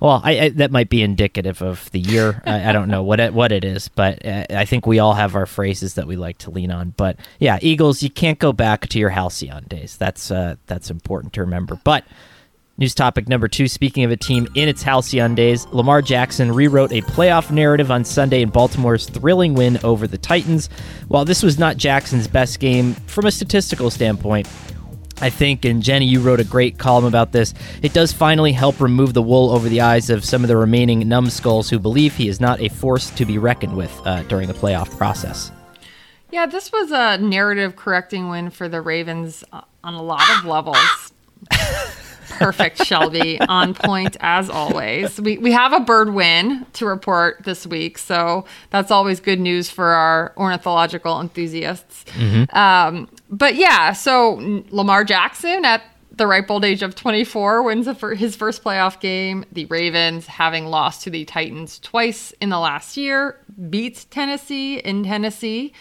well, 0.03 0.19
I, 0.21 0.39
I, 0.39 0.49
that 0.49 0.69
might 0.69 0.89
be 0.89 1.01
indicative 1.01 1.61
of 1.61 1.89
the 1.91 1.99
year. 2.01 2.41
I, 2.45 2.69
I, 2.69 2.71
don't 2.73 2.89
know 2.89 3.03
what 3.03 3.21
it, 3.21 3.33
what 3.33 3.53
it 3.53 3.63
is, 3.63 3.87
but 3.87 4.23
uh, 4.25 4.45
I 4.49 4.65
think 4.65 4.85
we 4.85 4.99
all 4.99 5.13
have 5.13 5.33
our 5.33 5.45
phrases 5.45 5.93
that 5.93 6.07
we 6.07 6.17
like 6.17 6.39
to 6.39 6.51
lean 6.51 6.71
on. 6.71 6.89
But 6.97 7.19
yeah, 7.39 7.57
Eagles, 7.61 8.03
you 8.03 8.09
can't 8.09 8.37
go 8.37 8.51
back 8.51 8.89
to 8.89 8.99
your 8.99 9.11
halcyon 9.11 9.63
days. 9.63 9.95
That's 9.95 10.29
uh, 10.29 10.57
that's 10.67 10.91
important 10.91 11.31
to 11.33 11.41
remember. 11.41 11.79
But 11.85 12.03
news 12.77 12.93
topic 12.93 13.29
number 13.29 13.47
two. 13.47 13.69
Speaking 13.69 14.03
of 14.03 14.11
a 14.11 14.17
team 14.17 14.45
in 14.55 14.67
its 14.67 14.83
halcyon 14.83 15.35
days, 15.35 15.65
Lamar 15.67 16.01
Jackson 16.01 16.51
rewrote 16.51 16.91
a 16.91 17.01
playoff 17.03 17.49
narrative 17.49 17.89
on 17.89 18.03
Sunday 18.03 18.41
in 18.41 18.49
Baltimore's 18.49 19.07
thrilling 19.07 19.53
win 19.53 19.79
over 19.85 20.05
the 20.05 20.17
Titans. 20.17 20.67
While 21.07 21.23
this 21.23 21.41
was 21.41 21.57
not 21.57 21.77
Jackson's 21.77 22.27
best 22.27 22.59
game 22.59 22.95
from 23.07 23.25
a 23.25 23.31
statistical 23.31 23.89
standpoint, 23.89 24.49
I 25.23 25.29
think, 25.29 25.63
and 25.63 25.81
Jenny, 25.81 26.05
you 26.05 26.19
wrote 26.19 26.41
a 26.41 26.43
great 26.43 26.77
column 26.77 27.05
about 27.05 27.31
this. 27.31 27.53
It 27.81 27.93
does 27.93 28.11
finally 28.11 28.51
help 28.51 28.81
remove 28.81 29.13
the 29.13 29.21
wool 29.21 29.51
over 29.51 29.69
the 29.69 29.79
eyes 29.79 30.09
of 30.09 30.25
some 30.25 30.43
of 30.43 30.49
the 30.49 30.57
remaining 30.57 31.07
numbskulls 31.07 31.69
who 31.69 31.79
believe 31.79 32.13
he 32.13 32.27
is 32.27 32.41
not 32.41 32.59
a 32.59 32.67
force 32.67 33.09
to 33.11 33.25
be 33.25 33.37
reckoned 33.37 33.77
with 33.77 33.97
uh, 34.05 34.23
during 34.23 34.49
the 34.49 34.53
playoff 34.53 34.97
process. 34.97 35.49
Yeah, 36.29 36.45
this 36.45 36.73
was 36.73 36.91
a 36.91 37.19
narrative 37.19 37.77
correcting 37.77 38.27
win 38.27 38.49
for 38.49 38.67
the 38.67 38.81
Ravens 38.81 39.45
uh, 39.53 39.61
on 39.81 39.93
a 39.93 40.03
lot 40.03 40.29
of 40.37 40.43
levels. 40.43 41.13
Perfect, 42.37 42.85
Shelby. 42.85 43.39
On 43.41 43.73
point 43.73 44.17
as 44.19 44.49
always. 44.49 45.19
We, 45.19 45.37
we 45.37 45.51
have 45.51 45.73
a 45.73 45.79
bird 45.79 46.13
win 46.13 46.65
to 46.73 46.85
report 46.85 47.43
this 47.43 47.65
week, 47.65 47.97
so 47.97 48.45
that's 48.69 48.91
always 48.91 49.19
good 49.19 49.39
news 49.39 49.69
for 49.69 49.87
our 49.87 50.33
ornithological 50.37 51.19
enthusiasts. 51.19 52.05
Mm-hmm. 52.15 52.55
Um, 52.55 53.09
but 53.29 53.55
yeah, 53.55 53.93
so 53.93 54.63
Lamar 54.69 55.03
Jackson 55.03 55.65
at 55.65 55.83
the 56.15 56.27
ripe 56.27 56.49
old 56.51 56.63
age 56.63 56.83
of 56.83 56.95
24 56.95 57.63
wins 57.63 57.87
his 58.17 58.35
first 58.35 58.63
playoff 58.63 58.99
game. 58.99 59.45
The 59.51 59.65
Ravens, 59.65 60.27
having 60.27 60.67
lost 60.67 61.03
to 61.03 61.09
the 61.09 61.25
Titans 61.25 61.79
twice 61.79 62.31
in 62.39 62.49
the 62.49 62.59
last 62.59 62.97
year, 62.97 63.39
beat 63.69 64.05
Tennessee 64.11 64.77
in 64.77 65.03
Tennessee. 65.03 65.73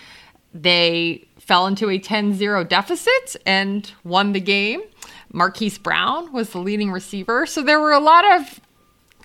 They 0.54 1.26
fell 1.38 1.66
into 1.66 1.90
a 1.90 1.98
10 1.98 2.34
0 2.34 2.64
deficit 2.64 3.36
and 3.44 3.90
won 4.04 4.32
the 4.32 4.40
game. 4.40 4.82
Marquise 5.32 5.78
Brown 5.78 6.32
was 6.32 6.50
the 6.50 6.58
leading 6.58 6.92
receiver. 6.92 7.46
So 7.46 7.62
there 7.62 7.80
were 7.80 7.92
a 7.92 8.00
lot 8.00 8.30
of 8.32 8.60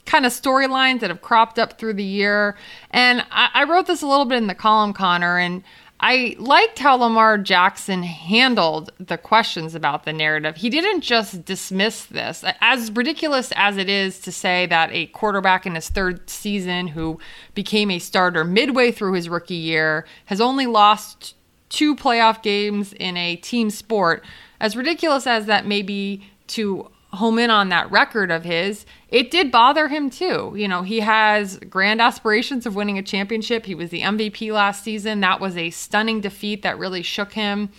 kind 0.05 0.25
of 0.25 0.31
storylines 0.31 1.01
that 1.01 1.09
have 1.09 1.21
cropped 1.21 1.59
up 1.59 1.77
through 1.77 1.93
the 1.93 2.03
year. 2.03 2.55
And 2.91 3.25
I, 3.29 3.49
I, 3.53 3.63
wrote 3.65 3.87
this 3.87 4.01
a 4.01 4.07
little 4.07 4.25
bit 4.25 4.37
in 4.37 4.47
the 4.47 4.55
column, 4.55 4.93
Conor, 4.93 5.37
and 5.37 5.63
I 5.99 6.35
liked 6.37 6.79
how 6.79 6.95
Lamar 6.95 7.37
Jackson 7.39 8.03
handled 8.03 8.91
the 8.99 9.17
questions 9.17 9.73
about 9.73 10.05
the 10.05 10.13
narrative. 10.13 10.57
He 10.57 10.69
didn't 10.69 11.01
just 11.01 11.43
dismiss 11.43 12.05
this. 12.05 12.43
As 12.61 12.91
ridiculous 12.91 13.51
as 13.55 13.77
it 13.77 13.89
is 13.89 14.19
to 14.19 14.31
say 14.31 14.67
that 14.67 14.91
a 14.91 15.07
quarterback 15.07 15.65
in 15.65 15.73
his 15.73 15.89
third 15.89 16.29
season 16.29 16.87
who 16.87 17.19
became 17.55 17.89
a 17.89 17.97
starter 17.99 18.43
midway 18.43 18.91
through 18.91 19.13
his 19.13 19.27
rookie 19.27 19.55
year 19.55 20.05
has 20.25 20.39
only 20.39 20.67
lost 20.67 21.35
two 21.69 21.95
playoff 21.95 22.43
games 22.43 22.93
in 22.93 23.17
a 23.17 23.35
team 23.35 23.71
sport, 23.71 24.23
as 24.59 24.75
ridiculous 24.75 25.27
as 25.27 25.45
that 25.45 25.65
may 25.65 25.81
be 25.81 26.23
to 26.47 26.89
home 27.13 27.39
in 27.39 27.49
on 27.49 27.69
that 27.69 27.89
record 27.89 28.31
of 28.31 28.43
his, 28.43 28.85
it 29.09 29.31
did 29.31 29.51
bother 29.51 29.87
him 29.87 30.09
too. 30.09 30.53
You 30.55 30.67
know, 30.67 30.81
he 30.81 30.99
has 30.99 31.57
grand 31.69 32.01
aspirations 32.01 32.65
of 32.65 32.75
winning 32.75 32.97
a 32.97 33.03
championship. 33.03 33.65
He 33.65 33.75
was 33.75 33.89
the 33.89 34.01
MVP 34.01 34.51
last 34.51 34.83
season. 34.83 35.21
That 35.21 35.39
was 35.39 35.57
a 35.57 35.69
stunning 35.69 36.21
defeat 36.21 36.63
that 36.63 36.77
really 36.77 37.01
shook 37.01 37.33
him. 37.33 37.69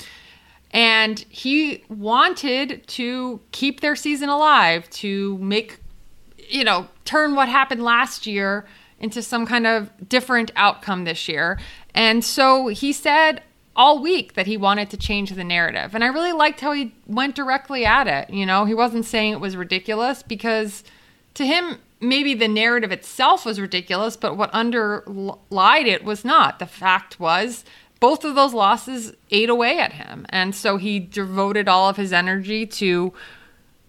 And 0.70 1.24
he 1.28 1.84
wanted 1.88 2.86
to 2.88 3.40
keep 3.52 3.80
their 3.80 3.96
season 3.96 4.28
alive, 4.28 4.88
to 4.90 5.38
make, 5.38 5.80
you 6.36 6.64
know, 6.64 6.88
turn 7.04 7.34
what 7.34 7.48
happened 7.48 7.82
last 7.82 8.26
year 8.26 8.66
into 9.00 9.22
some 9.22 9.46
kind 9.46 9.66
of 9.66 9.90
different 10.08 10.50
outcome 10.56 11.04
this 11.04 11.28
year. 11.28 11.58
And 11.94 12.24
so 12.24 12.68
he 12.68 12.92
said, 12.92 13.42
all 13.78 14.00
week 14.00 14.34
that 14.34 14.48
he 14.48 14.56
wanted 14.56 14.90
to 14.90 14.96
change 14.96 15.30
the 15.30 15.44
narrative. 15.44 15.94
And 15.94 16.02
I 16.02 16.08
really 16.08 16.32
liked 16.32 16.60
how 16.60 16.72
he 16.72 16.92
went 17.06 17.36
directly 17.36 17.86
at 17.86 18.08
it. 18.08 18.28
You 18.28 18.44
know, 18.44 18.64
he 18.64 18.74
wasn't 18.74 19.04
saying 19.04 19.32
it 19.32 19.40
was 19.40 19.56
ridiculous 19.56 20.22
because 20.24 20.82
to 21.34 21.46
him, 21.46 21.78
maybe 22.00 22.34
the 22.34 22.48
narrative 22.48 22.90
itself 22.90 23.46
was 23.46 23.60
ridiculous, 23.60 24.16
but 24.16 24.36
what 24.36 24.50
underlied 24.52 25.86
it 25.86 26.02
was 26.02 26.24
not. 26.24 26.58
The 26.58 26.66
fact 26.66 27.20
was, 27.20 27.64
both 28.00 28.24
of 28.24 28.34
those 28.34 28.52
losses 28.52 29.12
ate 29.30 29.48
away 29.48 29.78
at 29.78 29.92
him. 29.92 30.26
And 30.28 30.56
so 30.56 30.76
he 30.76 30.98
devoted 30.98 31.68
all 31.68 31.88
of 31.88 31.96
his 31.96 32.12
energy 32.12 32.66
to 32.66 33.12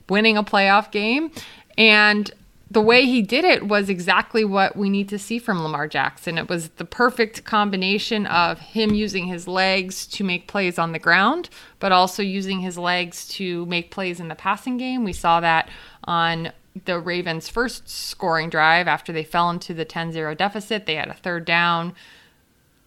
winning 0.08 0.38
a 0.38 0.44
playoff 0.44 0.92
game. 0.92 1.32
And 1.80 2.32
the 2.72 2.82
way 2.82 3.06
he 3.06 3.22
did 3.22 3.46
it 3.46 3.68
was 3.68 3.90
exactly 3.90 4.46
what 4.46 4.76
we 4.76 4.90
need 4.90 5.10
to 5.10 5.18
see 5.18 5.40
from 5.40 5.64
Lamar 5.64 5.88
Jackson. 5.88 6.38
It 6.38 6.48
was 6.48 6.70
the 6.70 6.86
perfect 6.86 7.44
combination 7.44 8.28
of 8.28 8.60
him 8.60 8.94
using 8.94 9.26
his 9.26 9.48
legs 9.48 10.06
to 10.08 10.24
make 10.24 10.48
plays 10.48 10.78
on 10.78 10.92
the 10.92 11.00
ground, 11.00 11.50
but 11.80 11.92
also 11.92 12.22
using 12.22 12.60
his 12.60 12.78
legs 12.78 13.28
to 13.30 13.66
make 13.66 13.90
plays 13.90 14.20
in 14.20 14.28
the 14.28 14.36
passing 14.36 14.78
game. 14.78 15.04
We 15.04 15.14
saw 15.14 15.40
that 15.40 15.70
on 16.04 16.52
the 16.86 17.00
Ravens' 17.00 17.50
first 17.50 17.90
scoring 17.90 18.50
drive 18.50 18.88
after 18.88 19.12
they 19.12 19.24
fell 19.24 19.50
into 19.50 19.74
the 19.74 19.86
10 19.86 20.12
0 20.12 20.36
deficit. 20.36 20.86
They 20.86 20.96
had 20.96 21.10
a 21.10 21.14
third 21.14 21.46
down. 21.46 21.94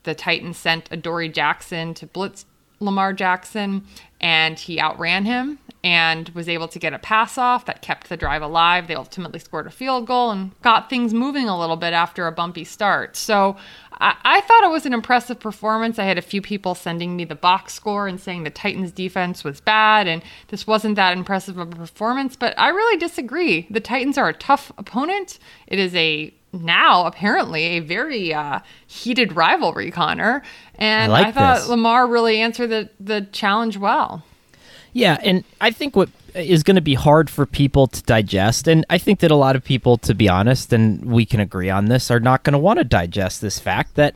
The 0.04 0.14
Titans 0.14 0.58
sent 0.58 0.88
Adoree 0.92 1.28
Jackson 1.28 1.94
to 1.94 2.06
blitz 2.06 2.44
Lamar 2.78 3.12
Jackson, 3.12 3.84
and 4.20 4.58
he 4.58 4.80
outran 4.80 5.24
him 5.24 5.58
and 5.84 6.28
was 6.30 6.48
able 6.48 6.68
to 6.68 6.78
get 6.78 6.92
a 6.92 6.98
pass 6.98 7.36
off 7.36 7.64
that 7.64 7.82
kept 7.82 8.08
the 8.08 8.16
drive 8.16 8.42
alive. 8.42 8.86
They 8.86 8.94
ultimately 8.94 9.40
scored 9.40 9.66
a 9.66 9.70
field 9.70 10.06
goal 10.06 10.30
and 10.30 10.52
got 10.62 10.88
things 10.88 11.12
moving 11.12 11.48
a 11.48 11.58
little 11.58 11.76
bit 11.76 11.92
after 11.92 12.26
a 12.26 12.32
bumpy 12.32 12.62
start. 12.62 13.16
So 13.16 13.56
I, 14.00 14.16
I, 14.24 14.40
thought 14.42 14.62
it 14.62 14.70
was 14.70 14.86
an 14.86 14.92
impressive 14.92 15.40
performance. 15.40 15.98
I 15.98 16.04
had 16.04 16.18
a 16.18 16.22
few 16.22 16.40
people 16.40 16.76
sending 16.76 17.16
me 17.16 17.24
the 17.24 17.34
box 17.34 17.74
score 17.74 18.06
and 18.06 18.20
saying 18.20 18.44
the 18.44 18.50
Titans 18.50 18.92
defense 18.92 19.42
was 19.42 19.60
bad 19.60 20.06
and 20.06 20.22
this 20.48 20.68
wasn't 20.68 20.94
that 20.96 21.16
impressive 21.16 21.58
of 21.58 21.72
a 21.72 21.76
performance, 21.76 22.36
but 22.36 22.56
I 22.56 22.68
really 22.68 22.98
disagree. 22.98 23.66
The 23.68 23.80
Titans 23.80 24.16
are 24.16 24.28
a 24.28 24.34
tough 24.34 24.70
opponent. 24.78 25.40
It 25.66 25.80
is 25.80 25.94
a 25.96 26.32
now 26.52 27.06
apparently 27.06 27.64
a 27.64 27.80
very 27.80 28.32
uh, 28.32 28.60
heated 28.86 29.34
rivalry, 29.34 29.90
Conor. 29.90 30.42
And 30.76 31.10
I, 31.10 31.14
like 31.14 31.26
I 31.28 31.32
thought 31.32 31.58
this. 31.60 31.68
Lamar 31.68 32.06
really 32.06 32.40
answered 32.40 32.68
the, 32.68 32.90
the 33.00 33.22
challenge 33.32 33.76
well. 33.76 34.22
Yeah, 34.92 35.18
and 35.22 35.44
I 35.61 35.70
think 35.70 35.96
what 35.96 36.11
is 36.35 36.62
going 36.62 36.76
to 36.76 36.83
be 36.83 36.94
hard 36.94 37.31
for 37.31 37.46
people 37.46 37.87
to 37.87 38.02
digest, 38.02 38.68
and 38.68 38.85
I 38.90 38.98
think 38.98 39.20
that 39.20 39.31
a 39.31 39.37
lot 39.37 39.57
of 39.57 39.64
people, 39.64 39.96
to 39.98 40.14
be 40.14 40.28
honest, 40.28 40.72
and 40.72 41.05
we 41.05 41.24
can 41.24 41.40
agree 41.40 41.70
on 41.70 41.87
this, 41.87 42.11
are 42.11 42.20
not 42.20 42.42
going 42.42 42.52
to 42.52 42.59
want 42.59 42.78
to 42.78 42.85
digest 42.85 43.40
this 43.40 43.59
fact 43.59 43.94
that 43.94 44.14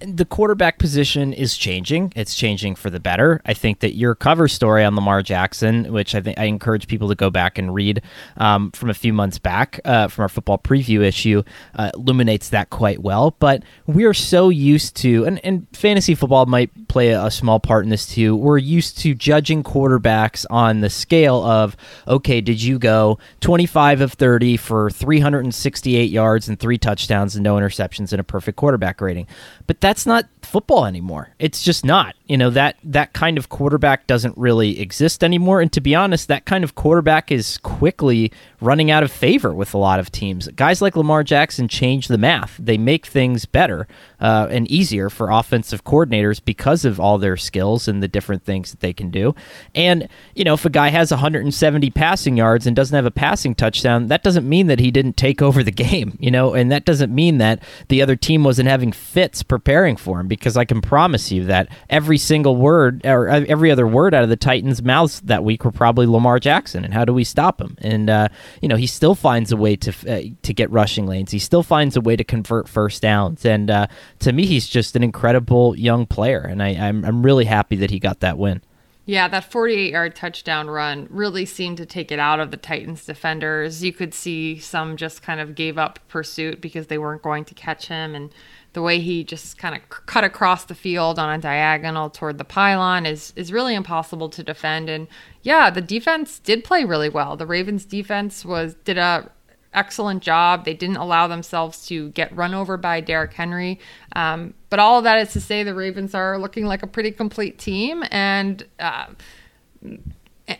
the 0.00 0.24
quarterback 0.26 0.78
position 0.78 1.32
is 1.32 1.56
changing. 1.56 2.12
It's 2.14 2.34
changing 2.34 2.74
for 2.74 2.90
the 2.90 3.00
better. 3.00 3.40
I 3.46 3.54
think 3.54 3.80
that 3.80 3.94
your 3.94 4.14
cover 4.14 4.46
story 4.46 4.84
on 4.84 4.94
Lamar 4.94 5.22
Jackson, 5.22 5.90
which 5.92 6.14
I 6.14 6.20
think 6.20 6.38
I 6.38 6.44
encourage 6.44 6.86
people 6.86 7.08
to 7.08 7.14
go 7.14 7.30
back 7.30 7.56
and 7.56 7.72
read 7.72 8.02
um, 8.36 8.70
from 8.72 8.90
a 8.90 8.94
few 8.94 9.14
months 9.14 9.38
back 9.38 9.80
uh, 9.84 10.08
from 10.08 10.22
our 10.22 10.28
football 10.28 10.58
preview 10.58 11.00
issue, 11.00 11.42
uh, 11.76 11.90
illuminates 11.94 12.50
that 12.50 12.68
quite 12.68 13.00
well. 13.00 13.34
But 13.38 13.62
we 13.86 14.04
are 14.04 14.14
so 14.14 14.50
used 14.50 14.96
to, 14.96 15.24
and, 15.24 15.42
and 15.44 15.66
fantasy 15.72 16.14
football 16.14 16.44
might 16.44 16.88
play 16.88 17.10
a, 17.10 17.24
a 17.24 17.30
small 17.30 17.58
part 17.58 17.84
in 17.84 17.90
this 17.90 18.06
too. 18.06 18.36
We're 18.36 18.58
used 18.58 18.98
to 18.98 19.14
judging 19.14 19.62
quarterbacks 19.62 20.44
on 20.50 20.82
the 20.82 20.90
scale 20.90 21.42
of, 21.42 21.74
okay, 22.06 22.42
did 22.42 22.62
you 22.62 22.78
go 22.78 23.18
25 23.40 24.02
of 24.02 24.12
30 24.12 24.58
for 24.58 24.90
368 24.90 26.10
yards 26.10 26.48
and 26.48 26.58
three 26.58 26.76
touchdowns 26.76 27.34
and 27.34 27.42
no 27.42 27.56
interceptions 27.56 28.12
and 28.12 28.20
a 28.20 28.24
perfect 28.24 28.56
quarterback 28.56 29.00
rating? 29.00 29.26
But 29.66 29.80
that's 29.86 30.04
not 30.04 30.24
football 30.46 30.86
anymore. 30.86 31.34
It's 31.38 31.62
just 31.62 31.84
not. 31.84 32.14
You 32.26 32.36
know 32.36 32.50
that 32.50 32.76
that 32.82 33.12
kind 33.12 33.38
of 33.38 33.48
quarterback 33.48 34.06
doesn't 34.06 34.36
really 34.36 34.80
exist 34.80 35.22
anymore. 35.22 35.60
And 35.60 35.72
to 35.72 35.80
be 35.80 35.94
honest, 35.94 36.28
that 36.28 36.44
kind 36.44 36.64
of 36.64 36.74
quarterback 36.74 37.30
is 37.30 37.58
quickly 37.58 38.32
running 38.60 38.90
out 38.90 39.02
of 39.02 39.12
favor 39.12 39.54
with 39.54 39.74
a 39.74 39.78
lot 39.78 40.00
of 40.00 40.10
teams. 40.10 40.48
Guys 40.48 40.80
like 40.82 40.96
Lamar 40.96 41.22
Jackson 41.22 41.68
change 41.68 42.08
the 42.08 42.18
math. 42.18 42.56
They 42.58 42.78
make 42.78 43.06
things 43.06 43.44
better 43.44 43.86
uh, 44.20 44.48
and 44.50 44.68
easier 44.70 45.10
for 45.10 45.30
offensive 45.30 45.84
coordinators 45.84 46.42
because 46.44 46.84
of 46.84 46.98
all 46.98 47.18
their 47.18 47.36
skills 47.36 47.86
and 47.86 48.02
the 48.02 48.08
different 48.08 48.44
things 48.44 48.70
that 48.70 48.80
they 48.80 48.92
can 48.92 49.10
do. 49.10 49.34
And 49.74 50.08
you 50.34 50.44
know, 50.44 50.54
if 50.54 50.64
a 50.64 50.70
guy 50.70 50.88
has 50.88 51.10
170 51.10 51.90
passing 51.90 52.36
yards 52.36 52.66
and 52.66 52.74
doesn't 52.74 52.94
have 52.96 53.06
a 53.06 53.10
passing 53.10 53.54
touchdown, 53.54 54.06
that 54.08 54.22
doesn't 54.22 54.48
mean 54.48 54.66
that 54.68 54.80
he 54.80 54.90
didn't 54.90 55.16
take 55.16 55.42
over 55.42 55.62
the 55.62 55.70
game. 55.86 56.16
You 56.20 56.30
know, 56.30 56.54
and 56.54 56.72
that 56.72 56.84
doesn't 56.84 57.14
mean 57.14 57.38
that 57.38 57.62
the 57.88 58.02
other 58.02 58.16
team 58.16 58.42
wasn't 58.42 58.68
having 58.68 58.92
fits 58.92 59.42
preparing 59.42 59.96
for 59.96 60.20
him 60.20 60.28
because 60.38 60.56
I 60.56 60.64
can 60.64 60.80
promise 60.80 61.30
you 61.32 61.44
that 61.44 61.68
every 61.90 62.18
single 62.18 62.56
word 62.56 63.04
or 63.04 63.28
every 63.28 63.70
other 63.70 63.86
word 63.86 64.14
out 64.14 64.22
of 64.22 64.28
the 64.28 64.36
Titans' 64.36 64.82
mouths 64.82 65.20
that 65.22 65.44
week 65.44 65.64
were 65.64 65.72
probably 65.72 66.06
Lamar 66.06 66.38
Jackson 66.38 66.84
and 66.84 66.94
how 66.94 67.04
do 67.04 67.12
we 67.12 67.24
stop 67.24 67.60
him? 67.60 67.76
And 67.80 68.08
uh, 68.08 68.28
you 68.62 68.68
know, 68.68 68.76
he 68.76 68.86
still 68.86 69.14
finds 69.14 69.52
a 69.52 69.56
way 69.56 69.76
to 69.76 69.90
uh, 69.90 70.34
to 70.42 70.54
get 70.54 70.70
rushing 70.70 71.06
lanes. 71.06 71.30
He 71.30 71.38
still 71.38 71.62
finds 71.62 71.96
a 71.96 72.00
way 72.00 72.16
to 72.16 72.24
convert 72.24 72.68
first 72.68 73.02
downs. 73.02 73.44
And 73.44 73.70
uh, 73.70 73.86
to 74.20 74.32
me, 74.32 74.46
he's 74.46 74.68
just 74.68 74.96
an 74.96 75.02
incredible 75.02 75.76
young 75.76 76.06
player, 76.06 76.40
and 76.40 76.62
I, 76.62 76.68
I'm 76.68 77.04
I'm 77.04 77.22
really 77.22 77.44
happy 77.44 77.76
that 77.76 77.90
he 77.90 77.98
got 77.98 78.20
that 78.20 78.38
win. 78.38 78.62
Yeah, 79.08 79.28
that 79.28 79.52
48 79.52 79.92
yard 79.92 80.16
touchdown 80.16 80.68
run 80.68 81.06
really 81.10 81.46
seemed 81.46 81.76
to 81.76 81.86
take 81.86 82.10
it 82.10 82.18
out 82.18 82.40
of 82.40 82.50
the 82.50 82.56
Titans 82.56 83.06
defenders. 83.06 83.84
You 83.84 83.92
could 83.92 84.12
see 84.12 84.58
some 84.58 84.96
just 84.96 85.22
kind 85.22 85.38
of 85.38 85.54
gave 85.54 85.78
up 85.78 86.00
pursuit 86.08 86.60
because 86.60 86.88
they 86.88 86.98
weren't 86.98 87.22
going 87.22 87.44
to 87.44 87.54
catch 87.54 87.86
him. 87.86 88.16
And 88.16 88.34
the 88.76 88.82
way 88.82 89.00
he 89.00 89.24
just 89.24 89.56
kind 89.56 89.74
of 89.74 89.88
cut 89.88 90.22
across 90.22 90.66
the 90.66 90.74
field 90.74 91.18
on 91.18 91.32
a 91.32 91.40
diagonal 91.40 92.10
toward 92.10 92.36
the 92.36 92.44
pylon 92.44 93.06
is 93.06 93.32
is 93.34 93.50
really 93.50 93.74
impossible 93.74 94.28
to 94.28 94.42
defend. 94.42 94.90
And 94.90 95.08
yeah 95.42 95.70
the 95.70 95.80
defense 95.80 96.38
did 96.38 96.62
play 96.62 96.84
really 96.84 97.08
well. 97.08 97.38
The 97.38 97.46
ravens 97.46 97.86
defense 97.86 98.44
was 98.44 98.74
did 98.84 98.98
a 98.98 99.30
excellent 99.72 100.22
job. 100.22 100.66
They 100.66 100.74
didn't 100.74 100.98
allow 100.98 101.26
themselves 101.26 101.86
to 101.86 102.10
get 102.10 102.36
run 102.36 102.52
over 102.52 102.76
by 102.76 103.00
Derrick 103.00 103.32
Henry. 103.32 103.80
Um, 104.14 104.52
but 104.68 104.78
all 104.78 104.98
of 104.98 105.04
that 105.04 105.26
is 105.26 105.32
to 105.32 105.40
say 105.40 105.62
the 105.62 105.74
ravens 105.74 106.14
are 106.14 106.38
looking 106.38 106.66
like 106.66 106.82
a 106.82 106.86
pretty 106.86 107.12
complete 107.12 107.58
team 107.58 108.04
and 108.10 108.62
uh, 108.78 109.06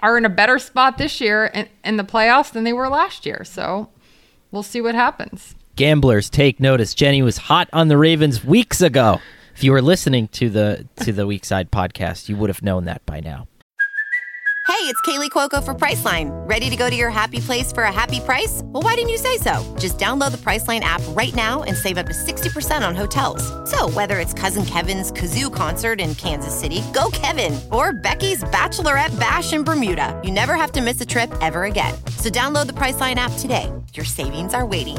are 0.00 0.16
in 0.16 0.24
a 0.24 0.30
better 0.30 0.58
spot 0.58 0.96
this 0.96 1.20
year 1.20 1.50
in, 1.52 1.68
in 1.84 1.98
the 1.98 2.04
playoffs 2.04 2.50
than 2.50 2.64
they 2.64 2.72
were 2.72 2.88
last 2.88 3.26
year. 3.26 3.44
So 3.44 3.90
we'll 4.50 4.62
see 4.62 4.80
what 4.80 4.94
happens 4.94 5.54
Gamblers, 5.76 6.30
take 6.30 6.58
notice. 6.58 6.94
Jenny 6.94 7.20
was 7.20 7.36
hot 7.36 7.68
on 7.70 7.88
the 7.88 7.98
Ravens 7.98 8.42
weeks 8.42 8.80
ago. 8.80 9.20
If 9.54 9.62
you 9.62 9.72
were 9.72 9.82
listening 9.82 10.28
to 10.28 10.48
the 10.48 10.88
to 11.04 11.12
the 11.12 11.26
Weak 11.26 11.44
Side 11.44 11.70
podcast, 11.70 12.30
you 12.30 12.36
would 12.36 12.48
have 12.48 12.62
known 12.62 12.86
that 12.86 13.04
by 13.04 13.20
now. 13.20 13.46
Hey, 14.66 14.92
it's 14.92 15.00
Kaley 15.02 15.28
Cuoco 15.28 15.62
for 15.62 15.74
Priceline. 15.74 16.30
Ready 16.48 16.70
to 16.70 16.76
go 16.76 16.88
to 16.88 16.96
your 16.96 17.10
happy 17.10 17.40
place 17.40 17.72
for 17.72 17.84
a 17.84 17.92
happy 17.92 18.20
price? 18.20 18.62
Well, 18.64 18.82
why 18.82 18.94
didn't 18.94 19.10
you 19.10 19.18
say 19.18 19.36
so? 19.36 19.76
Just 19.78 19.98
download 19.98 20.32
the 20.32 20.38
Priceline 20.38 20.80
app 20.80 21.02
right 21.10 21.34
now 21.34 21.62
and 21.62 21.76
save 21.76 21.98
up 21.98 22.06
to 22.06 22.12
60% 22.12 22.86
on 22.86 22.96
hotels. 22.96 23.42
So, 23.70 23.88
whether 23.90 24.18
it's 24.18 24.32
Cousin 24.32 24.64
Kevin's 24.64 25.12
Kazoo 25.12 25.52
concert 25.52 26.00
in 26.00 26.14
Kansas 26.14 26.58
City, 26.58 26.82
go 26.94 27.10
Kevin, 27.12 27.58
or 27.70 27.92
Becky's 27.92 28.42
Bachelorette 28.44 29.18
Bash 29.20 29.52
in 29.52 29.62
Bermuda, 29.62 30.18
you 30.24 30.30
never 30.30 30.54
have 30.54 30.72
to 30.72 30.80
miss 30.80 31.00
a 31.02 31.06
trip 31.06 31.30
ever 31.42 31.64
again. 31.64 31.94
So, 32.16 32.30
download 32.30 32.66
the 32.66 32.72
Priceline 32.72 33.16
app 33.16 33.32
today. 33.38 33.70
Your 33.92 34.06
savings 34.06 34.52
are 34.52 34.66
waiting 34.66 34.98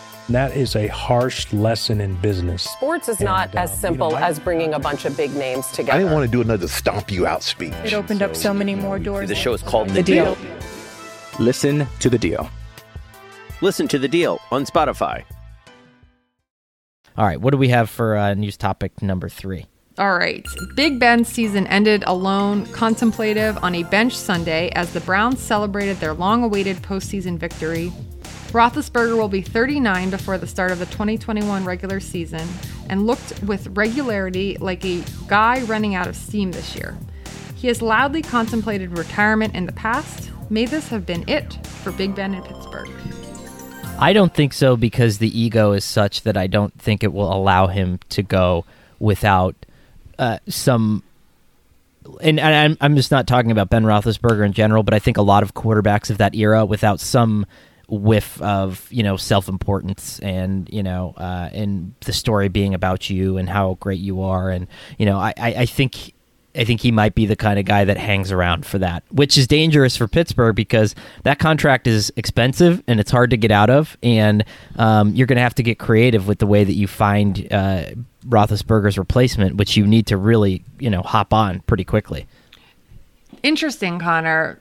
That 0.29 0.55
is 0.55 0.75
a 0.75 0.87
harsh 0.87 1.51
lesson 1.51 1.99
in 1.99 2.15
business. 2.15 2.63
Sports 2.63 3.09
is 3.09 3.19
not 3.19 3.49
and, 3.49 3.59
as 3.59 3.79
simple 3.79 4.09
you 4.09 4.13
know, 4.13 4.19
I, 4.19 4.29
as 4.29 4.39
bringing 4.39 4.73
a 4.73 4.79
bunch 4.79 5.05
of 5.05 5.17
big 5.17 5.35
names 5.35 5.67
together. 5.67 5.93
I 5.93 5.97
didn't 5.97 6.13
want 6.13 6.25
to 6.25 6.31
do 6.31 6.41
another 6.41 6.67
stomp 6.67 7.11
you 7.11 7.27
out 7.27 7.43
speech. 7.43 7.73
It 7.83 7.93
opened 7.93 8.19
so, 8.19 8.25
up 8.25 8.35
so 8.35 8.53
many 8.53 8.75
more 8.75 8.99
doors. 8.99 9.27
The 9.27 9.35
show 9.35 9.53
is 9.53 9.61
called 9.61 9.89
The, 9.89 9.95
the 9.95 10.03
deal. 10.03 10.35
deal. 10.35 10.51
Listen 11.39 11.87
to 11.99 12.09
the 12.09 12.17
deal. 12.17 12.49
Listen 13.61 13.87
to 13.89 13.99
the 13.99 14.07
deal 14.07 14.39
on 14.51 14.65
Spotify. 14.65 15.23
All 17.17 17.25
right, 17.25 17.41
what 17.41 17.51
do 17.51 17.57
we 17.57 17.69
have 17.69 17.89
for 17.89 18.15
uh, 18.15 18.33
news 18.33 18.57
topic 18.57 19.01
number 19.01 19.27
three? 19.27 19.65
All 19.97 20.17
right. 20.17 20.45
Big 20.75 20.99
Ben's 20.99 21.27
season 21.27 21.67
ended 21.67 22.03
alone, 22.07 22.65
contemplative 22.67 23.61
on 23.61 23.75
a 23.75 23.83
bench 23.83 24.15
Sunday 24.15 24.69
as 24.69 24.93
the 24.93 25.01
Browns 25.01 25.39
celebrated 25.39 25.97
their 25.97 26.13
long 26.13 26.43
awaited 26.43 26.77
postseason 26.77 27.37
victory 27.37 27.91
Roethlisberger 28.51 29.17
will 29.17 29.29
be 29.29 29.41
39 29.41 30.09
before 30.09 30.37
the 30.37 30.45
start 30.45 30.71
of 30.71 30.79
the 30.79 30.85
2021 30.87 31.63
regular 31.63 32.01
season 32.01 32.45
and 32.89 33.07
looked 33.07 33.41
with 33.43 33.67
regularity 33.77 34.57
like 34.59 34.83
a 34.83 35.01
guy 35.27 35.61
running 35.61 35.95
out 35.95 36.07
of 36.07 36.17
steam 36.17 36.51
this 36.51 36.75
year. 36.75 36.97
He 37.55 37.69
has 37.69 37.81
loudly 37.81 38.21
contemplated 38.21 38.97
retirement 38.97 39.55
in 39.55 39.67
the 39.67 39.71
past. 39.71 40.31
May 40.49 40.65
this 40.65 40.89
have 40.89 41.05
been 41.05 41.23
it 41.29 41.65
for 41.65 41.93
Big 41.93 42.13
Ben 42.13 42.33
in 42.33 42.43
Pittsburgh. 42.43 42.89
I 43.97 44.11
don't 44.11 44.33
think 44.33 44.51
so 44.51 44.75
because 44.75 45.19
the 45.19 45.39
ego 45.39 45.71
is 45.71 45.85
such 45.85 46.23
that 46.23 46.35
I 46.35 46.47
don't 46.47 46.73
think 46.73 47.05
it 47.05 47.13
will 47.13 47.31
allow 47.31 47.67
him 47.67 47.99
to 48.09 48.21
go 48.21 48.65
without 48.99 49.55
uh, 50.19 50.39
some. 50.49 51.03
And, 52.19 52.37
and 52.37 52.53
I'm, 52.53 52.77
I'm 52.81 52.95
just 52.97 53.11
not 53.11 53.27
talking 53.27 53.51
about 53.51 53.69
Ben 53.69 53.83
Roethlisberger 53.83 54.45
in 54.45 54.51
general, 54.51 54.83
but 54.83 54.93
I 54.93 54.99
think 54.99 55.15
a 55.15 55.21
lot 55.21 55.41
of 55.41 55.53
quarterbacks 55.53 56.09
of 56.09 56.17
that 56.17 56.35
era 56.35 56.65
without 56.65 56.99
some 56.99 57.45
whiff 57.91 58.41
of 58.41 58.87
you 58.89 59.03
know 59.03 59.17
self 59.17 59.49
importance 59.49 60.17
and 60.19 60.69
you 60.71 60.81
know 60.81 61.13
uh, 61.17 61.49
and 61.51 61.93
the 62.05 62.13
story 62.13 62.47
being 62.47 62.73
about 62.73 63.09
you 63.09 63.37
and 63.37 63.49
how 63.49 63.75
great 63.81 63.99
you 63.99 64.21
are 64.21 64.49
and 64.49 64.65
you 64.97 65.05
know 65.05 65.19
I, 65.19 65.33
I, 65.37 65.53
I 65.53 65.65
think 65.65 66.13
I 66.55 66.63
think 66.65 66.81
he 66.81 66.91
might 66.91 67.15
be 67.15 67.25
the 67.25 67.35
kind 67.35 67.59
of 67.59 67.65
guy 67.65 67.85
that 67.85 67.97
hangs 67.97 68.31
around 68.31 68.65
for 68.65 68.77
that, 68.79 69.03
which 69.09 69.37
is 69.37 69.47
dangerous 69.47 69.95
for 69.95 70.07
Pittsburgh 70.07 70.55
because 70.55 70.95
that 71.23 71.39
contract 71.39 71.87
is 71.87 72.11
expensive 72.17 72.83
and 72.87 72.99
it's 72.99 73.11
hard 73.11 73.29
to 73.29 73.37
get 73.37 73.51
out 73.51 73.69
of, 73.69 73.97
and 74.03 74.43
um, 74.77 75.15
you're 75.15 75.27
going 75.27 75.37
to 75.37 75.43
have 75.43 75.55
to 75.55 75.63
get 75.63 75.79
creative 75.79 76.27
with 76.27 76.39
the 76.39 76.47
way 76.47 76.63
that 76.63 76.73
you 76.73 76.87
find 76.87 77.47
uh, 77.51 77.85
Roethlisberger's 78.27 78.97
replacement, 78.97 79.55
which 79.55 79.77
you 79.77 79.87
need 79.87 80.07
to 80.07 80.17
really, 80.17 80.63
you 80.77 80.89
know, 80.89 81.01
hop 81.01 81.33
on 81.33 81.61
pretty 81.61 81.85
quickly. 81.85 82.27
Interesting, 83.43 83.97
Conor. 83.97 84.59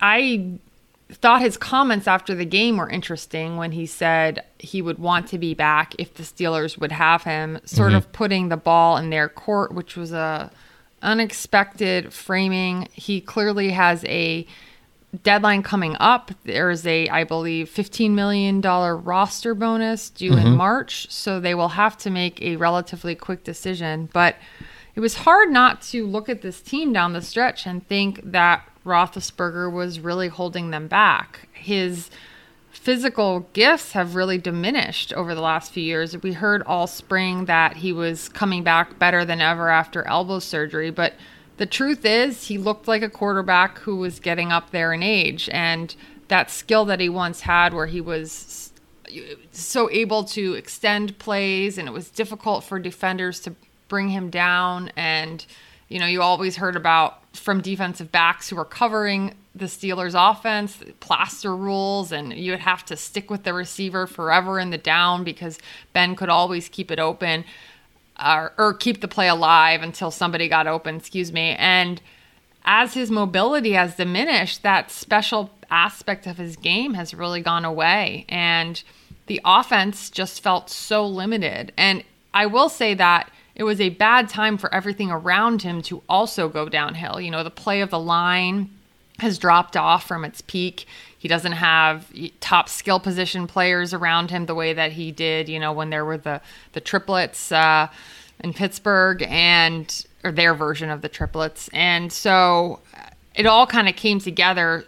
I 0.00 0.58
thought 1.12 1.40
his 1.40 1.56
comments 1.56 2.08
after 2.08 2.34
the 2.34 2.44
game 2.44 2.76
were 2.76 2.88
interesting 2.88 3.56
when 3.56 3.72
he 3.72 3.86
said 3.86 4.44
he 4.58 4.82
would 4.82 4.98
want 4.98 5.28
to 5.28 5.38
be 5.38 5.54
back 5.54 5.94
if 5.98 6.14
the 6.14 6.24
Steelers 6.24 6.78
would 6.78 6.92
have 6.92 7.22
him, 7.22 7.60
sort 7.64 7.88
mm-hmm. 7.88 7.98
of 7.98 8.12
putting 8.12 8.48
the 8.48 8.56
ball 8.56 8.96
in 8.96 9.10
their 9.10 9.28
court, 9.28 9.72
which 9.72 9.96
was 9.96 10.12
a 10.12 10.50
unexpected 11.02 12.12
framing. 12.12 12.88
He 12.92 13.20
clearly 13.20 13.70
has 13.70 14.04
a 14.06 14.46
deadline 15.22 15.62
coming 15.62 15.96
up. 16.00 16.32
There's 16.44 16.84
a, 16.86 17.08
I 17.08 17.22
believe, 17.24 17.70
$15 17.70 18.10
million 18.10 18.60
roster 18.60 19.54
bonus 19.54 20.10
due 20.10 20.32
mm-hmm. 20.32 20.46
in 20.46 20.56
March. 20.56 21.10
So 21.10 21.38
they 21.38 21.54
will 21.54 21.70
have 21.70 21.96
to 21.98 22.10
make 22.10 22.42
a 22.42 22.56
relatively 22.56 23.14
quick 23.14 23.44
decision. 23.44 24.08
But 24.12 24.36
it 24.94 25.00
was 25.00 25.14
hard 25.14 25.50
not 25.50 25.82
to 25.82 26.06
look 26.06 26.28
at 26.28 26.42
this 26.42 26.60
team 26.60 26.92
down 26.92 27.12
the 27.12 27.22
stretch 27.22 27.66
and 27.66 27.86
think 27.86 28.20
that 28.24 28.68
Roethlisberger 28.86 29.70
was 29.70 30.00
really 30.00 30.28
holding 30.28 30.70
them 30.70 30.88
back. 30.88 31.48
His 31.52 32.08
physical 32.70 33.40
gifts 33.52 33.92
have 33.92 34.14
really 34.14 34.38
diminished 34.38 35.12
over 35.12 35.34
the 35.34 35.40
last 35.40 35.72
few 35.72 35.82
years. 35.82 36.16
We 36.22 36.34
heard 36.34 36.62
all 36.62 36.86
spring 36.86 37.46
that 37.46 37.78
he 37.78 37.92
was 37.92 38.28
coming 38.28 38.62
back 38.62 38.98
better 38.98 39.24
than 39.24 39.40
ever 39.40 39.68
after 39.68 40.06
elbow 40.06 40.38
surgery, 40.38 40.90
but 40.90 41.14
the 41.56 41.66
truth 41.66 42.04
is 42.04 42.46
he 42.46 42.58
looked 42.58 42.86
like 42.86 43.02
a 43.02 43.08
quarterback 43.08 43.78
who 43.78 43.96
was 43.96 44.20
getting 44.20 44.52
up 44.52 44.70
there 44.70 44.92
in 44.92 45.02
age 45.02 45.48
and 45.52 45.94
that 46.28 46.50
skill 46.50 46.84
that 46.84 47.00
he 47.00 47.08
once 47.08 47.42
had 47.42 47.72
where 47.72 47.86
he 47.86 48.00
was 48.00 48.72
so 49.52 49.90
able 49.90 50.24
to 50.24 50.54
extend 50.54 51.18
plays 51.18 51.78
and 51.78 51.88
it 51.88 51.92
was 51.92 52.10
difficult 52.10 52.64
for 52.64 52.78
defenders 52.78 53.40
to 53.40 53.54
bring 53.88 54.10
him 54.10 54.30
down 54.30 54.90
and 54.96 55.46
you 55.88 55.98
know, 55.98 56.06
you 56.06 56.22
always 56.22 56.56
heard 56.56 56.76
about 56.76 57.22
from 57.36 57.60
defensive 57.60 58.10
backs 58.10 58.48
who 58.48 58.56
were 58.56 58.64
covering 58.64 59.34
the 59.54 59.66
Steelers 59.66 60.14
offense, 60.14 60.78
plaster 61.00 61.56
rules, 61.56 62.12
and 62.12 62.32
you 62.32 62.50
would 62.50 62.60
have 62.60 62.84
to 62.86 62.96
stick 62.96 63.30
with 63.30 63.44
the 63.44 63.54
receiver 63.54 64.06
forever 64.06 64.58
in 64.58 64.70
the 64.70 64.78
down 64.78 65.24
because 65.24 65.58
Ben 65.92 66.16
could 66.16 66.28
always 66.28 66.68
keep 66.68 66.90
it 66.90 66.98
open 66.98 67.44
or, 68.22 68.52
or 68.58 68.74
keep 68.74 69.00
the 69.00 69.08
play 69.08 69.28
alive 69.28 69.82
until 69.82 70.10
somebody 70.10 70.48
got 70.48 70.66
open, 70.66 70.96
excuse 70.96 71.32
me. 71.32 71.54
And 71.58 72.00
as 72.64 72.94
his 72.94 73.10
mobility 73.10 73.72
has 73.72 73.94
diminished, 73.94 74.62
that 74.62 74.90
special 74.90 75.50
aspect 75.70 76.26
of 76.26 76.36
his 76.36 76.56
game 76.56 76.94
has 76.94 77.14
really 77.14 77.40
gone 77.40 77.64
away. 77.64 78.24
And 78.28 78.82
the 79.26 79.40
offense 79.44 80.10
just 80.10 80.40
felt 80.40 80.68
so 80.70 81.06
limited. 81.06 81.72
And 81.76 82.02
I 82.34 82.46
will 82.46 82.68
say 82.68 82.94
that 82.94 83.30
it 83.56 83.64
was 83.64 83.80
a 83.80 83.88
bad 83.88 84.28
time 84.28 84.58
for 84.58 84.72
everything 84.72 85.10
around 85.10 85.62
him 85.62 85.80
to 85.82 86.02
also 86.08 86.48
go 86.48 86.68
downhill. 86.68 87.20
You 87.20 87.30
know, 87.30 87.42
the 87.42 87.50
play 87.50 87.80
of 87.80 87.88
the 87.88 87.98
line 87.98 88.70
has 89.18 89.38
dropped 89.38 89.78
off 89.78 90.06
from 90.06 90.26
its 90.26 90.42
peak. 90.42 90.86
He 91.18 91.26
doesn't 91.26 91.52
have 91.52 92.12
top 92.40 92.68
skill 92.68 93.00
position 93.00 93.46
players 93.46 93.94
around 93.94 94.30
him 94.30 94.44
the 94.44 94.54
way 94.54 94.74
that 94.74 94.92
he 94.92 95.10
did, 95.10 95.48
you 95.48 95.58
know, 95.58 95.72
when 95.72 95.88
there 95.88 96.04
were 96.04 96.18
the 96.18 96.42
the 96.72 96.82
triplets 96.82 97.50
uh, 97.50 97.88
in 98.40 98.52
Pittsburgh 98.52 99.22
and 99.22 100.06
or 100.22 100.32
their 100.32 100.54
version 100.54 100.90
of 100.90 101.00
the 101.00 101.08
triplets. 101.08 101.70
And 101.72 102.12
so 102.12 102.80
it 103.34 103.46
all 103.46 103.66
kind 103.66 103.88
of 103.88 103.96
came 103.96 104.20
together 104.20 104.84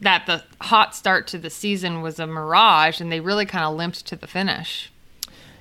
that 0.00 0.26
the 0.26 0.44
hot 0.60 0.94
start 0.94 1.26
to 1.28 1.38
the 1.38 1.50
season 1.50 2.02
was 2.02 2.20
a 2.20 2.26
mirage 2.26 3.00
and 3.00 3.10
they 3.10 3.20
really 3.20 3.46
kind 3.46 3.64
of 3.64 3.74
limped 3.74 4.06
to 4.06 4.16
the 4.16 4.26
finish. 4.28 4.92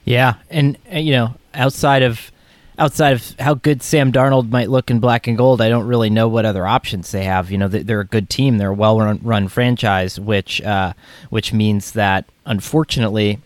Yeah, 0.05 0.35
and 0.49 0.77
uh, 0.93 0.99
you 0.99 1.11
know, 1.11 1.35
outside 1.53 2.03
of 2.03 2.31
outside 2.77 3.13
of 3.13 3.35
how 3.39 3.53
good 3.53 3.83
Sam 3.83 4.11
Darnold 4.11 4.49
might 4.49 4.69
look 4.69 4.89
in 4.89 4.99
black 4.99 5.27
and 5.27 5.37
gold, 5.37 5.61
I 5.61 5.69
don't 5.69 5.87
really 5.87 6.09
know 6.09 6.27
what 6.27 6.45
other 6.45 6.65
options 6.65 7.11
they 7.11 7.23
have. 7.23 7.51
You 7.51 7.57
know, 7.57 7.67
they're 7.67 7.99
a 7.99 8.05
good 8.05 8.29
team, 8.29 8.57
they're 8.57 8.69
a 8.69 8.73
well 8.73 8.99
run, 8.99 9.19
run 9.21 9.47
franchise, 9.47 10.19
which 10.19 10.61
uh, 10.61 10.93
which 11.29 11.53
means 11.53 11.91
that 11.91 12.25
unfortunately 12.45 13.39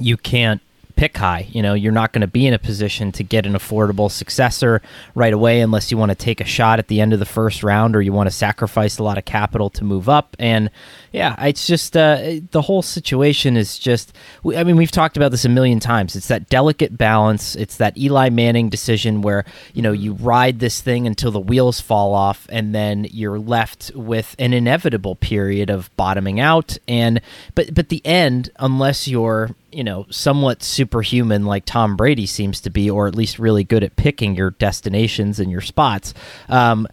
you 0.00 0.16
can't 0.16 0.60
pick 0.98 1.16
high. 1.16 1.46
You 1.52 1.62
know, 1.62 1.74
you're 1.74 1.92
not 1.92 2.12
going 2.12 2.22
to 2.22 2.26
be 2.26 2.44
in 2.44 2.52
a 2.52 2.58
position 2.58 3.12
to 3.12 3.22
get 3.22 3.46
an 3.46 3.52
affordable 3.52 4.10
successor 4.10 4.82
right 5.14 5.32
away 5.32 5.60
unless 5.60 5.92
you 5.92 5.96
want 5.96 6.10
to 6.10 6.16
take 6.16 6.40
a 6.40 6.44
shot 6.44 6.80
at 6.80 6.88
the 6.88 7.00
end 7.00 7.12
of 7.12 7.20
the 7.20 7.24
first 7.24 7.62
round 7.62 7.94
or 7.94 8.02
you 8.02 8.12
want 8.12 8.28
to 8.28 8.34
sacrifice 8.34 8.98
a 8.98 9.04
lot 9.04 9.16
of 9.16 9.24
capital 9.24 9.70
to 9.70 9.84
move 9.84 10.08
up. 10.08 10.36
And 10.40 10.70
yeah, 11.12 11.36
it's 11.46 11.68
just 11.68 11.96
uh, 11.96 12.40
the 12.50 12.62
whole 12.62 12.82
situation 12.82 13.56
is 13.56 13.78
just. 13.78 14.12
I 14.44 14.64
mean, 14.64 14.76
we've 14.76 14.90
talked 14.90 15.16
about 15.16 15.30
this 15.30 15.44
a 15.44 15.48
million 15.48 15.78
times. 15.78 16.16
It's 16.16 16.28
that 16.28 16.48
delicate 16.48 16.98
balance. 16.98 17.54
It's 17.54 17.76
that 17.76 17.96
Eli 17.96 18.28
Manning 18.28 18.68
decision 18.68 19.22
where 19.22 19.44
you 19.72 19.82
know 19.82 19.92
you 19.92 20.14
ride 20.14 20.58
this 20.58 20.80
thing 20.80 21.06
until 21.06 21.30
the 21.30 21.40
wheels 21.40 21.80
fall 21.80 22.12
off, 22.12 22.46
and 22.50 22.74
then 22.74 23.06
you're 23.10 23.38
left 23.38 23.92
with 23.94 24.34
an 24.38 24.52
inevitable 24.52 25.14
period 25.14 25.70
of 25.70 25.94
bottoming 25.96 26.40
out. 26.40 26.76
And 26.88 27.20
but 27.54 27.72
but 27.72 27.88
the 27.88 28.04
end, 28.04 28.50
unless 28.58 29.06
you're 29.06 29.54
you 29.70 29.84
know 29.84 30.06
somewhat 30.10 30.62
superhuman 30.62 31.44
like 31.44 31.64
Tom 31.64 31.96
Brady 31.96 32.26
seems 32.26 32.60
to 32.62 32.70
be, 32.70 32.90
or 32.90 33.06
at 33.06 33.14
least 33.14 33.38
really 33.38 33.64
good 33.64 33.84
at 33.84 33.96
picking 33.96 34.34
your 34.34 34.50
destinations 34.50 35.38
and 35.40 35.50
your 35.50 35.60
spots. 35.60 36.14
Um, 36.48 36.86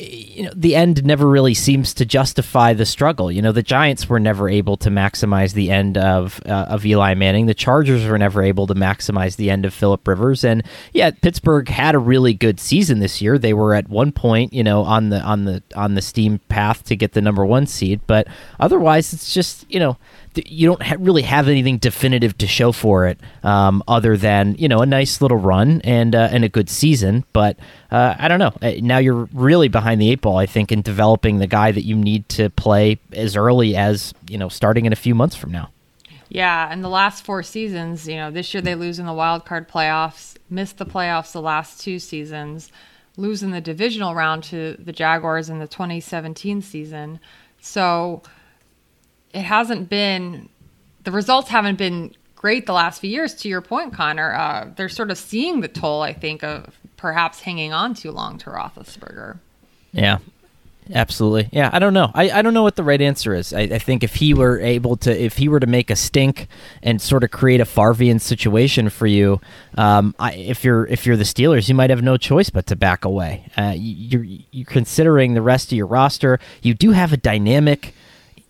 you 0.00 0.44
know 0.44 0.52
the 0.54 0.76
end 0.76 1.04
never 1.04 1.26
really 1.26 1.54
seems 1.54 1.92
to 1.94 2.04
justify 2.04 2.72
the 2.72 2.86
struggle. 2.86 3.32
You 3.32 3.42
know 3.42 3.50
the 3.50 3.64
Giants 3.64 4.08
were 4.08 4.20
never 4.20 4.48
able 4.48 4.76
to 4.78 4.90
maximize 4.90 5.54
the 5.54 5.70
end 5.70 5.98
of 5.98 6.40
uh, 6.46 6.66
of 6.68 6.86
Eli 6.86 7.14
Manning. 7.14 7.46
The 7.46 7.54
Chargers 7.54 8.06
were 8.06 8.18
never 8.18 8.42
able 8.42 8.68
to 8.68 8.74
maximize 8.74 9.36
the 9.36 9.50
end 9.50 9.64
of 9.64 9.74
Philip 9.74 10.06
Rivers. 10.06 10.44
And 10.44 10.62
yeah, 10.92 11.10
Pittsburgh 11.10 11.68
had 11.68 11.96
a 11.96 11.98
really 11.98 12.32
good 12.32 12.60
season 12.60 13.00
this 13.00 13.20
year. 13.20 13.38
They 13.38 13.52
were 13.52 13.74
at 13.74 13.88
one 13.88 14.12
point, 14.12 14.52
you 14.52 14.62
know, 14.62 14.82
on 14.82 15.08
the 15.08 15.20
on 15.20 15.46
the 15.46 15.62
on 15.74 15.94
the 15.94 16.02
steam 16.02 16.38
path 16.48 16.84
to 16.84 16.94
get 16.94 17.12
the 17.12 17.22
number 17.22 17.44
one 17.44 17.66
seed. 17.66 18.00
But 18.06 18.28
otherwise, 18.60 19.12
it's 19.12 19.34
just 19.34 19.68
you 19.68 19.80
know 19.80 19.96
you 20.34 20.68
don't 20.68 20.82
ha- 20.82 20.96
really 20.98 21.22
have 21.22 21.48
anything 21.48 21.78
definitive 21.78 22.36
to 22.38 22.46
show 22.46 22.72
for 22.72 23.06
it, 23.06 23.18
um, 23.42 23.82
other 23.88 24.16
than 24.16 24.54
you 24.58 24.68
know 24.68 24.80
a 24.80 24.86
nice 24.86 25.20
little 25.20 25.36
run 25.36 25.80
and 25.82 26.14
uh, 26.14 26.28
and 26.30 26.44
a 26.44 26.48
good 26.48 26.68
season. 26.68 27.24
But 27.32 27.58
uh, 27.90 28.14
I 28.18 28.28
don't 28.28 28.38
know. 28.38 28.52
Uh, 28.60 28.74
now 28.80 28.98
you're 28.98 29.28
really 29.32 29.68
behind 29.68 30.00
the 30.00 30.10
eight 30.10 30.20
ball, 30.20 30.36
I 30.36 30.46
think, 30.46 30.72
in 30.72 30.82
developing 30.82 31.38
the 31.38 31.46
guy 31.46 31.72
that 31.72 31.84
you 31.84 31.96
need 31.96 32.28
to 32.30 32.50
play 32.50 32.98
as 33.12 33.36
early 33.36 33.76
as 33.76 34.14
you 34.28 34.38
know 34.38 34.48
starting 34.48 34.86
in 34.86 34.92
a 34.92 34.96
few 34.96 35.14
months 35.14 35.36
from 35.36 35.52
now. 35.52 35.70
Yeah, 36.28 36.70
and 36.70 36.84
the 36.84 36.88
last 36.88 37.24
four 37.24 37.42
seasons, 37.42 38.06
you 38.06 38.16
know, 38.16 38.30
this 38.30 38.52
year 38.52 38.60
they 38.60 38.74
lose 38.74 38.98
in 38.98 39.06
the 39.06 39.14
wild 39.14 39.46
card 39.46 39.68
playoffs, 39.68 40.36
missed 40.50 40.76
the 40.76 40.84
playoffs 40.84 41.32
the 41.32 41.40
last 41.40 41.80
two 41.80 41.98
seasons, 41.98 42.70
losing 43.16 43.50
the 43.50 43.62
divisional 43.62 44.14
round 44.14 44.44
to 44.44 44.76
the 44.78 44.92
Jaguars 44.92 45.48
in 45.48 45.58
the 45.58 45.66
2017 45.66 46.60
season. 46.60 47.18
So 47.60 48.22
it 49.32 49.42
hasn't 49.42 49.88
been 49.88 50.48
the 51.04 51.12
results 51.12 51.48
haven't 51.48 51.78
been 51.78 52.14
great 52.36 52.66
the 52.66 52.72
last 52.72 53.00
few 53.00 53.10
years. 53.10 53.34
To 53.34 53.48
your 53.48 53.60
point, 53.60 53.92
Conor, 53.92 54.34
uh, 54.34 54.70
they're 54.76 54.88
sort 54.88 55.10
of 55.10 55.18
seeing 55.18 55.60
the 55.60 55.68
toll. 55.68 56.02
I 56.02 56.12
think 56.12 56.44
of 56.44 56.78
perhaps 56.96 57.40
hanging 57.40 57.72
on 57.72 57.94
too 57.94 58.10
long 58.10 58.38
to 58.38 58.50
Roethlisberger. 58.50 59.38
Yeah, 59.92 60.18
absolutely. 60.92 61.48
Yeah, 61.50 61.70
I 61.72 61.78
don't 61.78 61.94
know. 61.94 62.10
I, 62.14 62.30
I 62.30 62.42
don't 62.42 62.54
know 62.54 62.62
what 62.62 62.76
the 62.76 62.82
right 62.82 63.00
answer 63.00 63.34
is. 63.34 63.52
I, 63.52 63.60
I 63.60 63.78
think 63.78 64.04
if 64.04 64.16
he 64.16 64.34
were 64.34 64.60
able 64.60 64.96
to, 64.98 65.10
if 65.10 65.38
he 65.38 65.48
were 65.48 65.60
to 65.60 65.66
make 65.66 65.90
a 65.90 65.96
stink 65.96 66.46
and 66.82 67.00
sort 67.00 67.24
of 67.24 67.30
create 67.30 67.60
a 67.60 67.64
Farvian 67.64 68.20
situation 68.20 68.90
for 68.90 69.06
you, 69.06 69.40
um, 69.76 70.14
I, 70.18 70.34
if 70.34 70.62
you're 70.62 70.86
if 70.86 71.06
you're 71.06 71.16
the 71.16 71.24
Steelers, 71.24 71.68
you 71.68 71.74
might 71.74 71.90
have 71.90 72.02
no 72.02 72.16
choice 72.16 72.50
but 72.50 72.66
to 72.66 72.76
back 72.76 73.04
away. 73.04 73.46
Uh, 73.56 73.74
you're 73.76 74.24
you're 74.24 74.66
considering 74.66 75.34
the 75.34 75.42
rest 75.42 75.72
of 75.72 75.78
your 75.78 75.86
roster. 75.86 76.38
You 76.62 76.74
do 76.74 76.90
have 76.90 77.12
a 77.12 77.16
dynamic 77.16 77.94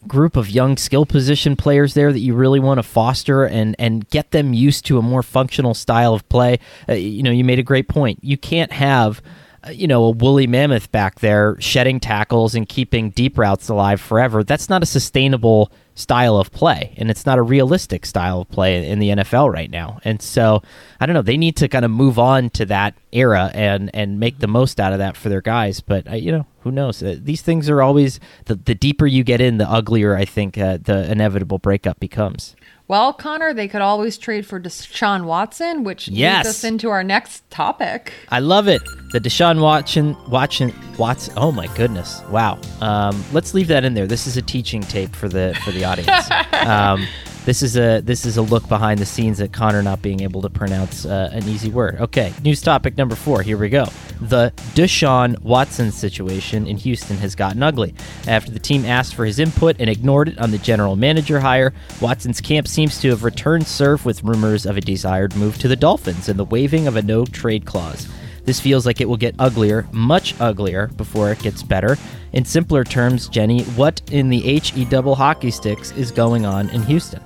group 0.08 0.36
of 0.36 0.50
young 0.50 0.76
skill 0.76 1.06
position 1.06 1.54
players 1.54 1.94
there 1.94 2.12
that 2.12 2.20
you 2.20 2.34
really 2.34 2.60
want 2.60 2.78
to 2.78 2.82
foster 2.82 3.44
and 3.44 3.76
and 3.78 4.08
get 4.10 4.30
them 4.30 4.54
used 4.54 4.86
to 4.86 4.98
a 4.98 5.02
more 5.02 5.22
functional 5.22 5.74
style 5.74 6.14
of 6.14 6.28
play. 6.28 6.58
Uh, 6.88 6.94
you 6.94 7.22
know, 7.22 7.30
you 7.30 7.44
made 7.44 7.58
a 7.58 7.62
great 7.62 7.88
point. 7.88 8.18
You 8.22 8.36
can't 8.36 8.72
have 8.72 9.22
uh, 9.66 9.70
you 9.70 9.88
know, 9.88 10.04
a 10.04 10.10
woolly 10.10 10.46
mammoth 10.46 10.90
back 10.92 11.18
there 11.20 11.60
shedding 11.60 11.98
tackles 11.98 12.54
and 12.54 12.68
keeping 12.68 13.10
deep 13.10 13.36
routes 13.36 13.68
alive 13.68 14.00
forever. 14.00 14.44
That's 14.44 14.68
not 14.68 14.82
a 14.82 14.86
sustainable 14.86 15.72
style 15.98 16.36
of 16.36 16.52
play, 16.52 16.94
and 16.96 17.10
it's 17.10 17.26
not 17.26 17.38
a 17.38 17.42
realistic 17.42 18.06
style 18.06 18.42
of 18.42 18.50
play 18.50 18.88
in 18.88 19.00
the 19.00 19.08
NFL 19.08 19.52
right 19.52 19.70
now. 19.70 19.98
And 20.04 20.22
so, 20.22 20.62
I 21.00 21.06
don't 21.06 21.14
know. 21.14 21.22
They 21.22 21.36
need 21.36 21.56
to 21.56 21.68
kind 21.68 21.84
of 21.84 21.90
move 21.90 22.18
on 22.18 22.50
to 22.50 22.64
that 22.66 22.94
era 23.10 23.50
and 23.52 23.90
and 23.92 24.20
make 24.20 24.38
the 24.38 24.46
most 24.46 24.78
out 24.78 24.92
of 24.92 24.98
that 25.00 25.16
for 25.16 25.28
their 25.28 25.40
guys. 25.40 25.80
But 25.80 26.08
uh, 26.10 26.14
you 26.14 26.30
know, 26.30 26.46
who 26.60 26.70
knows? 26.70 27.02
Uh, 27.02 27.16
these 27.18 27.42
things 27.42 27.68
are 27.68 27.82
always 27.82 28.20
the 28.44 28.54
the 28.54 28.74
deeper 28.74 29.06
you 29.06 29.24
get 29.24 29.40
in, 29.40 29.58
the 29.58 29.68
uglier 29.68 30.16
I 30.16 30.24
think 30.24 30.56
uh, 30.56 30.78
the 30.80 31.10
inevitable 31.10 31.58
breakup 31.58 31.98
becomes. 31.98 32.54
Well, 32.88 33.12
Conor, 33.12 33.52
they 33.52 33.68
could 33.68 33.82
always 33.82 34.16
trade 34.16 34.46
for 34.46 34.58
Deshaun 34.58 35.24
Watson, 35.24 35.84
which 35.84 36.08
yes. 36.08 36.46
leads 36.46 36.56
us 36.56 36.64
into 36.64 36.88
our 36.88 37.04
next 37.04 37.48
topic. 37.50 38.14
I 38.30 38.40
love 38.40 38.66
it. 38.66 38.80
The 39.12 39.20
Deshaun 39.20 39.60
Watson, 39.60 40.16
Watson, 40.30 40.74
Watson. 40.96 41.34
Oh 41.36 41.52
my 41.52 41.66
goodness! 41.76 42.22
Wow. 42.30 42.58
Um, 42.80 43.22
let's 43.34 43.52
leave 43.52 43.68
that 43.68 43.84
in 43.84 43.92
there. 43.92 44.06
This 44.06 44.26
is 44.26 44.38
a 44.38 44.42
teaching 44.42 44.80
tape 44.80 45.14
for 45.14 45.28
the 45.28 45.58
for 45.64 45.70
the 45.70 45.84
audience. 45.88 46.30
um, 46.66 47.06
this 47.48 47.62
is 47.62 47.78
a 47.78 48.02
this 48.02 48.26
is 48.26 48.36
a 48.36 48.42
look 48.42 48.68
behind 48.68 49.00
the 49.00 49.06
scenes 49.06 49.40
at 49.40 49.54
Conor 49.54 49.82
not 49.82 50.02
being 50.02 50.20
able 50.20 50.42
to 50.42 50.50
pronounce 50.50 51.06
uh, 51.06 51.30
an 51.32 51.48
easy 51.48 51.70
word. 51.70 51.96
Okay, 51.98 52.30
news 52.42 52.60
topic 52.60 52.98
number 52.98 53.14
four. 53.14 53.40
Here 53.40 53.56
we 53.56 53.70
go. 53.70 53.86
The 54.20 54.52
Deshaun 54.74 55.40
Watson 55.42 55.90
situation 55.90 56.66
in 56.66 56.76
Houston 56.76 57.16
has 57.16 57.34
gotten 57.34 57.62
ugly. 57.62 57.94
After 58.26 58.50
the 58.50 58.58
team 58.58 58.84
asked 58.84 59.14
for 59.14 59.24
his 59.24 59.38
input 59.38 59.76
and 59.78 59.88
ignored 59.88 60.28
it 60.28 60.38
on 60.38 60.50
the 60.50 60.58
general 60.58 60.94
manager 60.94 61.40
hire, 61.40 61.72
Watson's 62.02 62.42
camp 62.42 62.68
seems 62.68 63.00
to 63.00 63.08
have 63.08 63.24
returned 63.24 63.66
serve 63.66 64.04
with 64.04 64.22
rumors 64.22 64.66
of 64.66 64.76
a 64.76 64.82
desired 64.82 65.34
move 65.34 65.56
to 65.58 65.68
the 65.68 65.76
Dolphins 65.76 66.28
and 66.28 66.38
the 66.38 66.44
waiving 66.44 66.86
of 66.86 66.96
a 66.96 67.02
no 67.02 67.24
trade 67.24 67.64
clause. 67.64 68.08
This 68.48 68.60
feels 68.60 68.86
like 68.86 69.02
it 69.02 69.08
will 69.10 69.18
get 69.18 69.34
uglier, 69.38 69.86
much 69.92 70.34
uglier, 70.40 70.86
before 70.86 71.30
it 71.30 71.40
gets 71.40 71.62
better. 71.62 71.98
In 72.32 72.46
simpler 72.46 72.82
terms, 72.82 73.28
Jenny, 73.28 73.62
what 73.76 74.00
in 74.10 74.30
the 74.30 74.40
HE 74.40 74.86
double 74.86 75.16
hockey 75.16 75.50
sticks 75.50 75.92
is 75.92 76.10
going 76.10 76.46
on 76.46 76.70
in 76.70 76.82
Houston? 76.84 77.22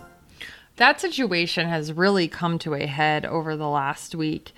That 0.78 1.00
situation 1.00 1.68
has 1.68 1.92
really 1.92 2.26
come 2.26 2.58
to 2.58 2.74
a 2.74 2.87
head 2.87 3.24
over 3.24 3.56
the 3.56 3.68
last 3.68 4.16
week. 4.16 4.50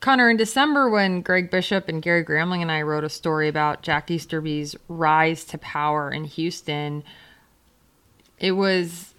Conor, 0.00 0.28
in 0.28 0.36
December, 0.36 0.90
when 0.90 1.22
Greg 1.22 1.50
Bishop 1.50 1.88
and 1.88 2.02
Gary 2.02 2.22
Gramling 2.22 2.60
and 2.60 2.70
I 2.70 2.82
wrote 2.82 3.04
a 3.04 3.08
story 3.08 3.48
about 3.48 3.80
Jack 3.80 4.10
Easterby's 4.10 4.76
rise 4.88 5.42
to 5.46 5.56
power 5.56 6.10
in 6.10 6.24
Houston, 6.24 7.02
it 8.38 8.52
was 8.52 9.14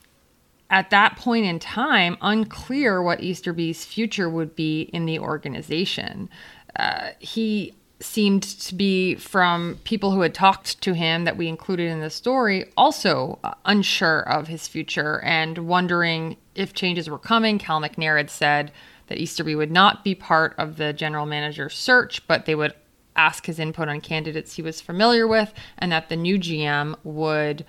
at 0.69 0.91
that 0.91 1.15
point 1.15 1.47
in 1.47 1.57
time 1.57 2.15
unclear 2.21 3.01
what 3.01 3.21
Easterby's 3.21 3.85
future 3.85 4.29
would 4.29 4.55
be 4.55 4.81
in 4.81 5.07
the 5.07 5.17
organization. 5.17 6.29
Uh, 6.75 7.09
he 7.19 7.73
seemed 7.99 8.43
to 8.43 8.75
be 8.75 9.15
from 9.15 9.79
people 9.83 10.11
who 10.11 10.21
had 10.21 10.33
talked 10.33 10.81
to 10.81 10.93
him 10.93 11.23
that 11.23 11.38
we 11.38 11.47
included 11.47 11.89
in 11.89 12.01
the 12.01 12.09
story 12.09 12.65
also 12.75 13.39
unsure 13.65 14.21
of 14.21 14.47
his 14.47 14.67
future 14.67 15.21
and 15.23 15.57
wondering 15.59 16.35
if 16.55 16.73
changes 16.73 17.09
were 17.09 17.17
coming. 17.19 17.57
Cal 17.57 17.81
McNair 17.81 18.17
had 18.17 18.29
said 18.29 18.71
that 19.07 19.17
Easterby 19.17 19.55
would 19.55 19.71
not 19.71 20.03
be 20.03 20.13
part 20.15 20.53
of 20.57 20.77
the 20.77 20.91
general 20.91 21.25
manager 21.25 21.69
search, 21.69 22.25
but 22.27 22.45
they 22.45 22.55
would 22.55 22.73
ask 23.15 23.45
his 23.45 23.59
input 23.59 23.88
on 23.88 24.01
candidates 24.01 24.55
he 24.55 24.61
was 24.61 24.82
familiar 24.82 25.26
with, 25.28 25.53
and 25.78 25.91
that 25.91 26.09
the 26.09 26.15
new 26.15 26.38
GM 26.38 26.95
would 27.03 27.65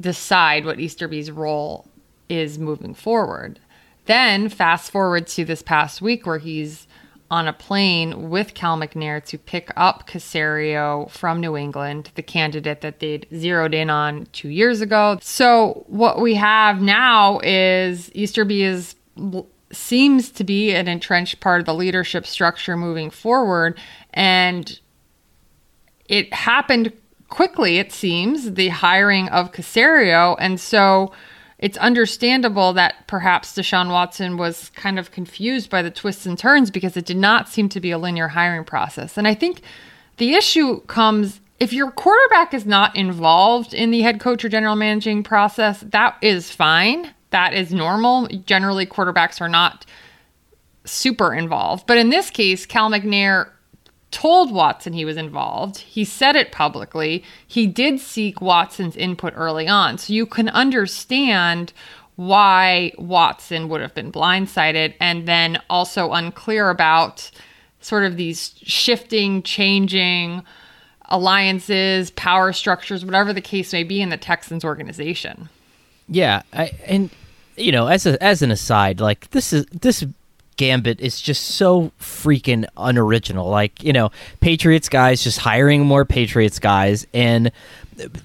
decide 0.00 0.64
what 0.64 0.80
Easterby's 0.80 1.30
role 1.30 1.88
is 2.28 2.58
moving 2.58 2.94
forward. 2.94 3.58
Then, 4.04 4.48
fast 4.48 4.90
forward 4.90 5.26
to 5.28 5.44
this 5.44 5.62
past 5.62 6.02
week 6.02 6.26
where 6.26 6.38
he's 6.38 6.87
on 7.30 7.46
a 7.46 7.52
plane 7.52 8.30
with 8.30 8.54
Cal 8.54 8.78
McNair 8.78 9.22
to 9.26 9.36
pick 9.36 9.70
up 9.76 10.08
Caserio 10.08 11.10
from 11.10 11.40
New 11.40 11.56
England, 11.56 12.10
the 12.14 12.22
candidate 12.22 12.80
that 12.80 13.00
they'd 13.00 13.26
zeroed 13.34 13.74
in 13.74 13.90
on 13.90 14.26
two 14.32 14.48
years 14.48 14.80
ago. 14.80 15.18
So 15.20 15.84
what 15.88 16.20
we 16.20 16.34
have 16.34 16.80
now 16.80 17.40
is 17.40 18.10
Easterby 18.14 18.62
is 18.62 18.94
seems 19.70 20.30
to 20.30 20.44
be 20.44 20.72
an 20.72 20.88
entrenched 20.88 21.40
part 21.40 21.60
of 21.60 21.66
the 21.66 21.74
leadership 21.74 22.26
structure 22.26 22.76
moving 22.76 23.10
forward, 23.10 23.78
and 24.14 24.80
it 26.06 26.32
happened 26.32 26.92
quickly. 27.28 27.76
It 27.76 27.92
seems 27.92 28.54
the 28.54 28.68
hiring 28.68 29.28
of 29.28 29.52
Caserio, 29.52 30.36
and 30.38 30.58
so 30.58 31.12
it's 31.58 31.76
understandable 31.78 32.72
that 32.74 33.06
perhaps 33.06 33.54
Deshaun 33.54 33.90
Watson 33.90 34.36
was 34.36 34.70
kind 34.70 34.98
of 34.98 35.10
confused 35.10 35.70
by 35.70 35.82
the 35.82 35.90
twists 35.90 36.24
and 36.24 36.38
turns 36.38 36.70
because 36.70 36.96
it 36.96 37.04
did 37.04 37.16
not 37.16 37.48
seem 37.48 37.68
to 37.70 37.80
be 37.80 37.90
a 37.90 37.98
linear 37.98 38.28
hiring 38.28 38.64
process. 38.64 39.18
And 39.18 39.26
I 39.26 39.34
think 39.34 39.62
the 40.18 40.34
issue 40.34 40.80
comes 40.82 41.40
if 41.58 41.72
your 41.72 41.90
quarterback 41.90 42.54
is 42.54 42.66
not 42.66 42.94
involved 42.94 43.74
in 43.74 43.90
the 43.90 44.02
head 44.02 44.20
coach 44.20 44.44
or 44.44 44.48
general 44.48 44.76
managing 44.76 45.24
process, 45.24 45.80
that 45.88 46.16
is 46.22 46.50
fine. 46.50 47.12
That 47.30 47.52
is 47.52 47.72
normal. 47.72 48.28
Generally, 48.28 48.86
quarterbacks 48.86 49.40
are 49.40 49.48
not 49.48 49.84
super 50.84 51.34
involved. 51.34 51.86
But 51.86 51.98
in 51.98 52.10
this 52.10 52.30
case, 52.30 52.64
Cal 52.64 52.90
McNair 52.90 53.50
told 54.10 54.52
Watson 54.52 54.92
he 54.92 55.04
was 55.04 55.16
involved. 55.16 55.78
He 55.78 56.04
said 56.04 56.36
it 56.36 56.52
publicly. 56.52 57.22
He 57.46 57.66
did 57.66 58.00
seek 58.00 58.40
Watson's 58.40 58.96
input 58.96 59.32
early 59.36 59.68
on. 59.68 59.98
So 59.98 60.12
you 60.12 60.26
can 60.26 60.48
understand 60.48 61.72
why 62.16 62.92
Watson 62.98 63.68
would 63.68 63.80
have 63.80 63.94
been 63.94 64.10
blindsided 64.10 64.94
and 64.98 65.28
then 65.28 65.60
also 65.70 66.12
unclear 66.12 66.70
about 66.70 67.30
sort 67.80 68.04
of 68.04 68.16
these 68.16 68.54
shifting, 68.62 69.42
changing 69.42 70.42
alliances, 71.10 72.10
power 72.10 72.52
structures, 72.52 73.04
whatever 73.04 73.32
the 73.32 73.40
case 73.40 73.72
may 73.72 73.84
be 73.84 74.00
in 74.00 74.08
the 74.08 74.16
Texans 74.16 74.64
organization. 74.64 75.48
Yeah, 76.08 76.42
I, 76.52 76.72
and 76.86 77.10
you 77.56 77.72
know, 77.72 77.86
as 77.86 78.06
a 78.06 78.22
as 78.22 78.42
an 78.42 78.50
aside, 78.50 79.00
like 79.00 79.30
this 79.30 79.52
is 79.52 79.66
this 79.66 80.04
gambit 80.58 81.00
is 81.00 81.18
just 81.18 81.42
so 81.42 81.90
freaking 81.98 82.66
unoriginal. 82.76 83.48
Like, 83.48 83.82
you 83.82 83.94
know, 83.94 84.10
Patriots 84.40 84.90
guys 84.90 85.24
just 85.24 85.38
hiring 85.38 85.86
more 85.86 86.04
Patriots 86.04 86.58
guys 86.58 87.06
and 87.14 87.50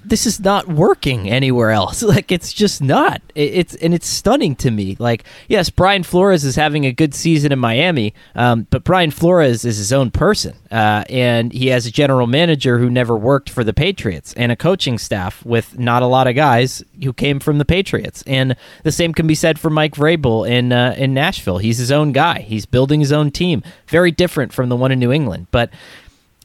this 0.06 0.26
is 0.26 0.40
not 0.40 0.68
working 0.68 1.30
anywhere 1.30 1.72
else. 1.72 2.04
Like 2.14 2.32
it's 2.32 2.54
just 2.54 2.82
not. 2.82 3.24
It's 3.34 3.74
and 3.76 3.92
it's 3.92 4.06
stunning 4.06 4.56
to 4.58 4.70
me. 4.70 4.96
Like 5.00 5.24
yes, 5.48 5.72
Brian 5.72 6.04
Flores 6.04 6.44
is 6.44 6.56
having 6.56 6.86
a 6.86 6.92
good 6.92 7.16
season 7.16 7.52
in 7.52 7.58
Miami, 7.58 8.14
um, 8.36 8.68
but 8.70 8.84
Brian 8.84 9.10
Flores 9.10 9.66
is 9.66 9.78
his 9.78 9.92
own 9.92 10.12
person, 10.12 10.54
uh, 10.70 11.06
and 11.10 11.52
he 11.52 11.68
has 11.68 11.88
a 11.88 11.92
general 11.92 12.28
manager 12.28 12.78
who 12.78 12.90
never 12.90 13.18
worked 13.18 13.50
for 13.50 13.64
the 13.64 13.74
Patriots 13.74 14.34
and 14.34 14.52
a 14.52 14.56
coaching 14.56 15.00
staff 15.00 15.44
with 15.44 15.80
not 15.80 16.04
a 16.04 16.08
lot 16.08 16.28
of 16.28 16.36
guys 16.36 16.84
who 17.02 17.14
came 17.14 17.40
from 17.40 17.58
the 17.58 17.66
Patriots. 17.66 18.24
And 18.28 18.56
the 18.84 18.92
same 18.92 19.14
can 19.14 19.26
be 19.26 19.36
said 19.36 19.58
for 19.58 19.72
Mike 19.72 19.96
Vrabel 19.96 20.48
in 20.48 20.72
uh, 20.72 20.94
in 20.96 21.16
Nashville. 21.16 21.58
He's 21.58 21.80
his 21.80 21.92
own 21.92 22.12
guy. 22.12 22.42
He's 22.42 22.68
building 22.68 23.00
his 23.00 23.14
own 23.14 23.32
team. 23.32 23.64
Very 23.88 24.12
different 24.12 24.54
from 24.54 24.70
the 24.70 24.76
one 24.76 24.92
in 24.92 25.00
New 25.00 25.12
England, 25.12 25.48
but 25.50 25.72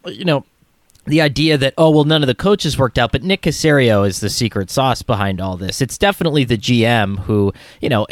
you 0.07 0.25
know 0.25 0.45
the 1.09 1.21
idea 1.21 1.57
that 1.57 1.75
oh 1.79 1.91
well 1.91 2.05
none 2.05 2.23
of 2.23 2.27
the 2.27 2.35
coaches 2.35 2.79
worked 2.79 2.99
out 2.99 3.13
but 3.13 3.23
nick 3.23 3.43
caserio 3.43 4.07
is 4.07 4.21
the 4.21 4.31
secret 4.31 4.71
sauce 4.71 5.03
behind 5.03 5.41
all 5.41 5.57
this. 5.57 5.81
It's 5.81 5.99
definitely 5.99 6.45
the 6.45 6.59
gm 6.59 7.19
who 7.21 7.53
you 7.81 7.89
know 7.89 8.07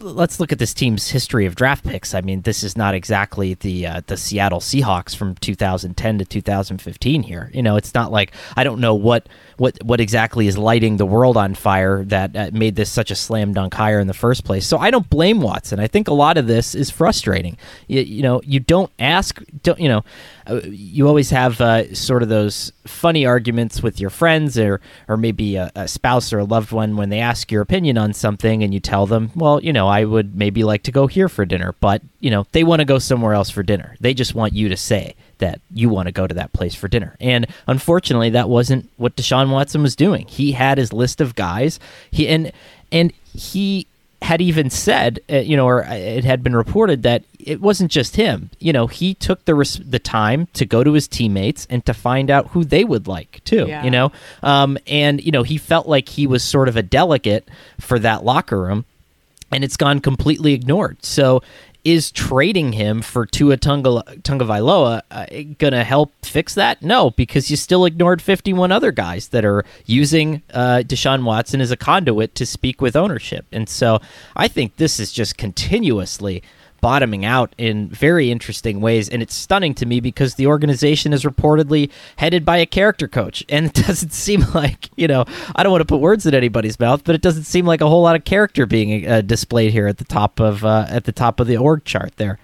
let's 0.00 0.40
look 0.40 0.52
at 0.52 0.58
this 0.58 0.74
team's 0.74 1.08
history 1.10 1.46
of 1.46 1.54
draft 1.54 1.84
picks. 1.84 2.14
I 2.14 2.20
mean 2.20 2.42
this 2.42 2.62
is 2.62 2.76
not 2.76 2.94
exactly 2.94 3.54
the 3.54 3.86
uh, 3.86 4.02
the 4.06 4.16
seattle 4.16 4.60
seahawks 4.60 5.14
from 5.14 5.34
2010 5.36 6.18
to 6.18 6.24
2015 6.24 7.22
here. 7.22 7.50
You 7.54 7.62
know 7.62 7.76
it's 7.76 7.94
not 7.94 8.12
like 8.12 8.32
i 8.56 8.64
don't 8.64 8.80
know 8.80 8.94
what 8.94 9.28
what 9.56 9.82
what 9.84 10.00
exactly 10.00 10.46
is 10.46 10.58
lighting 10.58 10.96
the 10.96 11.06
world 11.06 11.36
on 11.36 11.54
fire 11.54 12.04
that 12.04 12.36
uh, 12.36 12.50
made 12.52 12.76
this 12.76 12.90
such 12.90 13.10
a 13.10 13.14
slam 13.14 13.52
dunk 13.52 13.74
hire 13.74 14.00
in 14.00 14.06
the 14.06 14.14
first 14.14 14.44
place. 14.44 14.66
So 14.66 14.78
i 14.78 14.90
don't 14.90 15.08
blame 15.08 15.40
watson. 15.40 15.80
I 15.80 15.86
think 15.86 16.08
a 16.08 16.14
lot 16.14 16.36
of 16.36 16.46
this 16.46 16.74
is 16.74 16.90
frustrating. 16.90 17.56
You, 17.86 18.00
you 18.00 18.22
know 18.22 18.40
you 18.44 18.60
don't 18.60 18.90
ask 18.98 19.40
don't 19.62 19.78
you 19.78 19.88
know 19.88 20.04
uh, 20.46 20.60
you 20.64 21.06
always 21.06 21.30
have 21.30 21.60
uh, 21.60 21.94
sort 21.94 22.22
of 22.22 22.28
those 22.40 22.72
funny 22.86 23.26
arguments 23.26 23.82
with 23.82 24.00
your 24.00 24.10
friends 24.10 24.58
or 24.58 24.80
or 25.08 25.16
maybe 25.16 25.56
a, 25.56 25.70
a, 25.74 25.86
spouse 25.86 26.32
or 26.32 26.38
a 26.38 26.44
loved 26.44 26.72
one 26.72 26.96
when 26.96 27.10
they 27.10 27.20
ask 27.20 27.52
your 27.52 27.62
opinion 27.62 27.98
on 27.98 28.12
something 28.14 28.62
and 28.62 28.72
you 28.72 28.80
tell 28.80 29.06
them, 29.06 29.30
well, 29.34 29.62
you 29.62 29.72
know, 29.72 29.86
I 29.88 30.04
would 30.04 30.34
maybe 30.34 30.64
like 30.64 30.82
to 30.84 30.92
go 30.92 31.06
here 31.06 31.28
for 31.28 31.44
dinner, 31.44 31.74
but 31.80 32.02
you 32.20 32.30
know, 32.30 32.46
they 32.52 32.64
want 32.64 32.80
to 32.80 32.84
go 32.84 32.98
somewhere 32.98 33.34
else 33.34 33.50
for 33.50 33.62
dinner. 33.62 33.96
They 34.00 34.14
just 34.14 34.34
want 34.34 34.54
you 34.54 34.68
to 34.70 34.76
say 34.76 35.14
that 35.38 35.60
you 35.72 35.88
want 35.88 36.06
to 36.06 36.12
go 36.12 36.26
to 36.26 36.34
that 36.34 36.52
place 36.52 36.74
for 36.74 36.88
dinner. 36.88 37.16
And 37.20 37.46
unfortunately, 37.66 38.30
that 38.30 38.48
wasn't 38.48 38.90
what 38.96 39.16
Deshaun 39.16 39.50
Watson 39.50 39.82
was 39.82 39.96
doing. 39.96 40.26
He 40.26 40.52
had 40.52 40.78
his 40.78 40.92
list 40.92 41.20
of 41.20 41.34
guys. 41.34 41.78
He 42.10 42.28
and 42.28 42.52
and 42.90 43.12
he 43.34 43.86
had 44.22 44.40
even 44.40 44.68
said, 44.68 45.20
uh, 45.30 45.38
you 45.38 45.56
know, 45.56 45.66
or 45.66 45.84
uh, 45.84 45.94
it 45.94 46.24
had 46.24 46.42
been 46.42 46.54
reported 46.54 47.02
that 47.02 47.24
it 47.38 47.60
wasn't 47.60 47.90
just 47.90 48.16
him. 48.16 48.50
You 48.58 48.72
know, 48.72 48.86
he 48.86 49.14
took 49.14 49.44
the 49.46 49.54
res- 49.54 49.78
the 49.78 49.98
time 49.98 50.46
to 50.52 50.66
go 50.66 50.84
to 50.84 50.92
his 50.92 51.08
teammates 51.08 51.66
and 51.70 51.84
to 51.86 51.94
find 51.94 52.30
out 52.30 52.48
who 52.48 52.64
they 52.64 52.84
would 52.84 53.06
like 53.06 53.42
too. 53.44 53.66
Yeah. 53.66 53.82
You 53.82 53.90
know, 53.90 54.12
um, 54.42 54.78
and 54.86 55.22
you 55.22 55.32
know, 55.32 55.42
he 55.42 55.56
felt 55.56 55.86
like 55.88 56.10
he 56.10 56.26
was 56.26 56.44
sort 56.44 56.68
of 56.68 56.76
a 56.76 56.82
delegate 56.82 57.48
for 57.80 57.98
that 57.98 58.22
locker 58.24 58.60
room, 58.60 58.84
and 59.50 59.64
it's 59.64 59.76
gone 59.76 60.00
completely 60.00 60.52
ignored. 60.52 61.02
So 61.04 61.42
is 61.84 62.10
trading 62.10 62.72
him 62.72 63.02
for 63.02 63.26
Tua 63.26 63.56
Tunga 63.56 64.02
Tagovailoa 64.22 65.02
uh, 65.10 65.26
going 65.58 65.72
to 65.72 65.84
help 65.84 66.12
fix 66.24 66.54
that? 66.54 66.82
No, 66.82 67.10
because 67.10 67.50
you 67.50 67.56
still 67.56 67.84
ignored 67.84 68.20
51 68.20 68.72
other 68.72 68.92
guys 68.92 69.28
that 69.28 69.44
are 69.44 69.64
using 69.86 70.42
uh, 70.52 70.82
Deshaun 70.86 71.24
Watson 71.24 71.60
as 71.60 71.70
a 71.70 71.76
conduit 71.76 72.34
to 72.36 72.46
speak 72.46 72.80
with 72.80 72.96
ownership. 72.96 73.46
And 73.52 73.68
so 73.68 74.00
I 74.36 74.48
think 74.48 74.76
this 74.76 75.00
is 75.00 75.12
just 75.12 75.38
continuously 75.38 76.42
bottoming 76.80 77.24
out 77.24 77.54
in 77.58 77.88
very 77.88 78.30
interesting 78.30 78.80
ways. 78.80 79.08
And 79.08 79.22
it's 79.22 79.34
stunning 79.34 79.74
to 79.74 79.86
me 79.86 80.00
because 80.00 80.34
the 80.34 80.46
organization 80.46 81.12
is 81.12 81.24
reportedly 81.24 81.90
headed 82.16 82.44
by 82.44 82.58
a 82.58 82.66
character 82.66 83.08
coach. 83.08 83.44
And 83.48 83.66
it 83.66 83.74
doesn't 83.86 84.12
seem 84.12 84.44
like, 84.54 84.90
you 84.96 85.08
know, 85.08 85.24
I 85.54 85.62
don't 85.62 85.72
want 85.72 85.82
to 85.82 85.86
put 85.86 86.00
words 86.00 86.26
in 86.26 86.34
anybody's 86.34 86.78
mouth, 86.78 87.04
but 87.04 87.14
it 87.14 87.22
doesn't 87.22 87.44
seem 87.44 87.66
like 87.66 87.80
a 87.80 87.88
whole 87.88 88.02
lot 88.02 88.16
of 88.16 88.24
character 88.24 88.66
being 88.66 89.06
uh, 89.08 89.20
displayed 89.20 89.72
here 89.72 89.86
at 89.86 89.98
the 89.98 90.04
top 90.04 90.40
of 90.40 90.64
uh, 90.64 90.86
at 90.88 91.04
the 91.04 91.12
top 91.12 91.40
of 91.40 91.46
the 91.46 91.56
org 91.56 91.84
chart 91.84 92.16
there. 92.16 92.38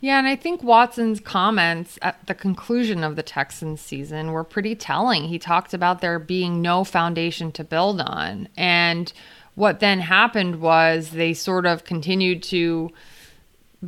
Yeah, 0.00 0.18
and 0.18 0.28
I 0.28 0.36
think 0.36 0.62
Watson's 0.62 1.20
comments 1.20 1.98
at 2.02 2.26
the 2.26 2.34
conclusion 2.34 3.02
of 3.02 3.16
the 3.16 3.22
Texans 3.22 3.80
season 3.80 4.32
were 4.32 4.44
pretty 4.44 4.74
telling. 4.74 5.24
He 5.24 5.38
talked 5.38 5.72
about 5.72 6.00
there 6.00 6.18
being 6.18 6.60
no 6.60 6.84
foundation 6.84 7.50
to 7.52 7.64
build 7.64 8.00
on. 8.00 8.48
And 8.56 9.12
what 9.54 9.80
then 9.80 10.00
happened 10.00 10.60
was 10.60 11.10
they 11.10 11.32
sort 11.32 11.64
of 11.64 11.84
continued 11.84 12.42
to 12.44 12.92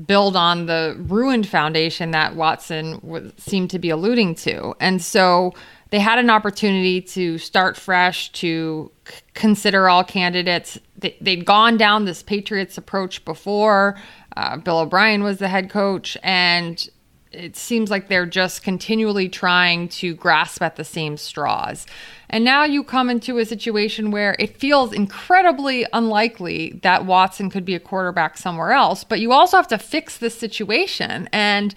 build 0.07 0.36
on 0.36 0.66
the 0.66 0.96
ruined 0.99 1.46
foundation 1.46 2.11
that 2.12 2.36
Watson 2.36 3.01
was, 3.03 3.32
seemed 3.36 3.70
to 3.70 3.78
be 3.78 3.90
alluding 3.90 4.34
to. 4.36 4.74
And 4.80 5.03
so 5.03 5.55
they 5.90 5.99
had 5.99 6.18
an 6.18 6.30
opportunity 6.30 7.01
to 7.01 7.38
start 7.38 7.76
fresh, 7.76 8.30
to 8.32 8.90
c- 9.07 9.14
consider 9.34 9.88
all 9.88 10.05
candidates. 10.05 10.78
They'd 10.99 11.44
gone 11.44 11.76
down 11.76 12.05
this 12.05 12.22
Patriots 12.22 12.76
approach 12.76 13.24
before. 13.24 13.99
Uh, 14.36 14.59
Bill 14.59 14.80
O'Brien 14.80 15.22
was 15.22 15.38
the 15.38 15.49
head 15.49 15.70
coach, 15.70 16.16
and 16.22 16.88
it 17.32 17.57
seems 17.57 17.90
like 17.90 18.09
they're 18.09 18.26
just 18.26 18.62
continually 18.62 19.28
trying 19.28 19.88
to 19.88 20.14
grasp 20.14 20.62
at 20.62 20.76
the 20.76 20.84
same 20.84 21.16
straws. 21.16 21.86
And 22.31 22.45
now 22.45 22.64
you 22.64 22.85
come 22.85 23.09
into 23.09 23.39
a 23.39 23.45
situation 23.45 24.11
where 24.11 24.37
it 24.39 24.59
feels 24.59 24.93
incredibly 24.93 25.87
unlikely 25.93 26.79
that 26.83 27.07
Watson 27.07 27.49
could 27.49 27.64
be 27.64 27.74
a 27.74 27.81
quarterback 27.81 28.37
somewhere 28.37 28.72
else, 28.72 29.03
but 29.03 29.20
you 29.20 29.33
also 29.33 29.57
have 29.57 29.68
to 29.68 29.79
fix 29.79 30.18
this 30.18 30.37
situation. 30.37 31.29
And 31.33 31.74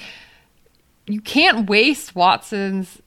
you 1.07 1.21
can't 1.21 1.69
waste 1.69 2.15
Watson's 2.15 3.01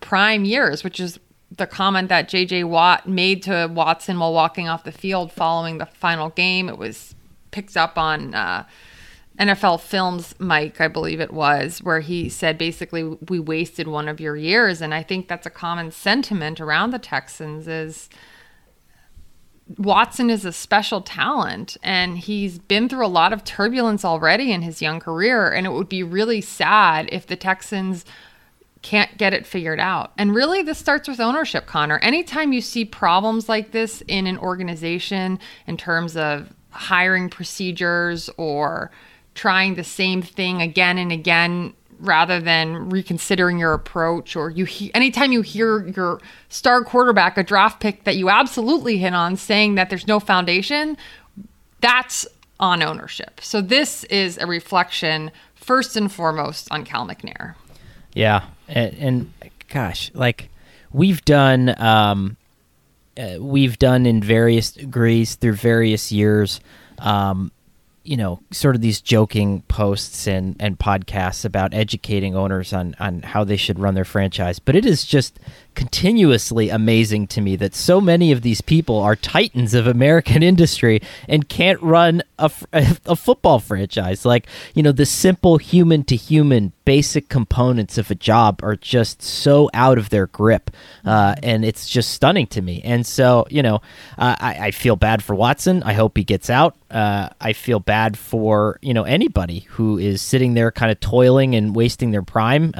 prime 0.00 0.44
years, 0.44 0.82
which 0.82 0.98
is 0.98 1.20
the 1.56 1.66
comment 1.66 2.08
that 2.08 2.28
JJ 2.28 2.64
Watt 2.64 3.08
made 3.08 3.42
to 3.44 3.70
Watson 3.72 4.18
while 4.18 4.32
walking 4.32 4.68
off 4.68 4.84
the 4.84 4.92
field 4.92 5.30
following 5.30 5.78
the 5.78 5.86
final 5.86 6.30
game. 6.30 6.68
It 6.68 6.78
was 6.78 7.14
picked 7.52 7.76
up 7.76 7.96
on. 7.96 8.34
Uh, 8.34 8.64
NFL 9.38 9.80
Films 9.80 10.34
mic, 10.38 10.80
I 10.80 10.88
believe 10.88 11.20
it 11.20 11.32
was, 11.32 11.82
where 11.82 12.00
he 12.00 12.28
said 12.28 12.58
basically 12.58 13.04
we 13.28 13.40
wasted 13.40 13.88
one 13.88 14.08
of 14.08 14.20
your 14.20 14.36
years, 14.36 14.82
and 14.82 14.94
I 14.94 15.02
think 15.02 15.28
that's 15.28 15.46
a 15.46 15.50
common 15.50 15.90
sentiment 15.90 16.60
around 16.60 16.90
the 16.90 16.98
Texans 16.98 17.66
is 17.66 18.08
Watson 19.78 20.28
is 20.28 20.44
a 20.44 20.52
special 20.52 21.00
talent 21.00 21.76
and 21.82 22.18
he's 22.18 22.58
been 22.58 22.88
through 22.88 23.06
a 23.06 23.08
lot 23.08 23.32
of 23.32 23.44
turbulence 23.44 24.04
already 24.04 24.52
in 24.52 24.62
his 24.62 24.82
young 24.82 25.00
career 25.00 25.50
and 25.50 25.66
it 25.66 25.70
would 25.70 25.88
be 25.88 26.02
really 26.02 26.40
sad 26.40 27.08
if 27.12 27.26
the 27.26 27.36
Texans 27.36 28.04
can't 28.82 29.16
get 29.16 29.32
it 29.32 29.46
figured 29.46 29.78
out. 29.78 30.12
And 30.18 30.34
really 30.34 30.62
this 30.62 30.78
starts 30.78 31.08
with 31.08 31.20
ownership, 31.20 31.66
Conor. 31.66 31.98
Anytime 32.00 32.52
you 32.52 32.60
see 32.60 32.84
problems 32.84 33.48
like 33.48 33.70
this 33.70 34.02
in 34.08 34.26
an 34.26 34.38
organization 34.38 35.38
in 35.66 35.76
terms 35.76 36.16
of 36.16 36.52
hiring 36.70 37.30
procedures 37.30 38.28
or 38.36 38.90
trying 39.34 39.74
the 39.74 39.84
same 39.84 40.22
thing 40.22 40.60
again 40.60 40.98
and 40.98 41.12
again 41.12 41.74
rather 41.98 42.40
than 42.40 42.90
reconsidering 42.90 43.58
your 43.58 43.72
approach 43.72 44.34
or 44.34 44.50
you 44.50 44.64
he- 44.64 44.92
anytime 44.94 45.30
you 45.30 45.40
hear 45.40 45.86
your 45.88 46.20
star 46.48 46.82
quarterback 46.82 47.38
a 47.38 47.42
draft 47.42 47.80
pick 47.80 48.04
that 48.04 48.16
you 48.16 48.28
absolutely 48.28 48.98
hit 48.98 49.14
on 49.14 49.36
saying 49.36 49.76
that 49.76 49.88
there's 49.88 50.06
no 50.06 50.18
foundation 50.18 50.96
that's 51.80 52.26
on 52.60 52.82
ownership. 52.82 53.40
So 53.40 53.60
this 53.60 54.04
is 54.04 54.38
a 54.38 54.46
reflection 54.46 55.30
first 55.54 55.96
and 55.96 56.10
foremost 56.10 56.68
on 56.70 56.84
cal 56.84 57.06
mcnair. 57.06 57.54
Yeah 58.14 58.44
and, 58.68 58.94
and 58.98 59.32
gosh 59.68 60.10
like 60.14 60.50
we've 60.92 61.24
done 61.24 61.74
um, 61.80 62.36
uh, 63.16 63.36
we've 63.38 63.78
done 63.78 64.06
in 64.06 64.22
various 64.22 64.72
degrees 64.72 65.34
through 65.36 65.54
various 65.54 66.10
years 66.10 66.60
um, 66.98 67.52
you 68.04 68.16
know, 68.16 68.40
sort 68.50 68.74
of 68.74 68.80
these 68.80 69.00
joking 69.00 69.62
posts 69.62 70.26
and, 70.26 70.56
and 70.58 70.78
podcasts 70.78 71.44
about 71.44 71.72
educating 71.72 72.34
owners 72.34 72.72
on, 72.72 72.94
on 72.98 73.22
how 73.22 73.44
they 73.44 73.56
should 73.56 73.78
run 73.78 73.94
their 73.94 74.04
franchise. 74.04 74.58
But 74.58 74.74
it 74.74 74.84
is 74.84 75.04
just 75.04 75.38
continuously 75.74 76.68
amazing 76.68 77.26
to 77.28 77.40
me 77.40 77.56
that 77.56 77.74
so 77.74 78.00
many 78.00 78.32
of 78.32 78.42
these 78.42 78.60
people 78.60 78.98
are 78.98 79.16
titans 79.16 79.74
of 79.74 79.86
American 79.86 80.42
industry 80.52 81.00
and 81.28 81.48
can't 81.48 81.80
run 81.82 82.22
a, 82.38 82.50
a, 83.06 83.16
football 83.16 83.58
franchise. 83.58 84.24
Like, 84.24 84.46
you 84.74 84.82
know, 84.82 84.92
the 84.92 85.06
simple 85.06 85.58
human 85.58 86.04
to 86.04 86.16
human 86.16 86.72
basic 86.84 87.28
components 87.28 87.98
of 87.98 88.10
a 88.10 88.14
job 88.14 88.60
are 88.62 88.76
just 88.76 89.22
so 89.22 89.70
out 89.72 89.98
of 89.98 90.10
their 90.10 90.26
grip. 90.26 90.70
Uh, 91.04 91.34
and 91.42 91.64
it's 91.64 91.88
just 91.88 92.10
stunning 92.10 92.46
to 92.48 92.62
me. 92.62 92.80
And 92.84 93.06
so, 93.06 93.46
you 93.50 93.62
know, 93.62 93.76
uh, 94.18 94.36
I, 94.38 94.66
I, 94.66 94.70
feel 94.70 94.96
bad 94.96 95.22
for 95.22 95.34
Watson. 95.34 95.82
I 95.82 95.92
hope 95.92 96.16
he 96.16 96.24
gets 96.24 96.50
out. 96.50 96.76
Uh, 96.90 97.28
I 97.40 97.52
feel 97.52 97.80
bad 97.80 98.18
for, 98.18 98.78
you 98.82 98.94
know, 98.94 99.04
anybody 99.04 99.60
who 99.70 99.98
is 99.98 100.20
sitting 100.20 100.54
there 100.54 100.70
kind 100.70 100.90
of 100.90 101.00
toiling 101.00 101.54
and 101.54 101.74
wasting 101.74 102.10
their 102.10 102.22
prime. 102.22 102.72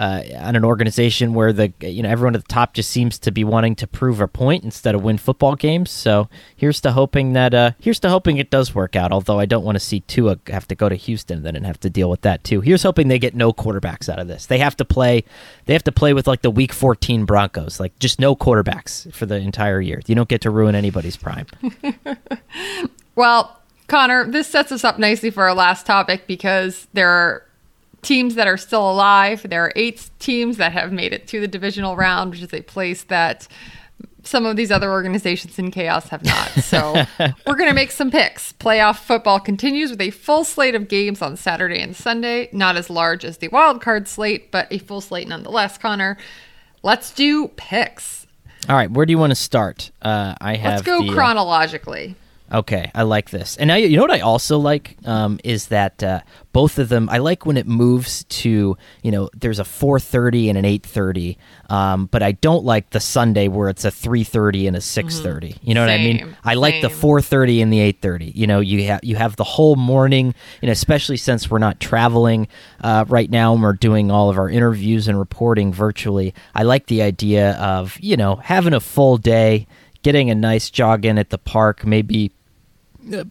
Uh, 0.00 0.22
on 0.38 0.56
an 0.56 0.64
organization 0.64 1.34
where 1.34 1.52
the 1.52 1.70
you 1.82 2.02
know 2.02 2.08
everyone 2.08 2.34
at 2.34 2.40
the 2.40 2.48
top 2.48 2.72
just 2.72 2.88
seems 2.88 3.18
to 3.18 3.30
be 3.30 3.44
wanting 3.44 3.76
to 3.76 3.86
prove 3.86 4.18
a 4.18 4.26
point 4.26 4.64
instead 4.64 4.94
of 4.94 5.02
win 5.02 5.18
football 5.18 5.54
games. 5.54 5.90
So 5.90 6.30
here's 6.56 6.80
to 6.80 6.92
hoping 6.92 7.34
that 7.34 7.52
uh, 7.52 7.72
here's 7.78 8.00
to 8.00 8.08
hoping 8.08 8.38
it 8.38 8.48
does 8.48 8.74
work 8.74 8.96
out. 8.96 9.12
Although 9.12 9.38
I 9.38 9.44
don't 9.44 9.62
want 9.62 9.76
to 9.76 9.80
see 9.80 10.00
Tua 10.00 10.38
have 10.46 10.66
to 10.68 10.74
go 10.74 10.88
to 10.88 10.94
Houston 10.94 11.42
then 11.42 11.54
and 11.54 11.66
have 11.66 11.78
to 11.80 11.90
deal 11.90 12.08
with 12.08 12.22
that 12.22 12.44
too. 12.44 12.62
Here's 12.62 12.82
hoping 12.82 13.08
they 13.08 13.18
get 13.18 13.34
no 13.34 13.52
quarterbacks 13.52 14.08
out 14.08 14.18
of 14.18 14.26
this. 14.26 14.46
They 14.46 14.56
have 14.56 14.74
to 14.78 14.86
play 14.86 15.22
they 15.66 15.74
have 15.74 15.84
to 15.84 15.92
play 15.92 16.14
with 16.14 16.26
like 16.26 16.40
the 16.40 16.50
Week 16.50 16.72
14 16.72 17.26
Broncos, 17.26 17.78
like 17.78 17.98
just 17.98 18.18
no 18.18 18.34
quarterbacks 18.34 19.12
for 19.12 19.26
the 19.26 19.36
entire 19.36 19.82
year. 19.82 20.00
You 20.06 20.14
don't 20.14 20.30
get 20.30 20.40
to 20.40 20.50
ruin 20.50 20.74
anybody's 20.74 21.18
prime. 21.18 21.46
well. 23.14 23.58
Conor, 23.86 24.30
this 24.30 24.46
sets 24.46 24.70
us 24.70 24.84
up 24.84 25.00
nicely 25.00 25.32
for 25.32 25.42
our 25.42 25.52
last 25.52 25.84
topic 25.84 26.28
because 26.28 26.86
there 26.92 27.10
are 27.10 27.42
teams 28.02 28.34
that 28.34 28.46
are 28.46 28.56
still 28.56 28.90
alive. 28.90 29.46
There 29.48 29.64
are 29.64 29.72
eight 29.76 30.10
teams 30.18 30.56
that 30.56 30.72
have 30.72 30.92
made 30.92 31.12
it 31.12 31.26
to 31.28 31.40
the 31.40 31.48
divisional 31.48 31.96
round, 31.96 32.30
which 32.30 32.42
is 32.42 32.54
a 32.54 32.62
place 32.62 33.04
that 33.04 33.46
some 34.22 34.46
of 34.46 34.56
these 34.56 34.70
other 34.70 34.90
organizations 34.90 35.58
in 35.58 35.70
chaos 35.70 36.08
have 36.08 36.24
not. 36.24 36.48
So 36.50 37.04
we're 37.46 37.56
going 37.56 37.70
to 37.70 37.74
make 37.74 37.90
some 37.90 38.10
picks. 38.10 38.52
Playoff 38.54 38.98
football 38.98 39.40
continues 39.40 39.90
with 39.90 40.00
a 40.00 40.10
full 40.10 40.44
slate 40.44 40.74
of 40.74 40.88
games 40.88 41.22
on 41.22 41.36
Saturday 41.36 41.80
and 41.80 41.96
Sunday. 41.96 42.48
Not 42.52 42.76
as 42.76 42.90
large 42.90 43.24
as 43.24 43.38
the 43.38 43.48
wild 43.48 43.80
card 43.80 44.08
slate, 44.08 44.50
but 44.50 44.66
a 44.70 44.78
full 44.78 45.00
slate 45.00 45.28
nonetheless. 45.28 45.78
Conor, 45.78 46.18
let's 46.82 47.12
do 47.12 47.48
picks. 47.48 48.26
All 48.68 48.76
right, 48.76 48.90
where 48.90 49.06
do 49.06 49.10
you 49.10 49.18
want 49.18 49.30
to 49.30 49.36
start? 49.36 49.90
Uh, 50.02 50.34
I 50.40 50.56
have. 50.56 50.72
Let's 50.72 50.82
go 50.82 51.02
the, 51.02 51.10
uh, 51.10 51.14
chronologically. 51.14 52.14
Okay, 52.52 52.90
I 52.94 53.02
like 53.02 53.30
this. 53.30 53.56
And 53.56 53.68
now 53.68 53.76
you 53.76 53.96
know 53.96 54.02
what 54.02 54.10
I 54.10 54.20
also 54.20 54.58
like 54.58 54.96
um, 55.04 55.38
is 55.44 55.68
that 55.68 56.02
uh, 56.02 56.20
both 56.52 56.78
of 56.78 56.88
them. 56.88 57.08
I 57.08 57.18
like 57.18 57.46
when 57.46 57.56
it 57.56 57.66
moves 57.66 58.24
to 58.24 58.76
you 59.02 59.10
know 59.10 59.30
there's 59.38 59.60
a 59.60 59.64
4:30 59.64 60.48
and 60.48 60.58
an 60.58 60.64
8:30, 60.64 61.36
um, 61.68 62.06
but 62.06 62.22
I 62.24 62.32
don't 62.32 62.64
like 62.64 62.90
the 62.90 62.98
Sunday 62.98 63.46
where 63.46 63.68
it's 63.68 63.84
a 63.84 63.90
3:30 63.90 64.66
and 64.66 64.76
a 64.76 64.80
6:30. 64.80 65.22
Mm-hmm. 65.22 65.68
You 65.68 65.74
know 65.74 65.86
same, 65.86 66.02
what 66.02 66.22
I 66.22 66.24
mean? 66.24 66.36
I 66.42 66.54
like 66.54 66.74
same. 66.74 66.82
the 66.82 66.88
4:30 66.88 67.62
and 67.62 67.72
the 67.72 67.92
8:30. 67.92 68.34
You 68.34 68.46
know, 68.48 68.58
you 68.58 68.84
have 68.84 69.00
you 69.04 69.14
have 69.14 69.36
the 69.36 69.44
whole 69.44 69.76
morning. 69.76 70.34
You 70.60 70.66
know, 70.66 70.72
especially 70.72 71.18
since 71.18 71.48
we're 71.48 71.58
not 71.58 71.78
traveling 71.78 72.48
uh, 72.80 73.04
right 73.08 73.30
now 73.30 73.52
and 73.52 73.62
we're 73.62 73.74
doing 73.74 74.10
all 74.10 74.28
of 74.28 74.38
our 74.38 74.48
interviews 74.48 75.06
and 75.06 75.18
reporting 75.18 75.72
virtually. 75.72 76.34
I 76.54 76.64
like 76.64 76.86
the 76.86 77.02
idea 77.02 77.52
of 77.52 77.96
you 78.00 78.16
know 78.16 78.36
having 78.36 78.74
a 78.74 78.80
full 78.80 79.18
day 79.18 79.68
getting 80.02 80.30
a 80.30 80.34
nice 80.34 80.70
jog 80.70 81.04
in 81.04 81.18
at 81.18 81.30
the 81.30 81.38
park, 81.38 81.84
maybe 81.84 82.32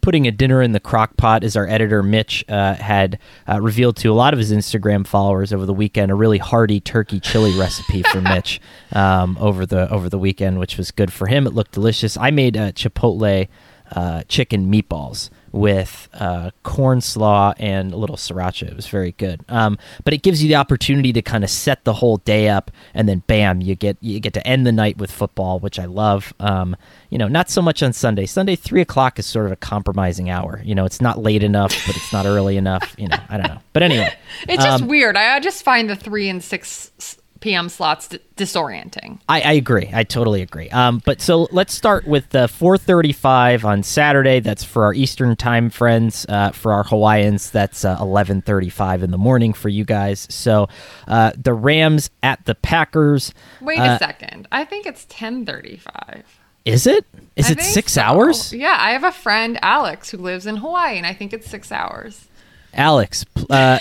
putting 0.02 0.26
a 0.26 0.30
dinner 0.30 0.62
in 0.62 0.72
the 0.72 0.80
crock 0.80 1.16
pot, 1.16 1.44
as 1.44 1.56
our 1.56 1.66
editor 1.66 2.02
Mitch 2.02 2.44
uh, 2.48 2.74
had 2.74 3.18
uh, 3.48 3.60
revealed 3.60 3.96
to 3.96 4.08
a 4.08 4.14
lot 4.14 4.32
of 4.32 4.38
his 4.38 4.52
Instagram 4.52 5.06
followers 5.06 5.52
over 5.52 5.66
the 5.66 5.74
weekend, 5.74 6.10
a 6.10 6.14
really 6.14 6.38
hearty 6.38 6.80
turkey 6.80 7.20
chili 7.20 7.58
recipe 7.58 8.02
for 8.02 8.20
Mitch 8.20 8.60
um, 8.92 9.36
over 9.40 9.66
the 9.66 9.90
over 9.90 10.08
the 10.08 10.18
weekend, 10.18 10.58
which 10.58 10.76
was 10.76 10.90
good 10.90 11.12
for 11.12 11.26
him. 11.26 11.46
It 11.46 11.54
looked 11.54 11.72
delicious. 11.72 12.16
I 12.16 12.30
made 12.30 12.56
a 12.56 12.72
chipotle 12.72 13.48
uh, 13.92 14.22
chicken 14.28 14.70
meatballs 14.70 15.30
with 15.52 16.08
uh, 16.14 16.50
corn 16.62 17.00
slaw 17.00 17.52
and 17.58 17.92
a 17.92 17.96
little 17.96 18.16
sriracha. 18.16 18.68
It 18.68 18.76
was 18.76 18.86
very 18.86 19.12
good. 19.12 19.44
Um, 19.48 19.78
but 20.04 20.14
it 20.14 20.22
gives 20.22 20.42
you 20.42 20.48
the 20.48 20.56
opportunity 20.56 21.12
to 21.12 21.22
kind 21.22 21.44
of 21.44 21.50
set 21.50 21.84
the 21.84 21.94
whole 21.94 22.18
day 22.18 22.48
up, 22.48 22.70
and 22.94 23.08
then 23.08 23.22
bam, 23.26 23.60
you 23.60 23.74
get 23.74 23.96
you 24.00 24.20
get 24.20 24.34
to 24.34 24.46
end 24.46 24.66
the 24.66 24.72
night 24.72 24.98
with 24.98 25.10
football, 25.10 25.58
which 25.58 25.78
I 25.78 25.86
love. 25.86 26.32
Um, 26.40 26.76
you 27.08 27.18
know, 27.18 27.28
not 27.28 27.50
so 27.50 27.62
much 27.62 27.82
on 27.82 27.92
Sunday. 27.92 28.26
Sunday 28.26 28.56
three 28.56 28.80
o'clock 28.80 29.18
is 29.18 29.26
sort 29.26 29.46
of 29.46 29.52
a 29.52 29.56
compromising 29.56 30.30
hour. 30.30 30.60
You 30.64 30.74
know, 30.74 30.84
it's 30.84 31.00
not 31.00 31.18
late 31.18 31.42
enough, 31.42 31.74
but 31.86 31.96
it's 31.96 32.12
not 32.12 32.26
early 32.26 32.56
enough. 32.56 32.94
You 32.98 33.08
know, 33.08 33.18
I 33.28 33.36
don't 33.36 33.48
know. 33.48 33.60
But 33.72 33.82
anyway, 33.82 34.14
it's 34.48 34.62
just 34.62 34.82
um, 34.82 34.88
weird. 34.88 35.16
I, 35.16 35.36
I 35.36 35.40
just 35.40 35.62
find 35.62 35.90
the 35.90 35.96
three 35.96 36.28
and 36.28 36.42
six 36.42 37.19
p.m. 37.40 37.68
slots 37.68 38.08
d- 38.08 38.20
disorienting. 38.36 39.18
I, 39.28 39.40
I, 39.40 39.52
agree. 39.52 39.90
I 39.92 40.04
totally 40.04 40.42
agree. 40.42 40.68
Um, 40.70 41.02
but 41.04 41.20
so 41.20 41.48
let's 41.50 41.74
start 41.74 42.06
with 42.06 42.28
the 42.30 42.46
4:35 42.46 43.64
on 43.64 43.82
Saturday. 43.82 44.40
That's 44.40 44.64
for 44.64 44.84
our 44.84 44.94
Eastern 44.94 45.36
time 45.36 45.70
friends. 45.70 46.26
Uh, 46.28 46.50
for 46.52 46.72
our 46.72 46.84
Hawaiians, 46.84 47.50
that's 47.50 47.84
uh, 47.84 47.96
11:35 47.98 49.02
in 49.02 49.10
the 49.10 49.18
morning 49.18 49.52
for 49.52 49.68
you 49.68 49.84
guys. 49.84 50.26
So 50.30 50.68
uh, 51.08 51.32
the 51.36 51.54
Rams 51.54 52.10
at 52.22 52.44
the 52.44 52.54
Packers. 52.54 53.32
Wait 53.60 53.78
a 53.78 53.82
uh, 53.82 53.98
second. 53.98 54.46
I 54.52 54.64
think 54.64 54.86
it's 54.86 55.06
10:35. 55.06 56.22
Is 56.64 56.86
it? 56.86 57.06
Is 57.36 57.48
I 57.48 57.52
it 57.52 57.62
six 57.62 57.92
so. 57.92 58.02
hours? 58.02 58.52
Yeah, 58.52 58.76
I 58.78 58.92
have 58.92 59.04
a 59.04 59.12
friend 59.12 59.58
Alex 59.62 60.10
who 60.10 60.18
lives 60.18 60.46
in 60.46 60.56
Hawaii, 60.56 60.98
and 60.98 61.06
I 61.06 61.14
think 61.14 61.32
it's 61.32 61.48
six 61.48 61.72
hours. 61.72 62.26
Alex, 62.74 63.24
uh, 63.48 63.78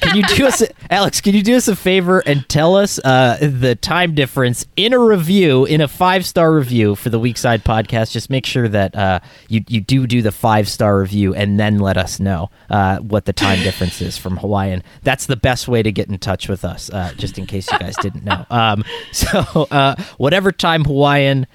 can 0.00 0.16
you 0.16 0.22
do 0.22 0.46
us, 0.46 0.62
a, 0.62 0.68
Alex? 0.92 1.20
Can 1.20 1.34
you 1.34 1.42
do 1.42 1.56
us 1.56 1.66
a 1.68 1.74
favor 1.74 2.20
and 2.20 2.48
tell 2.48 2.76
us 2.76 2.98
uh, 3.04 3.36
the 3.40 3.74
time 3.74 4.14
difference 4.14 4.64
in 4.76 4.92
a 4.92 4.98
review, 4.98 5.64
in 5.64 5.80
a 5.80 5.88
five 5.88 6.24
star 6.24 6.52
review 6.52 6.94
for 6.94 7.10
the 7.10 7.18
Weak-Side 7.18 7.64
podcast? 7.64 8.12
Just 8.12 8.30
make 8.30 8.46
sure 8.46 8.68
that 8.68 8.94
uh, 8.94 9.20
you 9.48 9.64
you 9.68 9.80
do 9.80 10.06
do 10.06 10.22
the 10.22 10.32
five 10.32 10.68
star 10.68 10.98
review, 10.98 11.34
and 11.34 11.58
then 11.58 11.78
let 11.78 11.96
us 11.96 12.20
know 12.20 12.50
uh, 12.70 12.98
what 12.98 13.24
the 13.24 13.32
time 13.32 13.58
difference 13.60 14.00
is 14.00 14.16
from 14.16 14.36
Hawaiian. 14.36 14.82
That's 15.02 15.26
the 15.26 15.36
best 15.36 15.66
way 15.66 15.82
to 15.82 15.90
get 15.90 16.08
in 16.08 16.18
touch 16.18 16.48
with 16.48 16.64
us, 16.64 16.90
uh, 16.90 17.12
just 17.16 17.38
in 17.38 17.46
case 17.46 17.70
you 17.72 17.78
guys 17.78 17.96
didn't 17.96 18.24
know. 18.24 18.46
Um, 18.58 18.82
so 19.12 19.68
uh, 19.70 19.94
whatever 20.16 20.50
time 20.52 20.84
Hawaiian, 20.84 21.46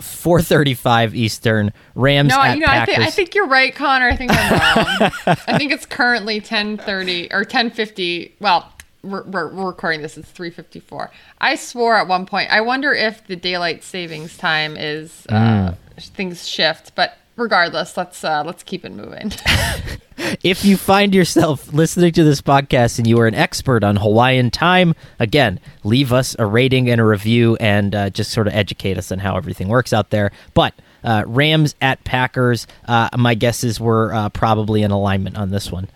four 0.00 0.42
thirty 0.42 0.74
five 0.74 1.14
Eastern, 1.14 1.72
Rams 1.94 2.30
no, 2.30 2.40
at 2.40 2.54
you 2.56 2.60
know. 2.60 2.72
I, 2.72 2.84
th- 2.84 2.98
I 2.98 3.10
think 3.10 3.34
you're 3.34 3.46
right, 3.46 3.74
Conor. 3.74 4.08
I 4.08 4.16
think 4.16 4.32
I'm 4.34 4.52
wrong. 4.52 5.10
I 5.46 5.58
think 5.58 5.72
it's 5.72 5.86
currently 5.96 6.42
10:30 6.42 7.32
or 7.32 7.42
10:50. 7.42 8.32
Well, 8.38 8.70
we're, 9.02 9.22
we're, 9.22 9.54
we're, 9.54 9.66
recording 9.66 10.02
this. 10.02 10.18
It's 10.18 10.30
3:54. 10.30 11.08
I 11.40 11.54
swore 11.54 11.96
at 11.96 12.06
one 12.06 12.26
point. 12.26 12.50
I 12.50 12.60
wonder 12.60 12.92
if 12.92 13.26
the 13.26 13.36
daylight 13.36 13.82
savings 13.82 14.36
time 14.36 14.76
is 14.76 15.26
uh, 15.30 15.72
mm. 15.72 15.76
things 16.10 16.46
shift, 16.46 16.94
but 16.94 17.16
regardless, 17.36 17.96
let's 17.96 18.22
uh, 18.22 18.42
let's 18.44 18.62
keep 18.62 18.84
it 18.84 18.92
moving. 18.92 19.32
if 20.42 20.66
you 20.66 20.76
find 20.76 21.14
yourself 21.14 21.72
listening 21.72 22.12
to 22.12 22.24
this 22.24 22.42
podcast 22.42 22.98
and 22.98 23.06
you 23.06 23.18
are 23.18 23.26
an 23.26 23.34
expert 23.34 23.82
on 23.82 23.96
Hawaiian 23.96 24.50
time, 24.50 24.94
again, 25.18 25.58
leave 25.82 26.12
us 26.12 26.36
a 26.38 26.44
rating 26.44 26.90
and 26.90 27.00
a 27.00 27.04
review 27.04 27.56
and 27.56 27.94
uh, 27.94 28.10
just 28.10 28.32
sort 28.32 28.46
of 28.46 28.52
educate 28.52 28.98
us 28.98 29.10
on 29.10 29.20
how 29.20 29.38
everything 29.38 29.68
works 29.68 29.94
out 29.94 30.10
there. 30.10 30.30
But 30.52 30.74
uh, 31.06 31.24
Rams 31.26 31.74
at 31.80 32.04
Packers. 32.04 32.66
Uh, 32.86 33.08
my 33.16 33.34
guesses 33.34 33.80
were 33.80 34.12
uh, 34.12 34.28
probably 34.28 34.82
in 34.82 34.90
alignment 34.90 35.38
on 35.38 35.50
this 35.50 35.72
one. 35.72 35.88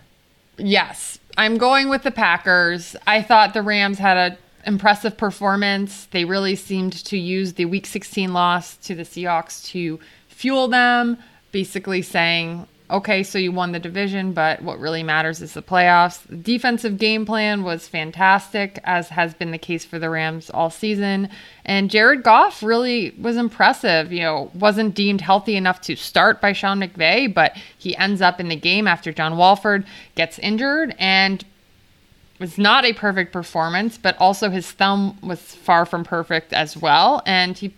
Yes, 0.57 1.19
I'm 1.37 1.59
going 1.59 1.89
with 1.89 2.03
the 2.03 2.11
Packers. 2.11 2.97
I 3.07 3.23
thought 3.23 3.53
the 3.53 3.63
Rams 3.63 3.99
had 3.99 4.17
a 4.17 4.39
impressive 4.67 5.17
performance. 5.17 6.07
They 6.11 6.25
really 6.25 6.57
seemed 6.57 6.93
to 7.05 7.19
use 7.19 7.55
the 7.55 7.65
Week 7.65 7.87
16 7.87 8.33
loss 8.33 8.77
to 8.79 8.95
the 8.95 9.03
Seahawks 9.03 9.65
to 9.69 9.99
fuel 10.29 10.69
them, 10.69 11.19
basically 11.53 12.03
saying, 12.03 12.67
okay, 12.91 13.23
so 13.23 13.39
you 13.39 13.53
won 13.53 13.73
the 13.73 13.79
division, 13.79 14.33
but 14.33 14.63
what 14.63 14.79
really 14.79 15.03
matters 15.03 15.41
is 15.41 15.55
the 15.55 15.63
playoffs. 15.63 16.23
The 16.29 16.37
defensive 16.37 16.99
game 16.99 17.25
plan 17.25 17.63
was 17.63 17.89
fantastic, 17.89 18.79
as 18.85 19.09
has 19.11 19.35
been 19.35 19.51
the 19.51 19.59
case 19.59 19.85
for 19.85 19.99
the 19.99 20.11
Rams 20.11 20.51
all 20.51 20.71
season. 20.71 21.29
And 21.65 21.91
Jared 21.91 22.23
Goff 22.23 22.63
really 22.63 23.15
was 23.19 23.37
impressive. 23.37 24.13
You 24.13 24.21
know, 24.21 24.51
wasn't 24.55 24.95
deemed 24.95 25.21
healthy 25.21 25.57
enough 25.57 25.81
to 25.83 25.97
start 25.97 26.41
by 26.41 26.53
Sean 26.53 26.81
McVay, 26.81 27.33
but 27.33 27.57
he 27.79 27.97
ends 27.97 28.21
up 28.21 28.41
in 28.41 28.49
the 28.49 28.57
game 28.57 28.87
after 28.87 29.13
John 29.13 29.37
Wolford 29.37 29.87
gets 30.15 30.39
injured 30.39 30.95
and 30.99 31.45
was 32.39 32.57
not 32.57 32.85
a 32.85 32.93
perfect 32.95 33.33
performance, 33.33 33.99
but 33.99 34.17
also 34.19 34.51
his 34.51 34.71
thumb 34.71 35.17
was 35.23 35.41
far 35.41 35.85
from 35.85 36.05
perfect 36.05 36.53
as 36.53 36.77
well. 36.77 37.23
And 37.27 37.57
he, 37.57 37.75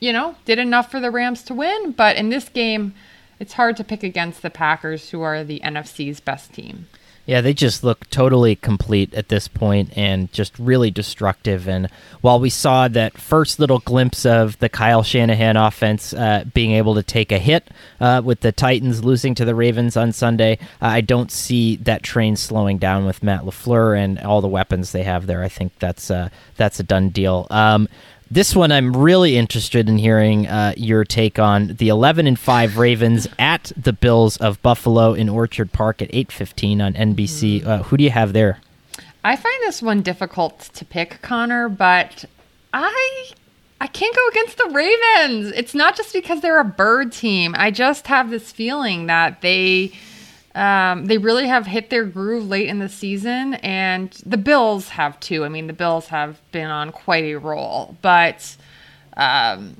you 0.00 0.12
know, 0.12 0.34
did 0.44 0.58
enough 0.58 0.90
for 0.90 1.00
the 1.00 1.10
Rams 1.10 1.44
to 1.44 1.54
win. 1.54 1.92
But 1.92 2.16
in 2.16 2.28
this 2.28 2.48
game, 2.48 2.92
it's 3.38 3.54
hard 3.54 3.76
to 3.76 3.84
pick 3.84 4.02
against 4.02 4.42
the 4.42 4.50
Packers, 4.50 5.10
who 5.10 5.22
are 5.22 5.44
the 5.44 5.60
NFC's 5.64 6.20
best 6.20 6.52
team. 6.52 6.86
Yeah, 7.26 7.40
they 7.40 7.54
just 7.54 7.82
look 7.82 8.08
totally 8.10 8.54
complete 8.54 9.14
at 9.14 9.28
this 9.28 9.48
point 9.48 9.96
and 9.96 10.30
just 10.30 10.58
really 10.58 10.90
destructive. 10.90 11.66
And 11.66 11.88
while 12.20 12.38
we 12.38 12.50
saw 12.50 12.86
that 12.88 13.16
first 13.16 13.58
little 13.58 13.78
glimpse 13.78 14.26
of 14.26 14.58
the 14.58 14.68
Kyle 14.68 15.02
Shanahan 15.02 15.56
offense 15.56 16.12
uh, 16.12 16.44
being 16.52 16.72
able 16.72 16.94
to 16.96 17.02
take 17.02 17.32
a 17.32 17.38
hit 17.38 17.66
uh, 17.98 18.20
with 18.22 18.40
the 18.40 18.52
Titans 18.52 19.02
losing 19.02 19.34
to 19.36 19.46
the 19.46 19.54
Ravens 19.54 19.96
on 19.96 20.12
Sunday, 20.12 20.58
uh, 20.82 20.86
I 20.86 21.00
don't 21.00 21.32
see 21.32 21.76
that 21.76 22.02
train 22.02 22.36
slowing 22.36 22.76
down 22.76 23.06
with 23.06 23.22
Matt 23.22 23.44
LaFleur 23.44 23.98
and 23.98 24.18
all 24.18 24.42
the 24.42 24.48
weapons 24.48 24.92
they 24.92 25.04
have 25.04 25.26
there. 25.26 25.42
I 25.42 25.48
think 25.48 25.72
that's 25.78 26.10
uh, 26.10 26.28
that's 26.56 26.78
a 26.78 26.84
done 26.84 27.08
deal. 27.08 27.46
Um, 27.48 27.88
this 28.34 28.56
one 28.56 28.72
I'm 28.72 28.96
really 28.96 29.36
interested 29.36 29.88
in 29.88 29.96
hearing 29.96 30.48
uh, 30.48 30.74
your 30.76 31.04
take 31.04 31.38
on 31.38 31.68
the 31.78 31.88
11 31.88 32.26
and 32.26 32.38
5 32.38 32.78
Ravens 32.78 33.28
at 33.38 33.70
the 33.76 33.92
Bills 33.92 34.36
of 34.38 34.60
Buffalo 34.60 35.14
in 35.14 35.28
Orchard 35.28 35.72
Park 35.72 36.02
at 36.02 36.10
8:15 36.10 36.82
on 36.82 36.94
NBC. 36.94 37.60
Mm-hmm. 37.60 37.68
Uh, 37.68 37.82
who 37.84 37.96
do 37.96 38.02
you 38.02 38.10
have 38.10 38.32
there? 38.32 38.58
I 39.22 39.36
find 39.36 39.54
this 39.60 39.80
one 39.80 40.02
difficult 40.02 40.58
to 40.74 40.84
pick, 40.84 41.22
Conor, 41.22 41.68
but 41.68 42.24
I 42.72 43.30
I 43.80 43.86
can't 43.86 44.16
go 44.16 44.28
against 44.28 44.58
the 44.58 44.70
Ravens. 44.70 45.52
It's 45.54 45.74
not 45.74 45.96
just 45.96 46.12
because 46.12 46.40
they're 46.40 46.60
a 46.60 46.64
bird 46.64 47.12
team. 47.12 47.54
I 47.56 47.70
just 47.70 48.08
have 48.08 48.30
this 48.30 48.50
feeling 48.50 49.06
that 49.06 49.42
they 49.42 49.92
um, 50.54 51.06
they 51.06 51.18
really 51.18 51.48
have 51.48 51.66
hit 51.66 51.90
their 51.90 52.04
groove 52.04 52.48
late 52.48 52.68
in 52.68 52.78
the 52.78 52.88
season, 52.88 53.54
and 53.54 54.10
the 54.24 54.36
Bills 54.36 54.90
have 54.90 55.18
too. 55.18 55.44
I 55.44 55.48
mean, 55.48 55.66
the 55.66 55.72
Bills 55.72 56.08
have 56.08 56.40
been 56.52 56.70
on 56.70 56.92
quite 56.92 57.24
a 57.24 57.34
roll, 57.36 57.96
but 58.02 58.56
um, 59.16 59.76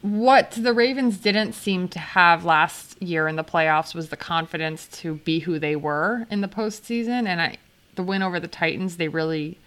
what 0.00 0.52
the 0.52 0.72
Ravens 0.72 1.18
didn't 1.18 1.52
seem 1.52 1.88
to 1.88 1.98
have 1.98 2.44
last 2.44 3.00
year 3.02 3.28
in 3.28 3.36
the 3.36 3.44
playoffs 3.44 3.94
was 3.94 4.08
the 4.08 4.16
confidence 4.16 4.86
to 4.88 5.16
be 5.16 5.40
who 5.40 5.58
they 5.58 5.76
were 5.76 6.26
in 6.30 6.40
the 6.40 6.48
postseason. 6.48 7.26
And 7.28 7.40
I, 7.40 7.56
the 7.94 8.02
win 8.02 8.22
over 8.22 8.40
the 8.40 8.48
Titans, 8.48 8.96
they 8.96 9.08
really 9.08 9.58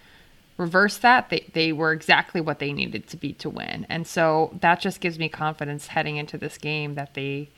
reversed 0.58 1.04
that. 1.04 1.30
They 1.30 1.46
they 1.54 1.72
were 1.72 1.92
exactly 1.92 2.42
what 2.42 2.58
they 2.58 2.74
needed 2.74 3.08
to 3.08 3.18
be 3.18 3.34
to 3.34 3.50
win, 3.50 3.86
and 3.90 4.08
so 4.08 4.58
that 4.62 4.80
just 4.80 5.02
gives 5.02 5.20
me 5.20 5.30
confidence 5.30 5.88
heading 5.88 6.18
into 6.18 6.38
this 6.38 6.58
game 6.58 6.96
that 6.96 7.14
they, 7.14 7.50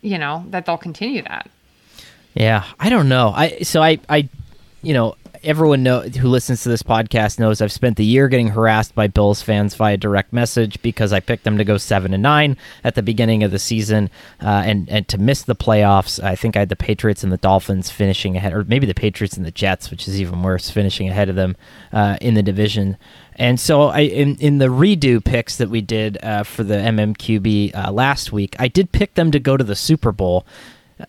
you 0.00 0.16
know, 0.16 0.46
that 0.48 0.64
they'll 0.64 0.78
continue 0.78 1.22
that. 1.22 1.50
Yeah, 2.34 2.64
I 2.78 2.88
don't 2.88 3.08
know. 3.08 3.32
I 3.34 3.60
so 3.62 3.82
I 3.82 3.98
I 4.08 4.28
you 4.82 4.94
know 4.94 5.16
everyone 5.42 5.82
know 5.82 6.00
who 6.00 6.28
listens 6.28 6.62
to 6.62 6.68
this 6.68 6.82
podcast 6.82 7.38
knows 7.38 7.60
I've 7.60 7.72
spent 7.72 7.96
the 7.96 8.04
year 8.04 8.28
getting 8.28 8.48
harassed 8.48 8.94
by 8.94 9.06
Bills 9.06 9.42
fans 9.42 9.74
via 9.74 9.96
direct 9.96 10.32
message 10.32 10.80
because 10.82 11.12
I 11.12 11.20
picked 11.20 11.44
them 11.44 11.58
to 11.58 11.64
go 11.64 11.76
seven 11.76 12.12
and 12.12 12.22
nine 12.22 12.56
at 12.84 12.94
the 12.94 13.02
beginning 13.02 13.42
of 13.42 13.50
the 13.50 13.58
season 13.58 14.10
uh, 14.42 14.62
and 14.66 14.88
and 14.88 15.06
to 15.08 15.18
miss 15.18 15.42
the 15.42 15.54
playoffs. 15.54 16.22
I 16.22 16.36
think 16.36 16.56
I 16.56 16.60
had 16.60 16.68
the 16.68 16.76
Patriots 16.76 17.22
and 17.22 17.32
the 17.32 17.38
Dolphins 17.38 17.90
finishing 17.90 18.36
ahead, 18.36 18.52
or 18.52 18.64
maybe 18.64 18.86
the 18.86 18.94
Patriots 18.94 19.36
and 19.36 19.46
the 19.46 19.50
Jets, 19.50 19.90
which 19.90 20.08
is 20.08 20.20
even 20.20 20.42
worse, 20.42 20.70
finishing 20.70 21.08
ahead 21.08 21.28
of 21.28 21.36
them 21.36 21.56
uh, 21.92 22.16
in 22.20 22.34
the 22.34 22.42
division. 22.42 22.96
And 23.36 23.60
so, 23.60 23.82
I 23.82 24.00
in, 24.00 24.36
in 24.36 24.58
the 24.58 24.66
redo 24.66 25.24
picks 25.24 25.56
that 25.56 25.70
we 25.70 25.80
did 25.80 26.18
uh, 26.24 26.42
for 26.42 26.64
the 26.64 26.74
MMQB 26.74 27.74
uh, 27.74 27.92
last 27.92 28.32
week, 28.32 28.56
I 28.58 28.66
did 28.68 28.90
pick 28.90 29.14
them 29.14 29.30
to 29.30 29.38
go 29.38 29.56
to 29.56 29.64
the 29.64 29.76
Super 29.76 30.10
Bowl 30.10 30.44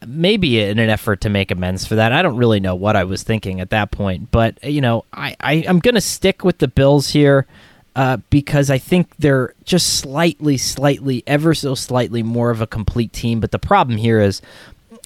maybe 0.06 0.62
in 0.62 0.80
an 0.80 0.90
effort 0.90 1.22
to 1.22 1.30
make 1.30 1.52
amends 1.52 1.86
for 1.86 1.96
that. 1.96 2.12
I 2.12 2.22
don't 2.22 2.38
really 2.38 2.60
know 2.60 2.76
what 2.76 2.96
I 2.96 3.04
was 3.04 3.24
thinking 3.24 3.60
at 3.60 3.72
that 3.72 3.92
point, 3.92 4.32
but 4.32 4.64
you 4.64 4.82
know, 4.82 5.06
I, 5.14 5.36
I 5.40 5.54
am 5.54 5.80
going 5.80 5.96
to 5.96 6.02
stick 6.02 6.44
with 6.44 6.60
the 6.60 6.68
Bills 6.68 7.10
here 7.10 7.48
uh, 7.96 8.18
because 8.30 8.70
I 8.70 8.78
think 8.78 9.16
they're 9.18 9.54
just 9.64 10.00
slightly, 10.00 10.58
slightly, 10.58 11.24
ever 11.28 11.54
so 11.54 11.76
slightly 11.76 12.24
more 12.24 12.50
of 12.52 12.62
a 12.62 12.68
complete 12.68 13.14
team. 13.14 13.40
But 13.40 13.52
the 13.52 13.60
problem 13.60 13.98
here 13.98 14.22
is 14.22 14.42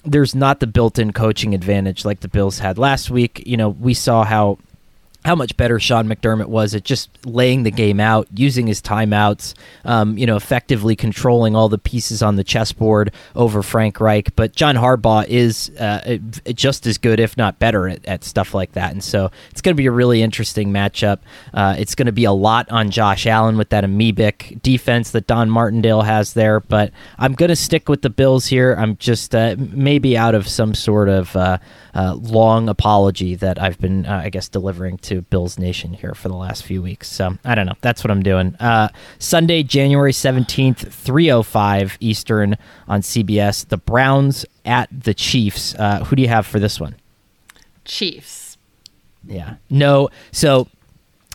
there's 0.04 0.34
not 0.34 0.60
the 0.60 0.66
built-in 0.66 1.12
coaching 1.12 1.54
advantage 1.54 2.04
like 2.04 2.20
the 2.20 2.28
Bills 2.28 2.58
had 2.58 2.78
last 2.78 3.10
week. 3.10 3.42
You 3.46 3.56
know, 3.56 3.70
we 3.70 3.94
saw 3.94 4.24
how 4.24 4.58
how 5.24 5.34
much 5.34 5.56
better 5.56 5.80
Sean 5.80 6.06
McDermott 6.06 6.46
was 6.46 6.74
at 6.74 6.84
just 6.84 7.08
laying 7.24 7.62
the 7.62 7.70
game 7.70 7.98
out, 7.98 8.28
using 8.34 8.66
his 8.66 8.82
timeouts, 8.82 9.54
um, 9.86 10.18
you 10.18 10.26
know, 10.26 10.36
effectively 10.36 10.94
controlling 10.94 11.56
all 11.56 11.70
the 11.70 11.78
pieces 11.78 12.22
on 12.22 12.36
the 12.36 12.44
chessboard 12.44 13.12
over 13.34 13.62
Frank 13.62 14.00
Reich. 14.00 14.36
But 14.36 14.54
John 14.54 14.76
Harbaugh 14.76 15.26
is 15.26 15.70
uh, 15.80 16.18
just 16.52 16.86
as 16.86 16.98
good, 16.98 17.20
if 17.20 17.38
not 17.38 17.58
better, 17.58 17.88
at, 17.88 18.04
at, 18.04 18.24
stuff 18.24 18.52
like 18.52 18.72
that. 18.72 18.92
And 18.92 19.02
so 19.02 19.30
it's 19.50 19.62
going 19.62 19.74
to 19.74 19.80
be 19.80 19.86
a 19.86 19.92
really 19.92 20.20
interesting 20.20 20.70
matchup. 20.70 21.20
Uh, 21.54 21.74
it's 21.78 21.94
going 21.94 22.06
to 22.06 22.12
be 22.12 22.24
a 22.24 22.32
lot 22.32 22.70
on 22.70 22.90
Josh 22.90 23.26
Allen 23.26 23.56
with 23.56 23.70
that 23.70 23.84
amoebic 23.84 24.60
defense 24.60 25.10
that 25.12 25.26
Don 25.26 25.48
Martindale 25.48 26.02
has 26.02 26.34
there. 26.34 26.60
But 26.60 26.92
I'm 27.18 27.32
going 27.32 27.48
to 27.48 27.56
stick 27.56 27.88
with 27.88 28.02
the 28.02 28.10
Bills 28.10 28.46
here. 28.46 28.74
I'm 28.78 28.98
just 28.98 29.34
uh, 29.34 29.56
maybe 29.58 30.18
out 30.18 30.34
of 30.34 30.46
some 30.48 30.74
sort 30.74 31.08
of 31.08 31.34
uh, 31.34 31.58
uh, 31.94 32.14
long 32.14 32.68
apology 32.68 33.34
that 33.36 33.60
I've 33.60 33.78
been, 33.78 34.04
uh, 34.04 34.22
I 34.24 34.28
guess, 34.28 34.48
delivering 34.48 34.98
to 34.98 35.13
Bills 35.22 35.58
Nation 35.58 35.92
here 35.92 36.14
for 36.14 36.28
the 36.28 36.36
last 36.36 36.64
few 36.64 36.82
weeks. 36.82 37.08
So 37.08 37.36
I 37.44 37.54
don't 37.54 37.66
know. 37.66 37.74
That's 37.80 38.04
what 38.04 38.10
I'm 38.10 38.22
doing. 38.22 38.54
Uh, 38.56 38.88
Sunday, 39.18 39.62
January 39.62 40.12
17th, 40.12 40.86
3:05 40.86 41.96
Eastern 42.00 42.56
on 42.88 43.00
CBS. 43.02 43.66
The 43.68 43.76
Browns 43.76 44.44
at 44.64 44.88
the 44.90 45.14
Chiefs. 45.14 45.74
Uh, 45.74 46.04
who 46.04 46.16
do 46.16 46.22
you 46.22 46.28
have 46.28 46.46
for 46.46 46.58
this 46.58 46.80
one? 46.80 46.96
Chiefs. 47.84 48.56
Yeah. 49.26 49.56
No. 49.70 50.10
So 50.32 50.68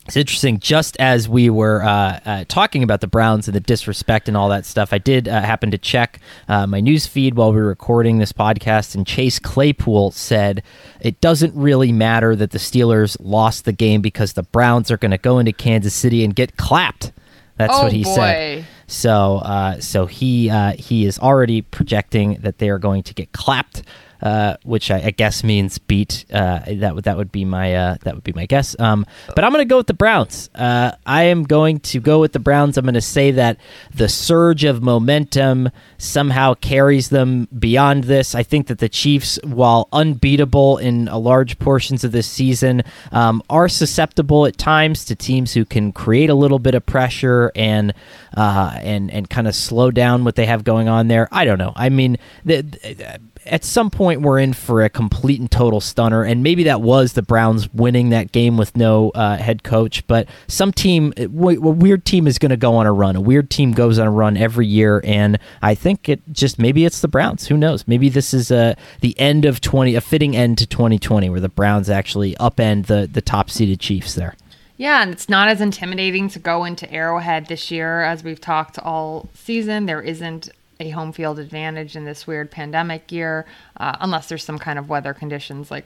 it's 0.09 0.17
interesting. 0.17 0.59
Just 0.59 0.97
as 0.97 1.29
we 1.29 1.51
were 1.51 1.83
uh, 1.83 2.19
uh, 2.25 2.45
talking 2.47 2.81
about 2.81 2.99
the 2.99 3.07
Browns 3.07 3.47
and 3.47 3.53
the 3.53 3.59
disrespect 3.59 4.27
and 4.27 4.35
all 4.35 4.49
that 4.49 4.65
stuff, 4.65 4.91
I 4.91 4.97
did 4.97 5.27
uh, 5.27 5.41
happen 5.41 5.69
to 5.69 5.77
check 5.77 6.19
uh, 6.47 6.65
my 6.65 6.79
news 6.79 7.05
feed 7.05 7.35
while 7.35 7.53
we 7.53 7.59
were 7.59 7.67
recording 7.67 8.17
this 8.17 8.33
podcast, 8.33 8.95
and 8.95 9.05
Chase 9.05 9.37
Claypool 9.37 10.09
said 10.09 10.63
it 10.99 11.21
doesn't 11.21 11.53
really 11.53 11.91
matter 11.91 12.35
that 12.35 12.49
the 12.49 12.57
Steelers 12.57 13.17
lost 13.19 13.65
the 13.65 13.71
game 13.71 14.01
because 14.01 14.33
the 14.33 14.41
Browns 14.41 14.89
are 14.89 14.97
going 14.97 15.11
to 15.11 15.19
go 15.19 15.37
into 15.37 15.53
Kansas 15.53 15.93
City 15.93 16.23
and 16.23 16.35
get 16.35 16.57
clapped. 16.57 17.11
That's 17.57 17.75
oh, 17.75 17.83
what 17.83 17.91
he 17.91 18.03
boy. 18.03 18.15
said. 18.15 18.65
So, 18.87 19.37
uh, 19.37 19.79
so 19.79 20.07
he 20.07 20.49
uh, 20.49 20.73
he 20.73 21.05
is 21.05 21.19
already 21.19 21.61
projecting 21.61 22.39
that 22.41 22.57
they 22.57 22.69
are 22.69 22.79
going 22.79 23.03
to 23.03 23.13
get 23.13 23.31
clapped 23.31 23.83
uh, 24.21 24.57
which 24.63 24.91
I, 24.91 24.97
I, 25.05 25.11
guess 25.11 25.43
means 25.43 25.77
beat. 25.77 26.25
Uh, 26.31 26.59
that 26.67 26.95
would 26.95 27.05
that 27.05 27.17
would 27.17 27.31
be 27.31 27.45
my 27.45 27.73
uh, 27.73 27.97
that 28.03 28.15
would 28.15 28.23
be 28.23 28.33
my 28.33 28.45
guess. 28.45 28.77
Um, 28.79 29.05
but 29.33 29.43
I'm 29.43 29.51
going 29.51 29.65
to 29.65 29.69
go 29.69 29.77
with 29.77 29.87
the 29.87 29.93
Browns. 29.93 30.49
Uh, 30.53 30.91
I 31.05 31.23
am 31.23 31.43
going 31.43 31.79
to 31.81 31.99
go 31.99 32.19
with 32.19 32.33
the 32.33 32.39
Browns. 32.39 32.77
I'm 32.77 32.85
going 32.85 32.95
to 32.95 33.01
say 33.01 33.31
that 33.31 33.57
the 33.93 34.09
surge 34.09 34.63
of 34.63 34.83
momentum 34.83 35.69
somehow 35.97 36.53
carries 36.55 37.09
them 37.09 37.47
beyond 37.57 38.05
this. 38.05 38.35
I 38.35 38.43
think 38.43 38.67
that 38.67 38.79
the 38.79 38.89
Chiefs, 38.89 39.39
while 39.43 39.87
unbeatable 39.93 40.77
in 40.77 41.07
a 41.07 41.17
large 41.17 41.57
portions 41.59 42.03
of 42.03 42.11
this 42.11 42.27
season, 42.27 42.83
um, 43.11 43.41
are 43.49 43.69
susceptible 43.69 44.45
at 44.45 44.57
times 44.57 45.05
to 45.05 45.15
teams 45.15 45.53
who 45.53 45.63
can 45.63 45.91
create 45.91 46.29
a 46.29 46.35
little 46.35 46.59
bit 46.59 46.75
of 46.75 46.85
pressure 46.85 47.51
and 47.55 47.93
uh, 48.35 48.77
and 48.81 49.11
and 49.11 49.29
kind 49.29 49.47
of 49.47 49.55
slow 49.55 49.91
down 49.91 50.23
what 50.23 50.35
they 50.35 50.45
have 50.45 50.63
going 50.63 50.87
on 50.89 51.07
there. 51.07 51.27
I 51.31 51.45
don't 51.45 51.57
know. 51.57 51.73
I 51.75 51.89
mean, 51.89 52.17
the, 52.43 52.61
the, 52.61 53.19
at 53.45 53.63
some 53.63 53.89
point 53.89 54.21
we're 54.21 54.39
in 54.39 54.53
for 54.53 54.83
a 54.83 54.89
complete 54.89 55.39
and 55.39 55.49
total 55.49 55.81
stunner, 55.81 56.23
and 56.23 56.43
maybe 56.43 56.63
that 56.63 56.81
was 56.81 57.13
the 57.13 57.21
Browns 57.21 57.71
winning 57.73 58.09
that 58.09 58.31
game 58.31 58.57
with 58.57 58.75
no 58.75 59.09
uh, 59.11 59.37
head 59.37 59.63
coach. 59.63 60.05
But 60.07 60.27
some 60.47 60.71
team, 60.71 61.13
a 61.17 61.27
weird 61.27 62.05
team, 62.05 62.27
is 62.27 62.37
going 62.37 62.49
to 62.51 62.57
go 62.57 62.75
on 62.75 62.85
a 62.85 62.93
run. 62.93 63.15
A 63.15 63.21
weird 63.21 63.49
team 63.49 63.71
goes 63.71 63.99
on 63.99 64.07
a 64.07 64.11
run 64.11 64.37
every 64.37 64.67
year, 64.67 65.01
and 65.03 65.39
I 65.61 65.75
think 65.75 66.09
it 66.09 66.21
just 66.31 66.59
maybe 66.59 66.85
it's 66.85 67.01
the 67.01 67.07
Browns. 67.07 67.47
Who 67.47 67.57
knows? 67.57 67.87
Maybe 67.87 68.09
this 68.09 68.33
is 68.33 68.51
a 68.51 68.75
the 69.01 69.17
end 69.19 69.45
of 69.45 69.61
twenty, 69.61 69.95
a 69.95 70.01
fitting 70.01 70.35
end 70.35 70.57
to 70.59 70.67
twenty 70.67 70.99
twenty, 70.99 71.29
where 71.29 71.39
the 71.39 71.49
Browns 71.49 71.89
actually 71.89 72.35
upend 72.35 72.87
the 72.87 73.09
the 73.11 73.21
top 73.21 73.49
seeded 73.49 73.79
Chiefs 73.79 74.15
there. 74.15 74.35
Yeah, 74.77 75.01
and 75.01 75.11
it's 75.11 75.27
not 75.27 75.49
as 75.49 75.59
intimidating 75.59 76.29
to 76.29 76.39
go 76.39 76.63
into 76.63 76.89
Arrowhead 76.89 77.47
this 77.47 77.69
year 77.69 78.01
as 78.01 78.23
we've 78.23 78.39
talked 78.39 78.79
all 78.79 79.27
season. 79.33 79.87
There 79.87 80.01
isn't 80.01 80.49
a 80.79 80.89
home 80.91 81.11
field 81.11 81.39
advantage 81.39 81.97
in 81.97 82.05
this 82.05 82.25
weird 82.25 82.49
pandemic 82.49 83.11
year, 83.11 83.45
uh, 83.77 83.97
unless 83.99 84.29
there's 84.29 84.43
some 84.43 84.57
kind 84.57 84.79
of 84.79 84.87
weather 84.87 85.13
conditions 85.13 85.69
like 85.69 85.85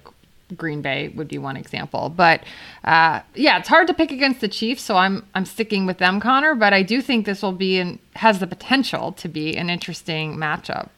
Green 0.55 0.83
Bay 0.83 1.07
would 1.15 1.27
be 1.27 1.39
one 1.39 1.57
example. 1.57 2.09
But 2.09 2.43
uh, 2.83 3.21
yeah, 3.33 3.57
it's 3.57 3.69
hard 3.69 3.87
to 3.87 3.93
pick 3.95 4.11
against 4.11 4.39
the 4.41 4.47
Chiefs, 4.47 4.83
so 4.83 4.95
I'm 4.95 5.25
I'm 5.33 5.45
sticking 5.45 5.87
with 5.87 5.97
them, 5.97 6.19
Conor. 6.19 6.53
But 6.53 6.73
I 6.73 6.83
do 6.83 7.01
think 7.01 7.25
this 7.25 7.41
will 7.41 7.53
be 7.53 7.79
and 7.79 7.97
has 8.15 8.39
the 8.39 8.45
potential 8.45 9.13
to 9.13 9.27
be 9.27 9.57
an 9.57 9.71
interesting 9.71 10.35
matchup. 10.35 10.89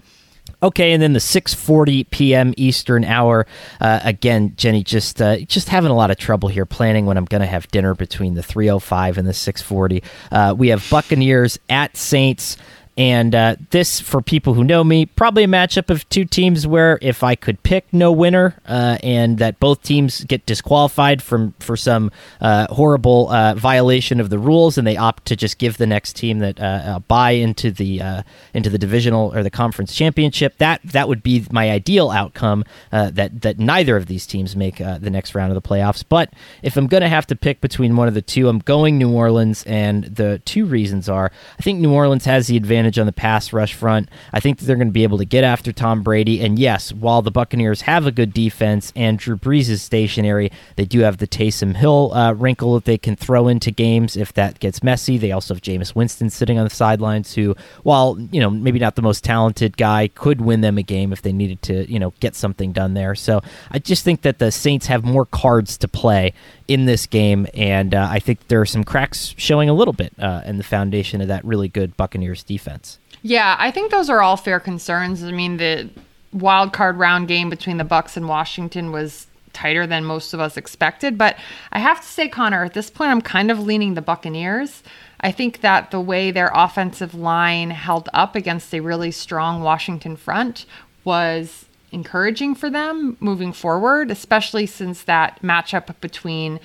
Okay, 0.61 0.91
and 0.93 1.01
then 1.01 1.13
the 1.13 1.19
6:40 1.19 2.09
p.m. 2.09 2.53
Eastern 2.57 3.05
hour. 3.05 3.45
Uh, 3.79 4.01
again, 4.03 4.53
Jenny, 4.57 4.83
just 4.83 5.21
uh, 5.21 5.37
just 5.39 5.69
having 5.69 5.91
a 5.91 5.95
lot 5.95 6.11
of 6.11 6.17
trouble 6.17 6.49
here 6.49 6.65
planning 6.65 7.05
when 7.05 7.17
I'm 7.17 7.25
going 7.25 7.41
to 7.41 7.47
have 7.47 7.67
dinner 7.69 7.93
between 7.93 8.33
the 8.33 8.41
3:05 8.41 9.17
and 9.17 9.27
the 9.27 9.31
6:40. 9.31 10.03
Uh, 10.31 10.53
we 10.57 10.67
have 10.67 10.85
Buccaneers 10.89 11.59
at 11.69 11.95
Saints. 11.95 12.57
And 12.97 13.35
uh, 13.35 13.57
this, 13.71 13.99
for 13.99 14.21
people 14.21 14.53
who 14.53 14.63
know 14.63 14.81
me, 14.81 15.05
probably 15.05 15.43
a 15.43 15.47
matchup 15.47 15.89
of 15.89 16.07
two 16.07 16.23
teams 16.23 16.65
where 16.65 16.97
if 17.01 17.23
I 17.23 17.35
could 17.35 17.61
pick 17.61 17.85
no 17.91 18.09
winner, 18.09 18.55
uh, 18.65 18.97
and 19.03 19.37
that 19.39 19.59
both 19.59 19.83
teams 19.83 20.23
get 20.23 20.45
disqualified 20.45 21.21
from 21.21 21.53
for 21.59 21.75
some 21.75 22.09
uh, 22.39 22.73
horrible 22.73 23.29
uh, 23.29 23.53
violation 23.55 24.21
of 24.21 24.29
the 24.29 24.39
rules, 24.39 24.77
and 24.77 24.87
they 24.87 24.95
opt 24.95 25.25
to 25.25 25.35
just 25.35 25.57
give 25.57 25.77
the 25.77 25.85
next 25.85 26.15
team 26.15 26.39
that 26.39 26.57
uh, 26.61 26.99
buy 27.07 27.31
into 27.31 27.69
the 27.69 28.01
uh, 28.01 28.23
into 28.53 28.69
the 28.69 28.77
divisional 28.77 29.35
or 29.35 29.43
the 29.43 29.49
conference 29.49 29.93
championship, 29.93 30.57
that 30.59 30.79
that 30.83 31.09
would 31.09 31.21
be 31.21 31.45
my 31.51 31.71
ideal 31.71 32.11
outcome. 32.11 32.63
that 32.91 33.41
that 33.41 33.59
neither 33.59 33.97
of 33.97 34.05
these 34.05 34.25
teams 34.25 34.55
make 34.55 34.77
the 34.77 35.09
next 35.09 35.35
round 35.35 35.51
of 35.51 35.61
the 35.61 35.67
playoffs. 35.67 36.03
But 36.07 36.31
if 36.63 36.77
I'm 36.77 36.87
going 36.87 37.01
to 37.01 37.09
have 37.09 37.27
to 37.27 37.35
pick 37.35 37.59
between 37.59 37.97
one 37.97 38.07
of 38.07 38.13
the 38.13 38.21
two, 38.21 38.47
I'm 38.47 38.59
going 38.59 38.97
New 38.97 39.11
Orleans, 39.11 39.65
and 39.65 40.05
the 40.05 40.41
two 40.45 40.65
reasons 40.65 41.09
are 41.09 41.29
I 41.59 41.61
think 41.61 41.79
New 41.79 41.91
Orleans 41.91 42.23
has 42.23 42.47
the 42.47 42.55
advantage 42.55 42.84
advantage 42.85 42.99
on 42.99 43.05
the 43.05 43.11
pass 43.11 43.51
rush 43.51 43.73
front. 43.73 44.09
I 44.31 44.39
think 44.39 44.59
they're 44.59 44.75
going 44.75 44.87
to 44.87 44.93
be 44.93 45.03
able 45.03 45.17
to 45.17 45.25
get 45.25 45.43
after 45.43 45.71
Tom 45.71 46.03
Brady. 46.03 46.41
And 46.41 46.59
yes, 46.59 46.93
while 46.93 47.21
the 47.21 47.31
Buccaneers 47.31 47.81
have 47.81 48.05
a 48.05 48.11
good 48.11 48.33
defense 48.33 48.93
and 48.95 49.17
Drew 49.17 49.37
Brees 49.37 49.69
is 49.69 49.81
stationary, 49.81 50.51
they 50.75 50.85
do 50.85 50.99
have 50.99 51.17
the 51.17 51.27
Taysom 51.27 51.75
Hill 51.75 52.13
uh, 52.13 52.33
wrinkle 52.33 52.75
that 52.75 52.85
they 52.85 52.97
can 52.97 53.15
throw 53.15 53.47
into 53.47 53.71
games 53.71 54.15
if 54.15 54.33
that 54.33 54.59
gets 54.59 54.83
messy. 54.83 55.17
They 55.17 55.31
also 55.31 55.55
have 55.55 55.61
Jameis 55.61 55.95
Winston 55.95 56.29
sitting 56.29 56.59
on 56.59 56.63
the 56.63 56.75
sidelines, 56.75 57.33
who, 57.33 57.55
while 57.83 58.17
you 58.31 58.39
know 58.39 58.49
maybe 58.49 58.79
not 58.79 58.95
the 58.95 59.01
most 59.01 59.23
talented 59.23 59.77
guy, 59.77 60.07
could 60.07 60.41
win 60.41 60.61
them 60.61 60.77
a 60.77 60.83
game 60.83 61.11
if 61.11 61.21
they 61.21 61.33
needed 61.33 61.61
to, 61.63 61.91
you 61.91 61.99
know, 61.99 62.13
get 62.19 62.35
something 62.35 62.71
done 62.71 62.93
there. 62.93 63.15
So 63.15 63.41
I 63.71 63.79
just 63.79 64.03
think 64.03 64.21
that 64.21 64.39
the 64.39 64.51
Saints 64.51 64.85
have 64.87 65.03
more 65.03 65.25
cards 65.25 65.77
to 65.79 65.87
play 65.87 66.33
in 66.67 66.85
this 66.85 67.05
game, 67.05 67.47
and 67.53 67.93
uh, 67.93 68.07
I 68.09 68.19
think 68.19 68.47
there 68.47 68.59
are 68.59 68.65
some 68.65 68.83
cracks 68.83 69.33
showing 69.37 69.69
a 69.69 69.73
little 69.73 69.93
bit 69.93 70.13
uh, 70.19 70.41
in 70.45 70.57
the 70.57 70.63
foundation 70.63 71.21
of 71.21 71.27
that 71.27 71.45
really 71.45 71.67
good 71.67 71.95
Buccaneers 71.95 72.43
defense. 72.43 72.99
Yeah, 73.21 73.55
I 73.59 73.71
think 73.71 73.91
those 73.91 74.09
are 74.09 74.21
all 74.21 74.37
fair 74.37 74.59
concerns. 74.59 75.23
I 75.23 75.31
mean, 75.31 75.57
the 75.57 75.89
wild 76.33 76.73
card 76.73 76.97
round 76.97 77.27
game 77.27 77.49
between 77.49 77.77
the 77.77 77.83
Bucks 77.83 78.17
and 78.17 78.27
Washington 78.27 78.91
was 78.91 79.27
tighter 79.53 79.87
than 79.87 80.03
most 80.03 80.33
of 80.33 80.39
us 80.39 80.57
expected, 80.57 81.17
but 81.17 81.37
I 81.71 81.79
have 81.79 82.01
to 82.01 82.07
say, 82.07 82.27
Conor, 82.27 82.65
at 82.65 82.73
this 82.73 82.89
point, 82.89 83.11
I'm 83.11 83.21
kind 83.21 83.49
of 83.49 83.59
leaning 83.59 83.93
the 83.93 84.01
Buccaneers. 84.01 84.83
I 85.21 85.31
think 85.31 85.61
that 85.61 85.91
the 85.91 86.01
way 86.01 86.29
their 86.29 86.51
offensive 86.53 87.15
line 87.15 87.69
held 87.69 88.09
up 88.13 88.35
against 88.35 88.73
a 88.73 88.81
really 88.81 89.11
strong 89.11 89.61
Washington 89.63 90.17
front 90.17 90.65
was 91.03 91.65
encouraging 91.91 92.55
for 92.55 92.69
them 92.69 93.17
moving 93.19 93.53
forward, 93.53 94.11
especially 94.11 94.65
since 94.65 95.03
that 95.03 95.41
matchup 95.41 95.99
between 96.01 96.59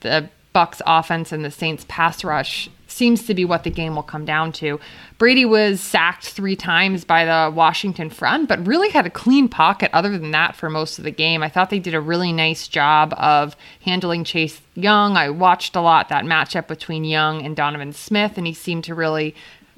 the 0.00 0.28
Bucks 0.52 0.80
offense 0.86 1.32
and 1.32 1.44
the 1.44 1.50
Saints 1.50 1.84
pass 1.86 2.24
rush 2.24 2.70
seems 2.86 3.26
to 3.26 3.34
be 3.34 3.44
what 3.44 3.62
the 3.62 3.70
game 3.70 3.94
will 3.94 4.02
come 4.02 4.24
down 4.24 4.52
to. 4.52 4.80
Brady 5.18 5.44
was 5.44 5.82
sacked 5.82 6.28
3 6.28 6.56
times 6.56 7.04
by 7.04 7.26
the 7.26 7.54
Washington 7.54 8.08
front, 8.08 8.48
but 8.48 8.66
really 8.66 8.88
had 8.88 9.04
a 9.04 9.10
clean 9.10 9.48
pocket 9.48 9.90
other 9.92 10.16
than 10.16 10.30
that 10.30 10.56
for 10.56 10.70
most 10.70 10.96
of 10.96 11.04
the 11.04 11.10
game. 11.10 11.42
I 11.42 11.50
thought 11.50 11.68
they 11.68 11.78
did 11.78 11.92
a 11.94 12.00
really 12.00 12.32
nice 12.32 12.68
job 12.68 13.12
of 13.18 13.54
handling 13.82 14.24
Chase 14.24 14.62
Young. 14.74 15.16
I 15.16 15.28
watched 15.28 15.76
a 15.76 15.82
lot 15.82 16.08
that 16.08 16.24
matchup 16.24 16.68
between 16.68 17.04
Young 17.04 17.44
and 17.44 17.54
Donovan 17.54 17.92
Smith 17.92 18.38
and 18.38 18.46
he 18.46 18.54
seemed 18.54 18.84
to 18.84 18.94
really 18.94 19.34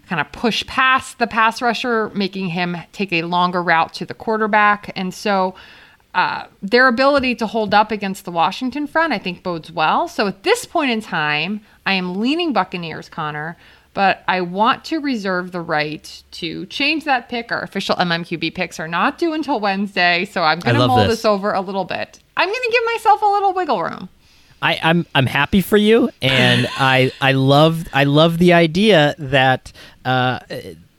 kind 0.09 0.21
of 0.21 0.33
push 0.33 0.67
past 0.67 1.19
the 1.19 1.27
pass 1.27 1.61
rusher, 1.61 2.11
making 2.15 2.49
him 2.49 2.77
take 2.93 3.13
a 3.13 3.23
longer 3.23 3.63
route 3.63 3.93
to 3.95 4.07
the 4.07 4.15
quarterback. 4.15 4.91
And 4.97 5.13
so 5.13 5.55
uh, 6.15 6.47
their 6.63 6.89
ability 6.89 7.35
to 7.37 7.47
hold 7.47 7.75
up 7.75 7.93
against 7.93 8.25
the 8.25 8.33
Washington 8.33 8.87
front, 8.87 9.13
I 9.13 9.19
think, 9.19 9.43
bodes 9.43 9.71
well. 9.71 10.09
So 10.09 10.27
at 10.27 10.43
this 10.43 10.65
point 10.65 10.91
in 10.91 11.01
time, 11.01 11.61
I 11.85 11.93
am 11.93 12.19
leaning 12.19 12.53
Buccaneers, 12.53 13.09
Conor, 13.09 13.57
but 13.95 14.25
I 14.27 14.41
want 14.41 14.85
to 14.87 14.99
reserve 14.99 15.53
the 15.53 15.61
right 15.61 16.23
to 16.33 16.67
change 16.67 17.05
that 17.05 17.29
pick. 17.29 17.53
Our 17.53 17.63
official 17.63 17.95
MMQB 17.97 18.55
picks 18.55 18.81
are 18.81 18.89
not 18.89 19.19
due 19.19 19.33
until 19.33 19.61
Wednesday, 19.61 20.25
so 20.25 20.43
I'm 20.43 20.61
going 20.61 20.77
to 20.77 20.87
mull 20.87 20.99
this. 20.99 21.09
this 21.09 21.25
over 21.25 21.53
a 21.53 21.61
little 21.61 21.85
bit. 21.85 22.21
I'm 22.37 22.49
going 22.49 22.63
to 22.63 22.71
give 22.73 22.83
myself 22.95 23.23
a 23.23 23.27
little 23.27 23.53
wiggle 23.53 23.83
room. 23.83 24.09
I, 24.61 24.75
am 24.75 24.81
I'm, 24.83 25.07
I'm 25.15 25.27
happy 25.27 25.61
for 25.61 25.77
you, 25.77 26.11
and 26.21 26.67
I 26.77 27.13
I 27.21 27.33
love 27.33 27.87
I 27.93 28.05
love 28.05 28.39
the 28.39 28.53
idea 28.53 29.15
that 29.19 29.73
uh, 30.05 30.41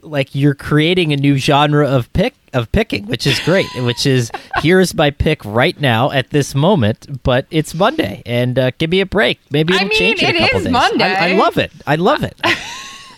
like 0.01 0.33
you're 0.35 0.55
creating 0.55 1.13
a 1.13 1.17
new 1.17 1.37
genre 1.37 1.87
of 1.87 2.11
pick 2.13 2.35
of 2.53 2.71
picking, 2.71 3.05
which 3.05 3.27
is 3.27 3.39
great. 3.41 3.67
which 3.77 4.05
is 4.05 4.31
here's 4.57 4.93
my 4.93 5.11
pick 5.11 5.43
right 5.45 5.79
now 5.79 6.11
at 6.11 6.29
this 6.29 6.55
moment, 6.55 7.23
but 7.23 7.45
it's 7.51 7.73
Monday, 7.73 8.23
and 8.25 8.57
uh, 8.57 8.71
give 8.77 8.89
me 8.89 9.01
a 9.01 9.05
break. 9.05 9.39
Maybe 9.51 9.73
it'll 9.73 9.85
I 9.85 9.89
mean, 9.89 9.97
change 9.97 10.23
in 10.23 10.35
a 10.35 10.39
couple 10.39 10.59
days. 10.61 10.71
Monday. 10.71 11.03
I, 11.03 11.29
I 11.29 11.33
love 11.33 11.57
it. 11.57 11.71
I 11.85 11.95
love 11.95 12.23
it. 12.23 12.39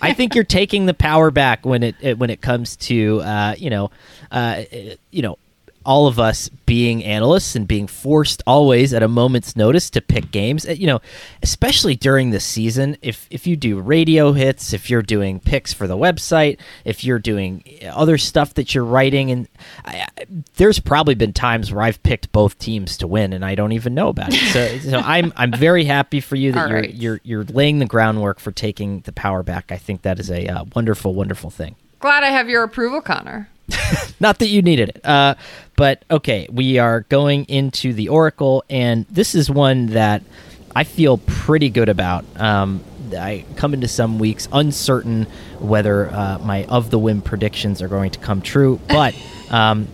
I 0.04 0.14
think 0.14 0.34
you're 0.34 0.44
taking 0.44 0.88
the 0.88 0.96
power 0.96 1.30
back 1.30 1.66
when 1.66 1.84
it, 1.84 1.96
it 2.02 2.18
when 2.18 2.32
it 2.32 2.42
comes 2.42 2.76
to 2.78 3.22
uh, 3.22 3.56
you 3.58 3.70
know 3.70 3.92
uh, 4.32 4.64
you 5.12 5.22
know 5.22 5.38
all 5.86 6.08
of 6.08 6.20
us 6.20 6.50
being 6.66 7.04
analysts 7.04 7.56
and 7.56 7.68
being 7.68 7.88
forced 7.88 8.42
always 8.48 8.94
at 8.94 9.04
a 9.04 9.08
moment's 9.08 9.56
notice 9.56 9.90
to 9.90 10.02
pick 10.02 10.32
games 10.32 10.68
uh, 10.68 10.72
you 10.72 10.88
know 10.88 11.02
especially 11.44 11.96
during 11.96 12.32
the 12.32 12.40
season 12.40 12.98
if 13.02 13.28
if 13.30 13.46
you 13.46 13.56
do 13.56 13.80
radio 13.80 14.32
hits 14.32 14.74
if 14.74 14.90
you're 14.90 15.02
doing 15.02 15.40
picks 15.40 15.74
for 15.74 15.88
the 15.88 15.98
website 15.98 16.60
if 16.86 17.04
you're 17.04 17.20
doing 17.20 17.64
other 17.92 18.18
stuff 18.18 18.54
that 18.54 18.74
you're 18.74 18.86
writing 18.86 19.32
and 19.32 19.48
I, 19.86 20.08
there's 20.56 20.80
probably 20.80 21.16
been 21.16 21.34
times 21.34 21.72
where 21.72 21.84
I've 21.84 22.02
picked 22.04 22.32
both 22.32 22.58
teams 22.60 22.98
to 22.98 23.08
win 23.08 23.34
and 23.34 23.44
I 23.44 23.56
don't 23.56 23.72
even 23.72 23.94
know 23.94 24.10
about 24.10 24.30
it. 24.34 24.52
So, 24.52 24.78
so 24.90 24.98
I'm 25.06 25.34
I'm 25.36 25.52
very 25.52 25.86
happy 25.86 26.20
for 26.20 26.36
you 26.36 26.52
that 26.54 26.70
you're 26.70 26.84
you're 26.86 27.20
you're 27.24 27.44
laying 27.46 27.80
the 27.80 27.86
groundwork 27.86 28.40
for 28.40 28.52
taking 28.52 29.02
the 29.02 29.12
power 29.12 29.44
back. 29.44 29.72
I 29.72 29.78
think 29.78 30.04
that 30.04 30.20
is 30.20 30.30
a 30.30 30.48
uh, 30.48 30.66
wonderful 30.76 31.14
wonderful 31.14 31.50
thing. 31.50 31.76
Glad 32.00 32.24
I 32.24 32.30
have 32.30 32.50
your 32.50 32.64
approval 32.64 33.02
Conor 33.02 33.50
Not 34.20 34.40
that 34.40 34.48
you 34.48 34.62
needed 34.62 34.90
it. 34.90 35.06
Uh, 35.06 35.36
but 35.76 36.04
okay, 36.10 36.48
we 36.52 36.78
are 36.78 37.02
going 37.02 37.46
into 37.46 37.94
the 37.94 38.08
Orracle, 38.08 38.62
and 38.70 39.06
this 39.10 39.36
is 39.36 39.50
one 39.50 39.88
that 39.88 40.24
I 40.76 40.84
feel 40.84 41.18
pretty 41.18 41.70
good 41.70 41.90
about. 41.90 42.26
Um, 42.40 42.84
I 43.18 43.46
come 43.56 43.74
into 43.74 43.88
some 43.88 44.20
weeks 44.20 44.48
uncertain 44.54 45.26
whether 45.60 46.10
uh, 46.10 46.40
my 46.40 46.66
of 46.66 46.92
the 46.92 47.00
whim 47.00 47.22
predictions 47.22 47.82
are 47.82 47.88
going 47.88 48.12
to 48.12 48.20
come 48.20 48.42
true, 48.42 48.80
but 48.88 49.16
um, 49.50 49.88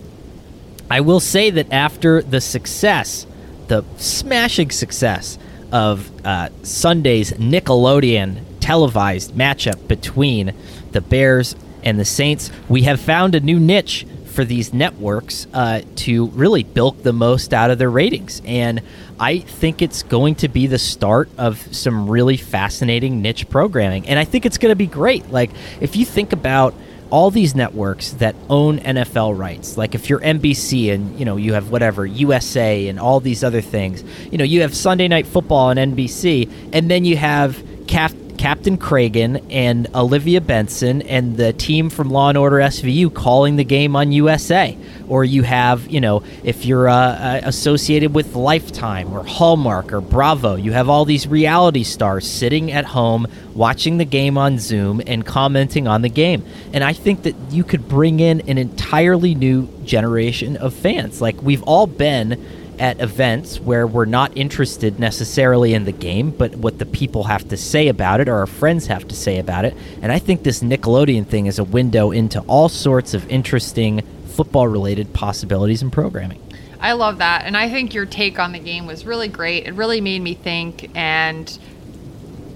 I 0.89 1.01
will 1.01 1.19
say 1.19 1.49
that 1.49 1.71
after 1.71 2.21
the 2.21 2.41
success, 2.41 3.25
the 3.67 3.83
smashing 3.97 4.71
success 4.71 5.37
of 5.71 6.09
uh, 6.25 6.49
Sunday's 6.63 7.33
Nickelodeon 7.33 8.43
televised 8.59 9.33
matchup 9.33 9.87
between 9.87 10.53
the 10.91 11.01
Bears 11.01 11.55
and 11.87 11.97
the 11.97 12.05
Saints, 12.05 12.51
we 12.67 12.83
have 12.83 12.99
found 12.99 13.33
a 13.33 13.39
new 13.39 13.59
niche 13.61 14.05
for 14.25 14.43
these 14.43 14.73
networks 14.73 15.47
uh, 15.53 15.81
to 15.95 16.27
really 16.27 16.63
bilk 16.63 17.01
the 17.01 17.13
most 17.13 17.53
out 17.53 17.71
of 17.71 17.77
their 17.77 17.89
ratings. 17.89 18.41
And 18.45 18.81
I 19.17 19.39
think 19.39 19.81
it's 19.81 20.03
going 20.03 20.35
to 20.35 20.49
be 20.49 20.67
the 20.67 20.77
start 20.77 21.29
of 21.37 21.57
some 21.73 22.09
really 22.09 22.35
fascinating 22.35 23.21
niche 23.21 23.49
programming. 23.49 24.05
And 24.05 24.19
I 24.19 24.25
think 24.25 24.45
it's 24.45 24.57
going 24.57 24.71
to 24.71 24.75
be 24.75 24.85
great. 24.85 25.31
Like, 25.31 25.51
if 25.79 25.95
you 25.95 26.05
think 26.05 26.33
about 26.33 26.75
all 27.09 27.31
these 27.31 27.55
networks 27.55 28.11
that 28.11 28.35
own 28.49 28.79
NFL 28.79 29.37
rights, 29.37 29.77
like 29.77 29.95
if 29.95 30.09
you're 30.09 30.19
NBC 30.19 30.93
and 30.93 31.17
you 31.17 31.23
know 31.23 31.37
you 31.37 31.53
have 31.53 31.71
whatever 31.71 32.05
USA 32.05 32.89
and 32.89 32.99
all 32.99 33.21
these 33.21 33.45
other 33.45 33.61
things, 33.61 34.03
you 34.29 34.37
know 34.37 34.43
you 34.43 34.61
have 34.61 34.75
Sunday 34.75 35.07
Night 35.07 35.25
Football 35.25 35.69
on 35.69 35.77
NBC, 35.77 36.51
and 36.73 36.91
then 36.91 37.05
you 37.05 37.15
have 37.15 37.55
CAF 37.85 38.26
Captain 38.37 38.77
Cragen 38.77 39.43
and 39.49 39.87
Olivia 39.95 40.41
Benson 40.41 41.01
and 41.01 41.37
the 41.37 41.53
team 41.53 41.89
from 41.89 42.09
Law 42.09 42.29
and 42.29 42.37
Order 42.37 42.57
SVU 42.57 43.13
calling 43.13 43.55
the 43.55 43.63
game 43.63 43.95
on 43.95 44.11
USA. 44.11 44.77
Or 45.07 45.25
you 45.25 45.43
have, 45.43 45.89
you 45.89 45.99
know, 46.01 46.23
if 46.43 46.65
you're 46.65 46.87
uh, 46.87 46.95
uh, 46.95 47.41
associated 47.43 48.13
with 48.13 48.35
Lifetime 48.35 49.13
or 49.13 49.23
Hallmark 49.23 49.91
or 49.91 50.01
Bravo, 50.01 50.55
you 50.55 50.71
have 50.71 50.89
all 50.89 51.05
these 51.05 51.27
reality 51.27 51.83
stars 51.83 52.29
sitting 52.29 52.71
at 52.71 52.85
home 52.85 53.27
watching 53.55 53.97
the 53.97 54.05
game 54.05 54.37
on 54.37 54.59
Zoom 54.59 55.01
and 55.07 55.25
commenting 55.25 55.87
on 55.87 56.01
the 56.01 56.09
game. 56.09 56.45
And 56.73 56.83
I 56.83 56.93
think 56.93 57.23
that 57.23 57.35
you 57.49 57.63
could 57.63 57.87
bring 57.87 58.19
in 58.19 58.41
an 58.41 58.57
entirely 58.57 59.33
new 59.33 59.67
generation 59.83 60.57
of 60.57 60.73
fans. 60.73 61.21
Like 61.21 61.41
we've 61.41 61.63
all 61.63 61.87
been 61.87 62.56
at 62.79 62.99
events 63.01 63.59
where 63.59 63.87
we're 63.87 64.05
not 64.05 64.35
interested 64.35 64.99
necessarily 64.99 65.73
in 65.73 65.85
the 65.85 65.91
game, 65.91 66.31
but 66.31 66.55
what 66.55 66.77
the 66.79 66.85
people 66.85 67.25
have 67.25 67.47
to 67.49 67.57
say 67.57 67.87
about 67.87 68.19
it 68.19 68.29
or 68.29 68.35
our 68.35 68.45
friends 68.47 68.87
have 68.87 69.07
to 69.07 69.15
say 69.15 69.39
about 69.39 69.65
it. 69.65 69.75
And 70.01 70.11
I 70.11 70.19
think 70.19 70.43
this 70.43 70.61
Nickelodeon 70.61 71.25
thing 71.25 71.47
is 71.47 71.59
a 71.59 71.63
window 71.63 72.11
into 72.11 72.39
all 72.41 72.69
sorts 72.69 73.13
of 73.13 73.27
interesting 73.29 74.01
football 74.27 74.67
related 74.67 75.13
possibilities 75.13 75.81
and 75.81 75.91
programming. 75.91 76.41
I 76.79 76.93
love 76.93 77.17
that. 77.17 77.45
And 77.45 77.57
I 77.57 77.69
think 77.69 77.93
your 77.93 78.05
take 78.05 78.37
on 78.37 78.51
the 78.51 78.59
game 78.59 78.85
was 78.85 79.05
really 79.05 79.27
great. 79.27 79.65
It 79.65 79.73
really 79.73 80.01
made 80.01 80.21
me 80.21 80.35
think. 80.35 80.95
And 80.95 81.57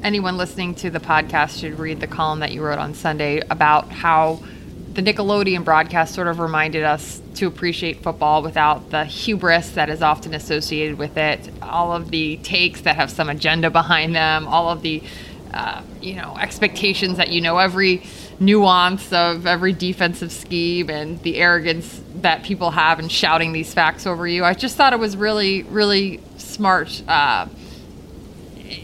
anyone 0.04 0.38
listening 0.38 0.76
to 0.76 0.90
the 0.92 1.00
podcast 1.00 1.60
should 1.60 1.80
read 1.80 2.00
the 2.00 2.08
column 2.08 2.40
that 2.40 2.52
you 2.52 2.62
wrote 2.62 2.80
on 2.80 2.94
Sunday 2.94 3.42
about 3.50 3.90
how 3.90 4.42
the 4.94 5.02
Nickelodeon 5.02 5.64
broadcast 5.64 6.14
sort 6.14 6.28
of 6.28 6.40
reminded 6.40 6.84
us 6.84 7.22
to 7.36 7.48
appreciate 7.48 8.04
football 8.04 8.42
without 8.44 8.90
the 8.90 9.06
hubris 9.06 9.72
that 9.72 9.90
is 9.90 10.02
often 10.02 10.34
associated 10.34 10.98
with 10.98 11.16
it. 11.16 11.50
All 11.62 11.94
of 11.94 12.12
the 12.12 12.38
takes 12.38 12.82
that 12.82 12.98
have 12.98 13.10
some 13.10 13.30
agenda 13.30 13.70
behind 13.70 14.14
them, 14.14 14.48
all 14.48 14.70
of 14.70 14.82
the 14.82 15.02
uh, 15.54 15.82
you 16.02 16.16
know 16.16 16.38
expectations 16.40 17.18
that 17.18 17.30
you 17.30 17.42
know 17.42 17.58
every 17.58 18.04
nuance 18.40 19.12
of 19.14 19.46
every 19.46 19.74
defensive 19.74 20.32
scheme 20.32 20.90
and 20.90 21.22
the 21.24 21.38
arrogance 21.38 22.02
that 22.16 22.44
people 22.44 22.72
have 22.72 23.00
in 23.00 23.08
shouting 23.08 23.54
these 23.54 23.74
facts 23.74 24.06
over 24.06 24.28
you. 24.28 24.44
I 24.44 24.54
just 24.54 24.76
thought 24.76 24.94
it 24.94 25.00
was 25.00 25.16
really, 25.16 25.64
really 25.64 26.20
smart 26.38 27.02
uh, 27.08 27.48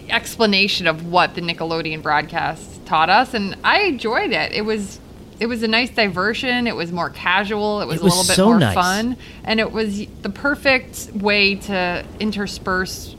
explanation 0.09 0.87
of 0.87 1.05
what 1.05 1.35
the 1.35 1.41
Nickelodeon 1.41 2.01
broadcast 2.01 2.85
taught 2.85 3.09
us, 3.09 3.33
and 3.33 3.57
I 3.63 3.81
enjoyed 3.81 4.31
it. 4.31 4.53
It 4.53 4.63
was 4.63 4.99
it 5.39 5.45
was 5.47 5.63
a 5.63 5.67
nice 5.67 5.89
diversion. 5.91 6.67
It 6.67 6.75
was 6.75 6.91
more 6.91 7.09
casual. 7.09 7.81
It 7.81 7.87
was, 7.87 7.97
It 7.99 8.03
was 8.03 8.13
a 8.13 8.17
little 8.17 8.29
bit 8.29 8.35
so 8.35 8.45
more 8.47 8.59
nice. 8.59 8.73
fun, 8.73 9.17
and 9.43 9.59
it 9.59 9.71
was 9.71 10.05
the 10.21 10.29
perfect 10.29 11.11
way 11.13 11.55
to 11.55 12.05
intersperse, 12.19 13.15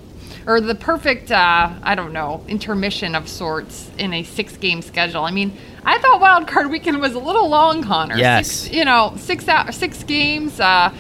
or 0.47 0.61
the 0.61 0.75
perfect 0.75 1.31
uh, 1.31 1.71
I 1.83 1.95
don't 1.95 2.13
know 2.13 2.45
intermission 2.49 3.15
of 3.15 3.29
sorts 3.29 3.91
in 3.99 4.13
a 4.13 4.23
six 4.25 4.57
game 4.57 4.83
schedule. 4.83 5.25
I 5.25 5.31
mean, 5.31 5.57
I 5.85 5.99
thought 5.99 6.21
Wild 6.21 6.49
Card 6.49 6.71
Weekend 6.71 7.01
was 7.01 7.15
a 7.15 7.19
little 7.21 7.49
long, 7.49 7.83
Conor. 7.83 8.17
Yes. 8.17 8.51
Six, 8.51 8.75
you 8.75 8.85
know, 8.85 9.15
six 9.17 9.47
out 9.49 9.73
six 9.75 10.03
games. 10.05 10.59
Uh, 10.61 10.93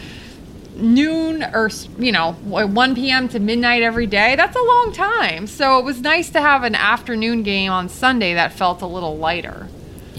noon 0.76 1.42
or 1.42 1.68
you 1.98 2.12
know 2.12 2.34
1 2.34 2.94
p.m. 2.94 3.28
to 3.28 3.40
midnight 3.40 3.82
every 3.82 4.06
day 4.06 4.36
that's 4.36 4.54
a 4.54 4.62
long 4.62 4.92
time 4.92 5.48
so 5.48 5.76
it 5.80 5.84
was 5.84 6.00
nice 6.00 6.30
to 6.30 6.40
have 6.40 6.62
an 6.62 6.76
afternoon 6.76 7.42
game 7.42 7.72
on 7.72 7.88
Sunday 7.88 8.34
that 8.34 8.52
felt 8.52 8.80
a 8.80 8.86
little 8.86 9.16
lighter 9.18 9.66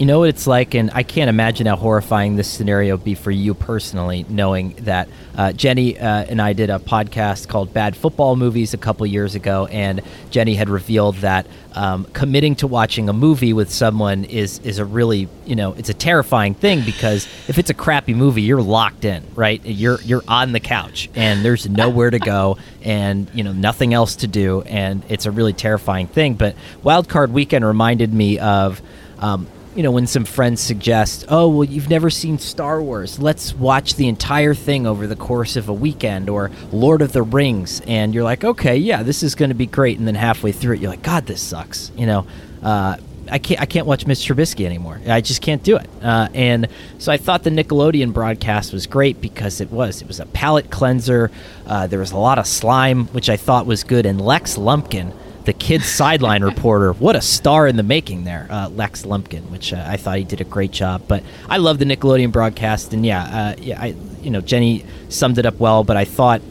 You 0.00 0.06
know 0.06 0.20
what 0.20 0.30
it's 0.30 0.46
like, 0.46 0.72
and 0.72 0.90
I 0.94 1.02
can't 1.02 1.28
imagine 1.28 1.66
how 1.66 1.76
horrifying 1.76 2.36
this 2.36 2.48
scenario 2.48 2.96
would 2.96 3.04
be 3.04 3.14
for 3.14 3.30
you 3.30 3.52
personally, 3.52 4.24
knowing 4.30 4.72
that 4.84 5.10
uh, 5.36 5.52
Jenny 5.52 5.98
uh, 5.98 6.24
and 6.24 6.40
I 6.40 6.54
did 6.54 6.70
a 6.70 6.78
podcast 6.78 7.48
called 7.48 7.74
Bad 7.74 7.94
Football 7.94 8.36
Movies 8.36 8.72
a 8.72 8.78
couple 8.78 9.04
years 9.06 9.34
ago, 9.34 9.66
and 9.66 10.00
Jenny 10.30 10.54
had 10.54 10.70
revealed 10.70 11.16
that 11.16 11.46
um, 11.74 12.06
committing 12.14 12.54
to 12.56 12.66
watching 12.66 13.10
a 13.10 13.12
movie 13.12 13.52
with 13.52 13.70
someone 13.70 14.24
is 14.24 14.60
is 14.60 14.78
a 14.78 14.86
really 14.86 15.28
you 15.44 15.54
know 15.54 15.74
it's 15.74 15.90
a 15.90 15.94
terrifying 15.94 16.54
thing 16.54 16.82
because 16.82 17.28
if 17.46 17.58
it's 17.58 17.68
a 17.68 17.74
crappy 17.74 18.14
movie, 18.14 18.40
you're 18.40 18.62
locked 18.62 19.04
in, 19.04 19.22
right? 19.34 19.60
You're 19.66 20.00
you're 20.00 20.24
on 20.26 20.52
the 20.52 20.60
couch, 20.60 21.10
and 21.14 21.44
there's 21.44 21.68
nowhere 21.68 22.08
to 22.08 22.18
go, 22.18 22.56
and 22.80 23.28
you 23.34 23.44
know 23.44 23.52
nothing 23.52 23.92
else 23.92 24.16
to 24.16 24.26
do, 24.26 24.62
and 24.62 25.02
it's 25.10 25.26
a 25.26 25.30
really 25.30 25.52
terrifying 25.52 26.06
thing. 26.06 26.36
But 26.36 26.56
Wild 26.82 27.06
Card 27.06 27.34
Weekend 27.34 27.66
reminded 27.66 28.14
me 28.14 28.38
of. 28.38 28.80
Um, 29.18 29.46
you 29.74 29.82
know, 29.82 29.90
when 29.92 30.06
some 30.06 30.24
friends 30.24 30.60
suggest, 30.60 31.24
oh, 31.28 31.48
well, 31.48 31.64
you've 31.64 31.88
never 31.88 32.10
seen 32.10 32.38
Star 32.38 32.82
Wars, 32.82 33.18
let's 33.20 33.54
watch 33.54 33.94
the 33.94 34.08
entire 34.08 34.54
thing 34.54 34.86
over 34.86 35.06
the 35.06 35.16
course 35.16 35.56
of 35.56 35.68
a 35.68 35.72
weekend, 35.72 36.28
or 36.28 36.50
Lord 36.72 37.02
of 37.02 37.12
the 37.12 37.22
Rings, 37.22 37.80
and 37.86 38.12
you're 38.12 38.24
like, 38.24 38.44
okay, 38.44 38.76
yeah, 38.76 39.02
this 39.02 39.22
is 39.22 39.34
going 39.34 39.50
to 39.50 39.54
be 39.54 39.66
great, 39.66 39.98
and 39.98 40.08
then 40.08 40.16
halfway 40.16 40.52
through 40.52 40.74
it, 40.74 40.80
you're 40.80 40.90
like, 40.90 41.02
God, 41.02 41.26
this 41.26 41.40
sucks. 41.40 41.92
You 41.96 42.06
know, 42.06 42.26
uh, 42.62 42.96
I 43.30 43.38
can't, 43.38 43.60
I 43.60 43.66
can't 43.66 43.86
watch 43.86 44.06
Mitch 44.06 44.18
Trubisky 44.18 44.66
anymore. 44.66 45.00
I 45.06 45.20
just 45.20 45.40
can't 45.40 45.62
do 45.62 45.76
it. 45.76 45.88
Uh, 46.02 46.28
and 46.34 46.66
so 46.98 47.12
I 47.12 47.16
thought 47.16 47.44
the 47.44 47.50
Nickelodeon 47.50 48.12
broadcast 48.12 48.72
was 48.72 48.88
great 48.88 49.20
because 49.20 49.60
it 49.60 49.70
was, 49.70 50.02
it 50.02 50.08
was 50.08 50.18
a 50.18 50.26
palate 50.26 50.70
cleanser. 50.70 51.30
Uh, 51.64 51.86
there 51.86 52.00
was 52.00 52.10
a 52.10 52.16
lot 52.16 52.40
of 52.40 52.46
slime, 52.48 53.06
which 53.08 53.30
I 53.30 53.36
thought 53.36 53.66
was 53.66 53.84
good, 53.84 54.04
and 54.04 54.20
Lex 54.20 54.58
Lumpkin 54.58 55.12
the 55.44 55.52
kid's 55.52 55.86
sideline 55.86 56.44
reporter. 56.44 56.92
What 56.92 57.16
a 57.16 57.20
star 57.20 57.66
in 57.66 57.76
the 57.76 57.82
making 57.82 58.24
there, 58.24 58.46
uh, 58.50 58.68
Lex 58.68 59.04
Lumpkin, 59.04 59.50
which 59.50 59.72
uh, 59.72 59.84
I 59.86 59.96
thought 59.96 60.18
he 60.18 60.24
did 60.24 60.40
a 60.40 60.44
great 60.44 60.70
job. 60.70 61.02
But 61.08 61.22
I 61.48 61.56
love 61.56 61.78
the 61.78 61.84
Nickelodeon 61.84 62.32
broadcast, 62.32 62.92
and 62.92 63.04
yeah, 63.04 63.22
uh, 63.22 63.60
yeah, 63.60 63.80
I, 63.80 63.94
you 64.20 64.30
know, 64.30 64.40
Jenny 64.40 64.84
summed 65.08 65.38
it 65.38 65.46
up 65.46 65.58
well. 65.58 65.84
But 65.84 65.96
I 65.96 66.04
thought 66.04 66.42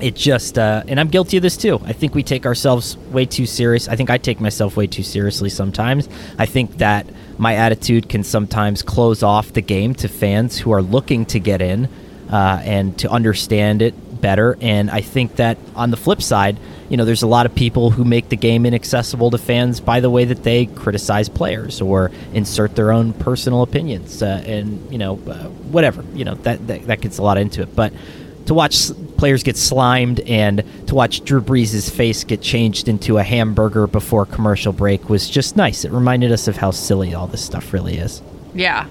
it 0.00 0.14
just, 0.14 0.58
uh, 0.58 0.82
and 0.88 1.00
I'm 1.00 1.08
guilty 1.08 1.36
of 1.36 1.42
this 1.42 1.56
too. 1.56 1.80
I 1.84 1.92
think 1.92 2.14
we 2.14 2.22
take 2.22 2.46
ourselves 2.46 2.96
way 3.10 3.24
too 3.24 3.46
serious. 3.46 3.88
I 3.88 3.96
think 3.96 4.10
I 4.10 4.18
take 4.18 4.40
myself 4.40 4.76
way 4.76 4.86
too 4.86 5.02
seriously 5.02 5.48
sometimes. 5.48 6.08
I 6.38 6.46
think 6.46 6.78
that 6.78 7.06
my 7.38 7.54
attitude 7.54 8.08
can 8.08 8.22
sometimes 8.22 8.82
close 8.82 9.22
off 9.22 9.52
the 9.52 9.62
game 9.62 9.94
to 9.94 10.08
fans 10.08 10.58
who 10.58 10.72
are 10.72 10.82
looking 10.82 11.26
to 11.26 11.38
get 11.38 11.60
in 11.60 11.88
uh, 12.30 12.60
and 12.64 12.98
to 12.98 13.10
understand 13.10 13.82
it 13.82 13.94
better. 14.20 14.56
And 14.60 14.90
I 14.90 15.00
think 15.00 15.36
that 15.36 15.58
on 15.74 15.90
the 15.90 15.96
flip 15.96 16.22
side, 16.22 16.58
you 16.88 16.96
know, 16.96 17.04
there's 17.04 17.22
a 17.22 17.26
lot 17.26 17.46
of 17.46 17.54
people 17.54 17.90
who 17.90 18.04
make 18.04 18.28
the 18.28 18.36
game 18.36 18.64
inaccessible 18.64 19.30
to 19.30 19.38
fans 19.38 19.80
by 19.80 20.00
the 20.00 20.10
way 20.10 20.24
that 20.24 20.42
they 20.42 20.66
criticize 20.66 21.28
players 21.28 21.80
or 21.80 22.10
insert 22.32 22.76
their 22.76 22.92
own 22.92 23.12
personal 23.12 23.62
opinions, 23.62 24.22
uh, 24.22 24.42
and 24.46 24.90
you 24.92 24.98
know, 24.98 25.14
uh, 25.26 25.44
whatever. 25.70 26.04
You 26.14 26.24
know, 26.24 26.34
that, 26.34 26.66
that 26.68 26.86
that 26.86 27.00
gets 27.00 27.18
a 27.18 27.22
lot 27.22 27.38
into 27.38 27.62
it. 27.62 27.74
But 27.74 27.92
to 28.46 28.54
watch 28.54 28.90
players 29.16 29.42
get 29.42 29.56
slimed 29.56 30.20
and 30.20 30.62
to 30.86 30.94
watch 30.94 31.24
Drew 31.24 31.40
Brees' 31.40 31.90
face 31.90 32.24
get 32.24 32.40
changed 32.40 32.88
into 32.88 33.18
a 33.18 33.22
hamburger 33.22 33.86
before 33.86 34.26
commercial 34.26 34.72
break 34.72 35.08
was 35.08 35.28
just 35.28 35.56
nice. 35.56 35.84
It 35.84 35.90
reminded 35.90 36.32
us 36.32 36.46
of 36.48 36.56
how 36.56 36.70
silly 36.70 37.14
all 37.14 37.26
this 37.26 37.44
stuff 37.44 37.72
really 37.72 37.96
is. 37.96 38.22
Yeah, 38.54 38.86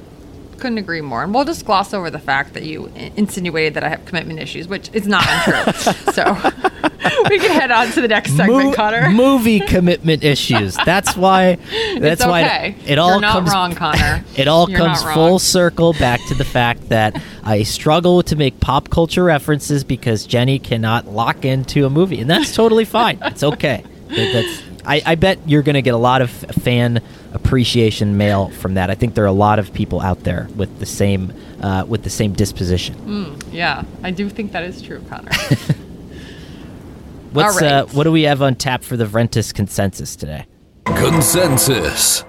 couldn't 0.57 0.77
agree 0.77 1.01
more. 1.01 1.23
And 1.23 1.33
we'll 1.33 1.45
just 1.45 1.65
gloss 1.65 1.93
over 1.93 2.09
the 2.09 2.19
fact 2.19 2.53
that 2.53 2.63
you 2.63 2.91
insinuated 3.15 3.73
that 3.75 3.83
I 3.83 3.89
have 3.89 4.05
commitment 4.05 4.39
issues, 4.39 4.67
which 4.67 4.89
is 4.93 5.07
not 5.07 5.25
untrue. 5.27 5.73
so 6.13 6.23
we 7.29 7.39
can 7.39 7.51
head 7.59 7.71
on 7.71 7.87
to 7.91 8.01
the 8.01 8.07
next 8.07 8.35
segment, 8.35 8.65
Mo- 8.65 8.73
Conor. 8.73 9.09
movie 9.09 9.59
commitment 9.59 10.23
issues. 10.23 10.75
That's 10.85 11.15
why. 11.15 11.55
That's 11.99 12.21
it's 12.21 12.25
why 12.25 12.43
okay. 12.43 12.75
it 12.85 12.97
all 12.97 13.11
You're 13.11 13.21
not 13.21 13.33
comes. 13.33 13.51
wrong, 13.51 13.75
Conor. 13.75 14.23
It 14.35 14.47
all 14.47 14.69
You're 14.69 14.79
comes 14.79 15.01
not 15.01 15.07
wrong. 15.07 15.15
full 15.15 15.39
circle 15.39 15.93
back 15.93 16.19
to 16.27 16.33
the 16.35 16.45
fact 16.45 16.89
that 16.89 17.21
I 17.43 17.63
struggle 17.63 18.23
to 18.23 18.35
make 18.35 18.59
pop 18.59 18.89
culture 18.89 19.23
references 19.23 19.83
because 19.83 20.25
Jenny 20.25 20.59
cannot 20.59 21.07
lock 21.07 21.45
into 21.45 21.85
a 21.85 21.89
movie, 21.89 22.19
and 22.21 22.29
that's 22.29 22.53
totally 22.55 22.85
fine. 22.85 23.19
It's 23.23 23.43
okay. 23.43 23.83
That- 24.09 24.33
That's. 24.33 24.63
I, 24.87 25.01
I 25.03 25.15
bet 25.15 25.39
you're 25.49 25.63
going 25.63 25.73
to 25.73 25.81
get 25.81 25.95
a 25.95 25.97
lot 25.97 26.21
of 26.21 26.29
fan 26.29 27.01
appreciation 27.35 28.17
mail 28.17 28.49
from 28.49 28.73
that. 28.73 28.89
I 28.89 28.95
think 28.95 29.13
there 29.13 29.23
are 29.23 29.27
a 29.27 29.31
lot 29.31 29.59
of 29.59 29.73
people 29.73 30.01
out 30.01 30.23
there 30.23 30.47
with 30.55 30.79
the 30.79 30.85
same 30.85 31.33
uh, 31.61 31.85
with 31.87 32.03
the 32.03 32.09
same 32.09 32.33
disposition. 32.33 32.95
Mm, 32.95 33.43
yeah, 33.51 33.83
I 34.03 34.11
do 34.11 34.29
think 34.29 34.53
that 34.53 34.63
is 34.63 34.81
true, 34.81 35.03
Conor. 35.09 35.31
What's 37.31 37.55
All 37.55 37.61
right. 37.61 37.71
uh, 37.71 37.85
what 37.87 38.05
do 38.05 38.11
we 38.11 38.23
have 38.23 38.41
on 38.41 38.55
tap 38.55 38.83
for 38.83 38.95
the 38.95 39.05
Vrentas 39.05 39.53
consensus 39.53 40.15
today? 40.15 40.45
Consensus. 40.85 42.23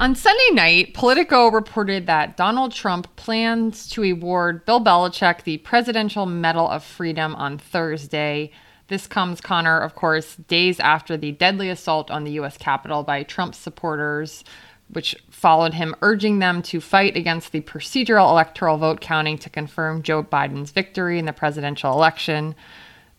On 0.00 0.14
Sunday 0.14 0.50
night, 0.52 0.94
Politico 0.94 1.48
reported 1.48 2.06
that 2.06 2.36
Donald 2.36 2.72
Trump 2.72 3.14
plans 3.16 3.88
to 3.90 4.02
award 4.02 4.64
Bill 4.64 4.82
Belichick 4.82 5.42
the 5.44 5.58
Presidential 5.58 6.26
Medal 6.26 6.68
of 6.68 6.84
Freedom 6.84 7.34
on 7.34 7.58
Thursday. 7.58 8.50
This 8.88 9.06
comes, 9.08 9.40
Conor, 9.40 9.80
of 9.80 9.94
course, 9.96 10.36
days 10.36 10.78
after 10.78 11.16
the 11.16 11.32
deadly 11.32 11.68
assault 11.70 12.10
on 12.10 12.24
the 12.24 12.32
U.S. 12.32 12.56
Capitol 12.56 13.02
by 13.02 13.24
Trump 13.24 13.54
supporters, 13.54 14.44
which 14.88 15.16
followed 15.28 15.74
him 15.74 15.96
urging 16.02 16.38
them 16.38 16.62
to 16.62 16.80
fight 16.80 17.16
against 17.16 17.50
the 17.50 17.62
procedural 17.62 18.30
electoral 18.30 18.78
vote 18.78 19.00
counting 19.00 19.38
to 19.38 19.50
confirm 19.50 20.02
Joe 20.02 20.22
Biden's 20.22 20.70
victory 20.70 21.18
in 21.18 21.24
the 21.24 21.32
presidential 21.32 21.92
election. 21.92 22.54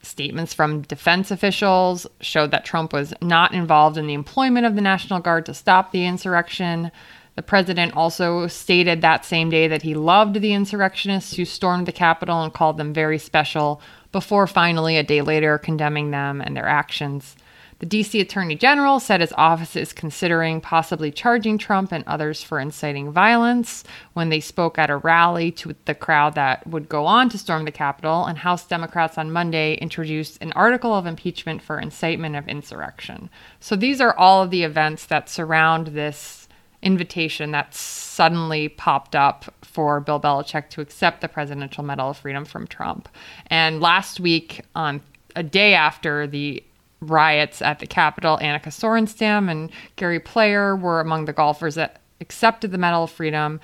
Statements 0.02 0.54
from 0.54 0.84
defense 0.84 1.32
officials 1.32 2.08
showed 2.22 2.52
that 2.52 2.64
Trump 2.64 2.94
was 2.94 3.14
not 3.22 3.54
involved 3.54 3.98
in 3.98 4.08
the 4.08 4.14
employment 4.14 4.66
of 4.66 4.76
the 4.76 4.82
National 4.82 5.20
Guard 5.20 5.46
to 5.48 5.54
stop 5.54 5.92
the 5.92 6.06
insurrection. 6.06 6.92
The 7.36 7.42
president 7.42 7.94
also 7.96 8.48
stated 8.48 9.02
that 9.02 9.26
same 9.26 9.50
day 9.50 9.68
that 9.68 9.82
he 9.82 9.96
loved 9.96 10.40
the 10.40 10.54
insurrectionists 10.54 11.36
who 11.36 11.44
stormed 11.44 11.88
the 11.88 11.92
Capitol 11.92 12.42
and 12.42 12.54
called 12.54 12.78
them 12.78 12.94
very 12.94 13.18
special, 13.18 13.82
before 14.12 14.48
finally, 14.48 14.98
a 14.98 15.04
day 15.04 15.22
later, 15.22 15.58
condemning 15.58 16.12
them 16.12 16.42
and 16.42 16.56
their 16.56 16.68
actions. 16.68 17.36
The 17.80 17.86
DC 17.86 18.20
Attorney 18.20 18.56
General 18.56 19.00
said 19.00 19.22
his 19.22 19.34
office 19.38 19.76
is 19.76 19.94
considering 19.94 20.62
possibly 20.62 21.12
charging 21.12 21.60
Trump 21.60 21.92
and 21.92 22.04
others 22.08 22.42
for 22.42 22.60
inciting 22.60 23.12
violence 23.12 23.84
when 24.14 24.30
they 24.30 24.40
spoke 24.40 24.80
at 24.80 24.90
a 24.90 24.98
rally 24.98 25.52
to 25.52 25.76
the 25.86 25.94
crowd 25.94 26.34
that 26.34 26.66
would 26.66 26.90
go 26.90 27.06
on 27.06 27.30
to 27.30 27.38
storm 27.38 27.66
the 27.66 27.72
Capitol. 27.72 28.26
And 28.26 28.40
House 28.40 28.66
Democrats 28.66 29.20
on 29.20 29.32
Monday 29.32 29.76
introduced 29.76 30.42
an 30.42 30.54
article 30.54 30.96
of 30.96 31.06
impeachment 31.06 31.62
for 31.62 31.80
incitement 31.80 32.36
of 32.36 32.48
insurrection. 32.48 33.30
So 33.60 33.76
these 33.76 34.02
are 34.02 34.18
all 34.18 34.42
of 34.42 34.50
the 34.50 34.64
events 34.64 35.06
that 35.06 35.30
surround 35.30 35.88
this 35.88 36.48
invitation 36.82 37.52
that 37.52 37.76
suddenly 37.76 38.70
popped 38.70 39.16
up 39.16 39.54
for 39.78 40.00
Bill 40.00 40.20
Belichick 40.20 40.70
to 40.70 40.82
accept 40.82 41.22
the 41.22 41.28
Presidential 41.28 41.84
Medal 41.84 42.10
of 42.10 42.18
Freedom 42.18 42.46
from 42.46 42.66
Trump. 42.66 43.08
And 43.46 43.80
last 43.80 44.20
week, 44.20 44.62
on 44.74 45.02
a 45.36 45.44
day 45.44 45.76
after 45.76 46.26
the 46.26 46.64
riots 47.00 47.62
at 47.62 47.78
the 47.78 47.86
Capitol, 47.86 48.40
Annika 48.42 48.70
Sorenstam 48.70 49.52
and 49.52 49.70
Gary 49.96 50.20
Player 50.20 50.76
were 50.76 51.00
among 51.00 51.26
the 51.26 51.32
golfers 51.32 51.76
that 51.76 52.02
accepted 52.20 52.72
the 52.72 52.80
Medal 52.80 53.04
of 53.04 53.12
Freedom. 53.12 53.60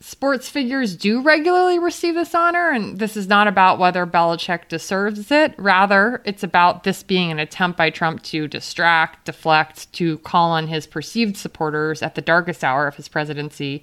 sports 0.00 0.48
figures 0.48 0.96
do 0.96 1.20
regularly 1.20 1.78
receive 1.78 2.14
this 2.14 2.34
honor, 2.34 2.70
and 2.70 2.98
this 2.98 3.16
is 3.16 3.28
not 3.28 3.46
about 3.46 3.78
whether 3.78 4.06
Belichick 4.06 4.68
deserves 4.68 5.30
it. 5.30 5.54
Rather, 5.58 6.22
it's 6.24 6.42
about 6.42 6.84
this 6.84 7.02
being 7.02 7.30
an 7.30 7.38
attempt 7.38 7.76
by 7.76 7.90
Trump 7.90 8.22
to 8.22 8.48
distract, 8.48 9.26
deflect, 9.26 9.92
to 9.92 10.18
call 10.18 10.52
on 10.52 10.68
his 10.68 10.86
perceived 10.86 11.36
supporters 11.36 12.02
at 12.02 12.14
the 12.14 12.22
darkest 12.22 12.64
hour 12.64 12.86
of 12.86 12.96
his 12.96 13.08
presidency. 13.08 13.82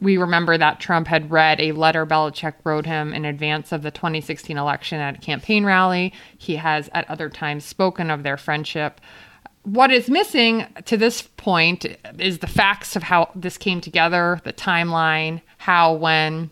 We 0.00 0.16
remember 0.16 0.58
that 0.58 0.80
Trump 0.80 1.06
had 1.06 1.30
read 1.30 1.60
a 1.60 1.72
letter 1.72 2.04
Belichick 2.04 2.54
wrote 2.64 2.86
him 2.86 3.12
in 3.12 3.24
advance 3.24 3.72
of 3.72 3.82
the 3.82 3.90
2016 3.90 4.56
election 4.56 5.00
at 5.00 5.16
a 5.16 5.20
campaign 5.20 5.64
rally. 5.64 6.12
He 6.36 6.56
has 6.56 6.90
at 6.92 7.08
other 7.08 7.28
times 7.28 7.64
spoken 7.64 8.10
of 8.10 8.22
their 8.22 8.36
friendship 8.36 9.00
what 9.64 9.90
is 9.90 10.10
missing 10.10 10.66
to 10.84 10.96
this 10.96 11.22
point 11.22 11.86
is 12.18 12.38
the 12.38 12.46
facts 12.46 12.96
of 12.96 13.02
how 13.02 13.30
this 13.34 13.56
came 13.56 13.80
together, 13.80 14.40
the 14.44 14.52
timeline, 14.52 15.40
how, 15.56 15.94
when, 15.94 16.50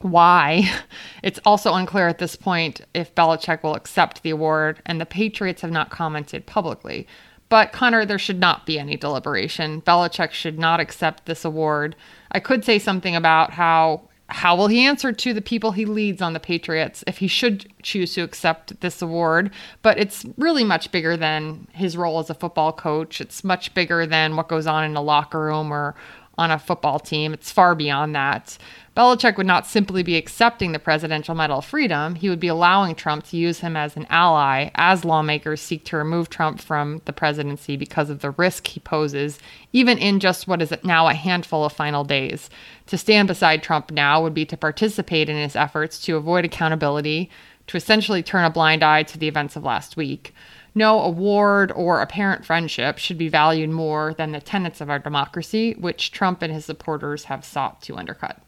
why. 0.00 0.70
It's 1.22 1.40
also 1.44 1.74
unclear 1.74 2.06
at 2.06 2.18
this 2.18 2.36
point 2.36 2.82
if 2.94 3.14
Belichick 3.16 3.64
will 3.64 3.74
accept 3.74 4.22
the 4.22 4.30
award, 4.30 4.80
and 4.86 5.00
the 5.00 5.06
Patriots 5.06 5.62
have 5.62 5.72
not 5.72 5.90
commented 5.90 6.46
publicly. 6.46 7.08
But 7.48 7.72
Connor, 7.72 8.04
there 8.04 8.18
should 8.18 8.40
not 8.40 8.66
be 8.66 8.78
any 8.78 8.96
deliberation. 8.96 9.82
Belichick 9.82 10.32
should 10.32 10.58
not 10.58 10.80
accept 10.80 11.26
this 11.26 11.44
award. 11.44 11.94
I 12.32 12.40
could 12.40 12.64
say 12.64 12.78
something 12.78 13.14
about 13.14 13.52
how 13.52 14.02
how 14.28 14.56
will 14.56 14.66
he 14.66 14.84
answer 14.84 15.12
to 15.12 15.32
the 15.32 15.40
people 15.40 15.70
he 15.70 15.84
leads 15.84 16.20
on 16.20 16.32
the 16.32 16.40
Patriots 16.40 17.04
if 17.06 17.18
he 17.18 17.28
should 17.28 17.72
choose 17.82 18.14
to 18.14 18.22
accept 18.22 18.80
this 18.80 19.00
award? 19.00 19.52
But 19.82 19.98
it's 19.98 20.26
really 20.36 20.64
much 20.64 20.90
bigger 20.90 21.16
than 21.16 21.68
his 21.72 21.96
role 21.96 22.18
as 22.18 22.28
a 22.28 22.34
football 22.34 22.72
coach. 22.72 23.20
It's 23.20 23.44
much 23.44 23.72
bigger 23.72 24.04
than 24.04 24.34
what 24.34 24.48
goes 24.48 24.66
on 24.66 24.82
in 24.82 24.96
a 24.96 25.00
locker 25.00 25.40
room 25.40 25.72
or 25.72 25.94
on 26.36 26.50
a 26.50 26.58
football 26.58 26.98
team. 26.98 27.32
It's 27.32 27.52
far 27.52 27.76
beyond 27.76 28.16
that. 28.16 28.58
Belichick 28.96 29.36
would 29.36 29.46
not 29.46 29.66
simply 29.66 30.02
be 30.02 30.16
accepting 30.16 30.72
the 30.72 30.78
Presidential 30.78 31.34
Medal 31.34 31.58
of 31.58 31.66
Freedom, 31.66 32.14
he 32.14 32.30
would 32.30 32.40
be 32.40 32.48
allowing 32.48 32.94
Trump 32.94 33.26
to 33.26 33.36
use 33.36 33.60
him 33.60 33.76
as 33.76 33.94
an 33.94 34.06
ally 34.08 34.70
as 34.74 35.04
lawmakers 35.04 35.60
seek 35.60 35.84
to 35.84 35.98
remove 35.98 36.30
Trump 36.30 36.62
from 36.62 37.02
the 37.04 37.12
presidency 37.12 37.76
because 37.76 38.08
of 38.08 38.20
the 38.20 38.30
risk 38.30 38.68
he 38.68 38.80
poses, 38.80 39.38
even 39.74 39.98
in 39.98 40.18
just 40.18 40.48
what 40.48 40.62
is 40.62 40.72
now 40.82 41.08
a 41.08 41.12
handful 41.12 41.62
of 41.62 41.74
final 41.74 42.04
days. 42.04 42.48
To 42.86 42.96
stand 42.96 43.28
beside 43.28 43.62
Trump 43.62 43.90
now 43.90 44.22
would 44.22 44.32
be 44.32 44.46
to 44.46 44.56
participate 44.56 45.28
in 45.28 45.36
his 45.36 45.56
efforts 45.56 46.00
to 46.06 46.16
avoid 46.16 46.46
accountability, 46.46 47.28
to 47.66 47.76
essentially 47.76 48.22
turn 48.22 48.46
a 48.46 48.50
blind 48.50 48.82
eye 48.82 49.02
to 49.02 49.18
the 49.18 49.28
events 49.28 49.56
of 49.56 49.62
last 49.62 49.98
week. 49.98 50.34
No 50.74 51.00
award 51.00 51.70
or 51.70 52.00
apparent 52.00 52.46
friendship 52.46 52.96
should 52.96 53.18
be 53.18 53.28
valued 53.28 53.68
more 53.68 54.14
than 54.14 54.32
the 54.32 54.40
tenets 54.40 54.80
of 54.80 54.88
our 54.88 54.98
democracy, 54.98 55.74
which 55.74 56.12
Trump 56.12 56.40
and 56.40 56.50
his 56.50 56.64
supporters 56.64 57.24
have 57.24 57.44
sought 57.44 57.82
to 57.82 57.96
undercut 57.96 58.40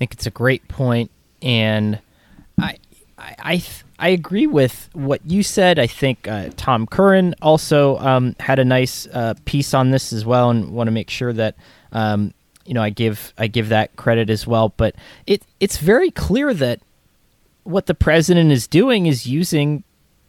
think 0.00 0.14
it's 0.14 0.26
a 0.26 0.30
great 0.30 0.66
point, 0.66 1.10
and 1.42 2.00
I 2.58 2.78
I 3.18 3.34
I, 3.38 3.62
I 3.98 4.08
agree 4.08 4.46
with 4.46 4.88
what 4.94 5.20
you 5.26 5.42
said. 5.42 5.78
I 5.78 5.86
think 5.86 6.26
uh, 6.26 6.48
Tom 6.56 6.86
Curran 6.86 7.34
also 7.42 7.98
um, 7.98 8.34
had 8.40 8.58
a 8.58 8.64
nice 8.64 9.06
uh, 9.12 9.34
piece 9.44 9.74
on 9.74 9.90
this 9.90 10.10
as 10.14 10.24
well, 10.24 10.48
and 10.48 10.72
want 10.72 10.88
to 10.88 10.92
make 10.92 11.10
sure 11.10 11.32
that. 11.34 11.54
Um, 11.92 12.34
you 12.66 12.74
know, 12.74 12.82
I 12.82 12.90
give 12.90 13.32
I 13.36 13.48
give 13.48 13.70
that 13.70 13.96
credit 13.96 14.30
as 14.30 14.46
well, 14.46 14.72
but 14.76 14.94
it 15.26 15.42
it's 15.58 15.78
very 15.78 16.10
clear 16.10 16.54
that 16.54 16.78
what 17.64 17.86
the 17.86 17.94
president 17.94 18.52
is 18.52 18.68
doing 18.68 19.06
is 19.06 19.26
using 19.26 19.82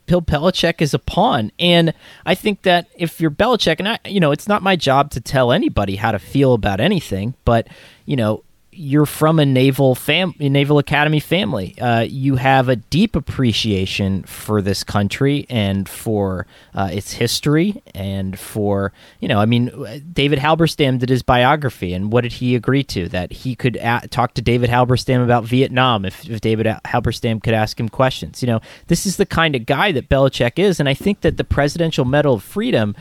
Bill 0.08 0.22
Belichick 0.22 0.82
as 0.82 0.94
a 0.94 1.00
pawn. 1.00 1.52
And 1.60 1.94
I 2.26 2.34
think 2.34 2.64
that 2.64 2.88
if 2.96 3.22
you're 3.22 3.32
Belichick, 3.32 3.76
and 3.78 3.88
I, 3.88 4.00
you 4.06 4.20
know, 4.20 4.32
it's 4.32 4.48
not 4.48 4.64
my 4.64 4.76
job 4.76 5.12
to 5.12 5.22
tell 5.22 5.52
anybody 5.52 5.98
how 5.98 6.12
to 6.12 6.20
feel 6.20 6.54
about 6.54 6.80
anything, 6.80 7.36
but 7.46 7.68
you 8.06 8.16
know, 8.16 8.44
you're 8.74 9.06
from 9.06 9.38
a 9.40 9.46
naval 9.46 9.96
fam 9.96 10.34
naval 10.40 10.78
academy 10.78 11.20
family. 11.20 11.78
Uh, 11.80 12.02
you 12.02 12.38
have 12.38 12.70
a 12.70 12.76
deep 12.76 13.16
appreciation 13.16 14.24
for 14.24 14.62
this 14.62 14.84
country 14.84 15.46
and 15.50 15.90
for 15.90 16.48
uh, 16.74 16.90
its 16.92 17.14
history 17.14 17.84
and 17.94 18.40
for 18.40 18.94
you 19.20 19.28
know 19.28 19.40
i 19.40 19.46
mean 19.46 19.70
david 20.14 20.40
halberstam 20.40 21.00
did 21.00 21.10
his 21.10 21.22
biography 21.22 21.94
and 21.94 22.12
what 22.12 22.22
did 22.22 22.34
he 22.34 22.56
agree 22.56 22.84
to? 22.84 23.10
That 23.10 23.32
he 23.32 23.56
could 23.56 23.76
a- 23.78 24.08
talk 24.10 24.34
to 24.36 24.42
david 24.42 24.70
halberstam 24.70 25.24
about 25.24 25.44
vietnam 25.44 26.06
if, 26.06 26.28
if 26.30 26.40
david 26.40 26.66
halberstam 26.86 27.44
could 27.44 27.54
ask 27.54 27.80
him 27.80 27.90
questions. 27.90 28.42
You 28.42 28.48
know 28.48 28.62
this 28.88 29.06
is 29.06 29.18
the 29.18 29.26
kind 29.26 29.56
of 29.56 29.66
guy 29.66 29.92
that 29.92 30.10
Belichick 30.10 30.58
is 30.58 30.80
and 30.80 30.88
i 30.88 30.94
think 30.94 31.22
that 31.22 31.38
the 31.38 31.44
presidential 31.44 32.06
medal 32.06 32.36
of 32.36 32.44
freedom 32.44 32.96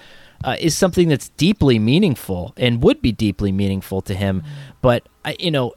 uh, 0.45 0.57
is 0.59 0.77
something 0.77 1.09
that's 1.09 1.29
deeply 1.31 1.79
meaningful 1.79 2.53
and 2.57 2.83
would 2.83 3.03
be 3.03 3.13
deeply 3.13 3.53
meaningful 3.53 4.01
to 4.03 4.15
him. 4.15 4.43
But 4.81 5.07
you 5.39 5.51
know, 5.51 5.75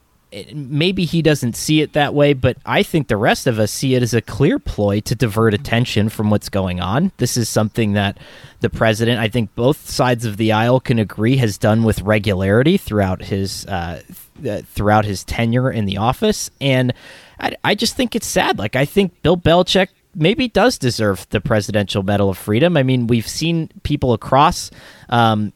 maybe 0.53 1.05
he 1.05 1.22
doesn't 1.22 1.55
see 1.55 1.82
it 1.82 1.93
that 1.93 2.14
way, 2.14 2.34
but 2.34 2.57
I 2.66 2.84
think 2.84 3.07
the 3.07 3.18
rest 3.18 3.45
of 3.47 3.59
us 3.59 3.72
see 3.72 3.95
it 3.95 4.01
as 4.01 4.14
a 4.14 4.22
clear 4.22 4.59
ploy 4.59 4.99
to 5.01 5.16
divert 5.16 5.53
attention 5.53 6.09
from 6.09 6.30
what's 6.30 6.49
going 6.49 6.80
on. 6.80 7.11
This 7.18 7.38
is 7.38 7.49
something 7.49 7.93
that 7.93 8.18
the 8.61 8.70
president, 8.70 9.20
I 9.20 9.28
think 9.28 9.53
both 9.55 9.89
sides 9.89 10.26
of 10.26 10.38
the 10.38 10.51
aisle 10.51 10.80
can 10.80 10.99
agree, 10.99 11.38
has 11.38 11.57
done 11.57 11.84
with 11.84 12.01
regularity 12.01 12.78
throughout 12.78 13.24
his 13.24 13.66
uh, 13.68 14.01
th- 14.41 14.66
throughout 14.66 15.05
his 15.05 15.24
tenure 15.24 15.72
in 15.72 15.86
the 15.86 15.97
office, 15.97 16.49
and 16.59 16.93
I, 17.39 17.55
I 17.64 17.76
just 17.76 17.95
think 17.95 18.16
it's 18.16 18.28
sad. 18.28 18.57
Like 18.57 18.76
I 18.76 18.86
think 18.86 19.22
Bill 19.22 19.38
Belichick 19.38 19.89
maybe 20.16 20.47
does 20.47 20.78
deserve 20.78 21.28
the 21.30 21.41
Presidential 21.41 22.03
Medal 22.03 22.30
of 22.30 22.38
Freedom. 22.38 22.78
I 22.78 22.84
mean, 22.84 23.07
we've 23.07 23.28
seen 23.28 23.70
people 23.84 24.14
across 24.14 24.72
um, 25.09 25.53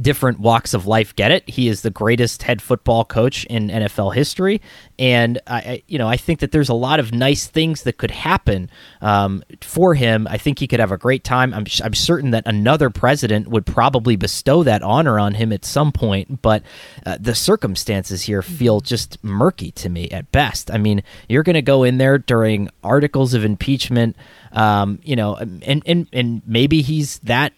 different 0.00 0.40
walks 0.40 0.74
of 0.74 0.86
life 0.86 1.14
get 1.16 1.30
it. 1.30 1.48
He 1.48 1.68
is 1.68 1.82
the 1.82 1.90
greatest 1.90 2.42
head 2.42 2.62
football 2.62 3.04
coach 3.04 3.44
in 3.46 3.68
NFL 3.68 4.14
history, 4.14 4.60
and 4.98 5.40
I, 5.46 5.82
you 5.86 5.98
know, 5.98 6.08
I 6.08 6.16
think 6.16 6.40
that 6.40 6.52
there's 6.52 6.68
a 6.68 6.74
lot 6.74 7.00
of 7.00 7.12
nice 7.12 7.46
things 7.46 7.82
that 7.82 7.98
could 7.98 8.10
happen 8.10 8.70
um, 9.00 9.42
for 9.60 9.94
him. 9.94 10.26
I 10.28 10.38
think 10.38 10.58
he 10.58 10.66
could 10.66 10.80
have 10.80 10.92
a 10.92 10.98
great 10.98 11.24
time. 11.24 11.54
I'm, 11.54 11.66
I'm 11.82 11.94
certain 11.94 12.30
that 12.30 12.44
another 12.46 12.90
president 12.90 13.48
would 13.48 13.66
probably 13.66 14.16
bestow 14.16 14.62
that 14.62 14.82
honor 14.82 15.18
on 15.18 15.34
him 15.34 15.52
at 15.52 15.64
some 15.64 15.92
point, 15.92 16.42
but 16.42 16.62
uh, 17.06 17.16
the 17.20 17.34
circumstances 17.34 18.22
here 18.22 18.42
feel 18.42 18.80
just 18.80 19.22
murky 19.22 19.70
to 19.72 19.88
me 19.88 20.08
at 20.10 20.30
best. 20.32 20.70
I 20.70 20.78
mean, 20.78 21.02
you're 21.28 21.42
going 21.42 21.54
to 21.54 21.62
go 21.62 21.84
in 21.84 21.98
there 21.98 22.18
during 22.18 22.68
articles 22.82 23.34
of 23.34 23.44
impeachment. 23.44 24.16
Um, 24.52 24.98
you 25.02 25.14
know, 25.14 25.36
and 25.36 25.82
and 25.86 26.08
and 26.12 26.42
maybe 26.46 26.82
he's 26.82 27.18
that 27.20 27.52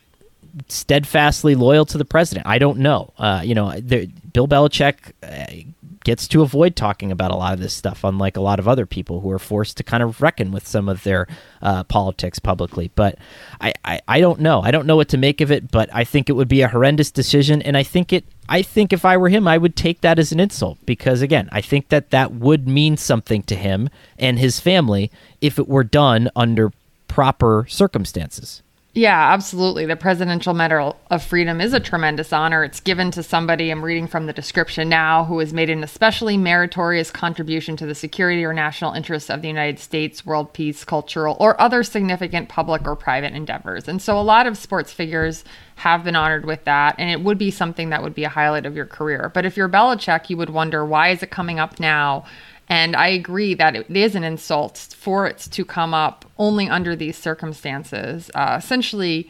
steadfastly 0.68 1.54
loyal 1.54 1.84
to 1.86 1.98
the 1.98 2.04
president. 2.04 2.46
I 2.46 2.58
don't 2.58 2.78
know. 2.78 3.12
Uh, 3.18 3.42
you 3.44 3.54
know, 3.54 3.72
the, 3.78 4.06
Bill 4.32 4.48
Belichick 4.48 5.12
uh, 5.22 5.70
gets 6.04 6.26
to 6.28 6.42
avoid 6.42 6.76
talking 6.76 7.12
about 7.12 7.30
a 7.30 7.36
lot 7.36 7.52
of 7.52 7.60
this 7.60 7.74
stuff, 7.74 8.04
unlike 8.04 8.36
a 8.36 8.40
lot 8.40 8.58
of 8.58 8.66
other 8.66 8.86
people 8.86 9.20
who 9.20 9.30
are 9.30 9.38
forced 9.38 9.76
to 9.76 9.82
kind 9.82 10.02
of 10.02 10.22
reckon 10.22 10.50
with 10.50 10.66
some 10.66 10.88
of 10.88 11.02
their 11.04 11.26
uh, 11.60 11.84
politics 11.84 12.38
publicly. 12.38 12.90
But 12.94 13.18
I, 13.60 13.74
I, 13.84 14.00
I 14.08 14.20
don't 14.20 14.40
know. 14.40 14.62
I 14.62 14.70
don't 14.70 14.86
know 14.86 14.96
what 14.96 15.08
to 15.10 15.18
make 15.18 15.40
of 15.40 15.50
it. 15.50 15.70
But 15.70 15.90
I 15.92 16.04
think 16.04 16.28
it 16.28 16.34
would 16.34 16.48
be 16.48 16.62
a 16.62 16.68
horrendous 16.68 17.10
decision, 17.10 17.62
and 17.62 17.76
I 17.76 17.82
think 17.82 18.12
it. 18.12 18.24
I 18.48 18.62
think 18.62 18.92
if 18.92 19.04
I 19.04 19.16
were 19.16 19.28
him, 19.28 19.46
I 19.46 19.58
would 19.58 19.76
take 19.76 20.00
that 20.00 20.18
as 20.18 20.32
an 20.32 20.40
insult 20.40 20.78
because, 20.84 21.22
again, 21.22 21.48
I 21.52 21.60
think 21.60 21.88
that 21.90 22.10
that 22.10 22.32
would 22.32 22.66
mean 22.66 22.96
something 22.96 23.44
to 23.44 23.54
him 23.54 23.88
and 24.18 24.40
his 24.40 24.58
family 24.58 25.12
if 25.40 25.56
it 25.56 25.68
were 25.68 25.84
done 25.84 26.30
under 26.34 26.72
proper 27.06 27.66
circumstances. 27.68 28.62
Yeah, 28.92 29.32
absolutely. 29.32 29.86
The 29.86 29.94
Presidential 29.94 30.52
Medal 30.52 30.96
of 31.12 31.22
Freedom 31.22 31.60
is 31.60 31.72
a 31.72 31.78
tremendous 31.78 32.32
honor. 32.32 32.64
It's 32.64 32.80
given 32.80 33.12
to 33.12 33.22
somebody, 33.22 33.70
I'm 33.70 33.84
reading 33.84 34.08
from 34.08 34.26
the 34.26 34.32
description 34.32 34.88
now, 34.88 35.22
who 35.26 35.38
has 35.38 35.52
made 35.52 35.70
an 35.70 35.84
especially 35.84 36.36
meritorious 36.36 37.12
contribution 37.12 37.76
to 37.76 37.86
the 37.86 37.94
security 37.94 38.44
or 38.44 38.52
national 38.52 38.94
interests 38.94 39.30
of 39.30 39.42
the 39.42 39.48
United 39.48 39.78
States, 39.78 40.26
world 40.26 40.52
peace, 40.52 40.84
cultural, 40.84 41.36
or 41.38 41.60
other 41.60 41.84
significant 41.84 42.48
public 42.48 42.84
or 42.84 42.96
private 42.96 43.32
endeavors. 43.32 43.86
And 43.86 44.02
so 44.02 44.18
a 44.18 44.22
lot 44.22 44.48
of 44.48 44.58
sports 44.58 44.92
figures 44.92 45.44
have 45.76 46.02
been 46.02 46.16
honored 46.16 46.44
with 46.44 46.64
that, 46.64 46.96
and 46.98 47.08
it 47.10 47.22
would 47.22 47.38
be 47.38 47.52
something 47.52 47.90
that 47.90 48.02
would 48.02 48.14
be 48.14 48.24
a 48.24 48.28
highlight 48.28 48.66
of 48.66 48.74
your 48.74 48.86
career. 48.86 49.30
But 49.32 49.46
if 49.46 49.56
you're 49.56 49.68
Belichick, 49.68 50.28
you 50.28 50.36
would 50.36 50.50
wonder 50.50 50.84
why 50.84 51.10
is 51.10 51.22
it 51.22 51.30
coming 51.30 51.60
up 51.60 51.78
now? 51.78 52.24
And 52.70 52.94
I 52.94 53.08
agree 53.08 53.54
that 53.54 53.74
it 53.74 53.90
is 53.90 54.14
an 54.14 54.22
insult 54.22 54.78
for 54.96 55.26
it 55.26 55.38
to 55.50 55.64
come 55.64 55.92
up 55.92 56.24
only 56.38 56.68
under 56.68 56.94
these 56.94 57.18
circumstances, 57.18 58.30
uh, 58.36 58.56
essentially 58.62 59.28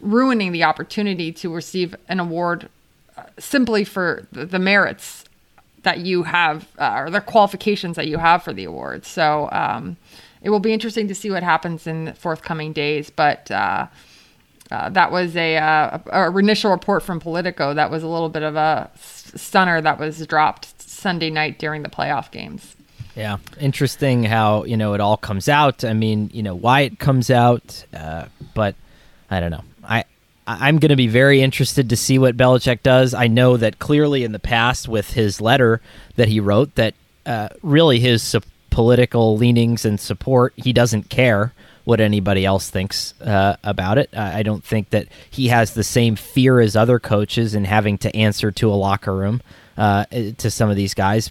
ruining 0.00 0.52
the 0.52 0.62
opportunity 0.62 1.32
to 1.32 1.52
receive 1.52 1.96
an 2.08 2.20
award 2.20 2.68
uh, 3.16 3.24
simply 3.40 3.82
for 3.82 4.28
the, 4.30 4.58
merits 4.60 5.24
that 5.82 5.98
you 5.98 6.22
have 6.22 6.68
uh, 6.78 6.94
or 6.96 7.10
the 7.10 7.20
qualifications 7.20 7.96
that 7.96 8.06
you 8.06 8.18
have 8.18 8.44
for 8.44 8.52
the 8.52 8.62
award. 8.62 9.04
So 9.04 9.48
um, 9.50 9.96
it 10.42 10.50
will 10.50 10.60
be 10.60 10.72
interesting 10.72 11.08
to 11.08 11.14
see 11.14 11.32
what 11.32 11.42
happens 11.42 11.88
in 11.88 12.12
forthcoming 12.14 12.72
days. 12.72 13.10
But 13.10 13.50
uh, 13.50 13.88
uh, 14.70 14.90
that 14.90 15.10
was 15.10 15.34
a, 15.36 15.56
uh, 15.56 15.98
a, 16.12 16.30
a, 16.30 16.38
initial 16.38 16.70
report 16.70 17.02
from 17.02 17.18
Politico. 17.18 17.74
That 17.74 17.90
was 17.90 18.04
a 18.04 18.08
little 18.08 18.28
bit 18.28 18.44
of 18.44 18.54
a 18.54 18.90
stunner 18.94 19.80
that 19.80 19.98
was 19.98 20.24
dropped 20.28 20.80
Sunday 20.80 21.30
night 21.30 21.58
during 21.58 21.82
the 21.82 21.88
playoff 21.88 22.30
games. 22.30 22.75
Yeah, 23.16 23.38
interesting 23.58 24.24
how 24.24 24.64
you 24.64 24.76
know 24.76 24.92
it 24.92 25.00
all 25.00 25.16
comes 25.16 25.48
out. 25.48 25.84
I 25.84 25.94
mean, 25.94 26.30
you 26.34 26.42
know 26.42 26.54
why 26.54 26.82
it 26.82 26.98
comes 26.98 27.30
out, 27.30 27.84
uh, 27.94 28.26
but 28.54 28.74
I 29.30 29.40
don't 29.40 29.50
know. 29.50 29.64
I 29.82 30.04
I'm 30.46 30.78
going 30.78 30.90
to 30.90 30.96
be 30.96 31.08
very 31.08 31.40
interested 31.40 31.88
to 31.88 31.96
see 31.96 32.18
what 32.18 32.36
Belichick 32.36 32.82
does. 32.82 33.14
I 33.14 33.26
know 33.26 33.56
that 33.56 33.78
clearly 33.78 34.22
in 34.22 34.32
the 34.32 34.38
past 34.38 34.86
with 34.86 35.14
his 35.14 35.40
letter 35.40 35.80
that 36.16 36.28
he 36.28 36.40
wrote 36.40 36.74
that 36.74 36.94
uh, 37.24 37.48
really 37.62 37.98
his 37.98 38.22
su- 38.22 38.42
political 38.70 39.36
leanings 39.36 39.86
and 39.86 39.98
support, 39.98 40.52
he 40.56 40.72
doesn't 40.74 41.08
care 41.08 41.54
what 41.84 42.00
anybody 42.00 42.44
else 42.44 42.68
thinks 42.68 43.14
uh, 43.22 43.56
about 43.64 43.96
it. 43.96 44.10
I 44.16 44.42
don't 44.42 44.62
think 44.62 44.90
that 44.90 45.06
he 45.30 45.48
has 45.48 45.72
the 45.72 45.84
same 45.84 46.16
fear 46.16 46.60
as 46.60 46.76
other 46.76 46.98
coaches 46.98 47.54
in 47.54 47.64
having 47.64 47.96
to 47.98 48.14
answer 48.14 48.50
to 48.52 48.70
a 48.70 48.74
locker 48.74 49.14
room 49.14 49.40
uh, 49.76 50.04
to 50.38 50.50
some 50.50 50.68
of 50.68 50.76
these 50.76 50.94
guys, 50.94 51.30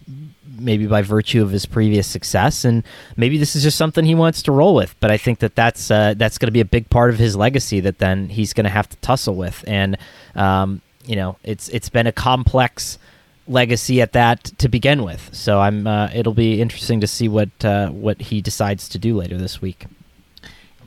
maybe 0.58 0.88
by 0.88 1.02
virtue 1.02 1.42
of 1.42 1.52
his 1.52 1.66
previous 1.66 2.08
success, 2.08 2.66
and 2.66 2.84
maybe 3.16 3.38
this 3.38 3.56
is 3.56 3.64
just 3.64 3.78
something 3.78 4.06
he 4.06 4.16
wants 4.16 4.42
to 4.44 4.52
roll 4.52 4.76
with. 4.76 4.96
But 5.00 5.12
I 5.12 5.18
think 5.18 5.40
that 5.40 5.56
that's 5.56 5.92
uh, 5.92 6.14
that's 6.18 6.38
going 6.38 6.48
to 6.48 6.54
be 6.54 6.62
a 6.62 6.66
big 6.66 6.90
part 6.90 7.10
of 7.10 7.18
his 7.18 7.36
legacy 7.36 7.80
that 7.82 8.00
then 8.00 8.30
he's 8.30 8.54
going 8.54 8.66
to 8.66 8.70
have 8.70 8.90
to 8.90 8.98
tussle 8.98 9.36
with, 9.36 9.64
and 9.68 9.98
um, 10.36 10.82
you 11.06 11.16
know, 11.16 11.38
it's 11.44 11.70
it's 11.70 11.90
been 11.90 12.08
a 12.08 12.12
complex 12.12 12.98
legacy 13.48 14.02
at 14.02 14.14
that 14.14 14.44
to 14.58 14.68
begin 14.70 15.04
with. 15.04 15.30
So 15.34 15.60
I'm 15.60 15.88
uh, 15.88 16.10
it'll 16.14 16.34
be 16.34 16.62
interesting 16.62 17.02
to 17.02 17.08
see 17.08 17.28
what 17.28 17.50
uh, 17.64 17.90
what 17.90 18.22
he 18.22 18.42
decides 18.42 18.90
to 18.90 18.98
do 18.98 19.18
later 19.18 19.38
this 19.38 19.62
week. 19.62 19.86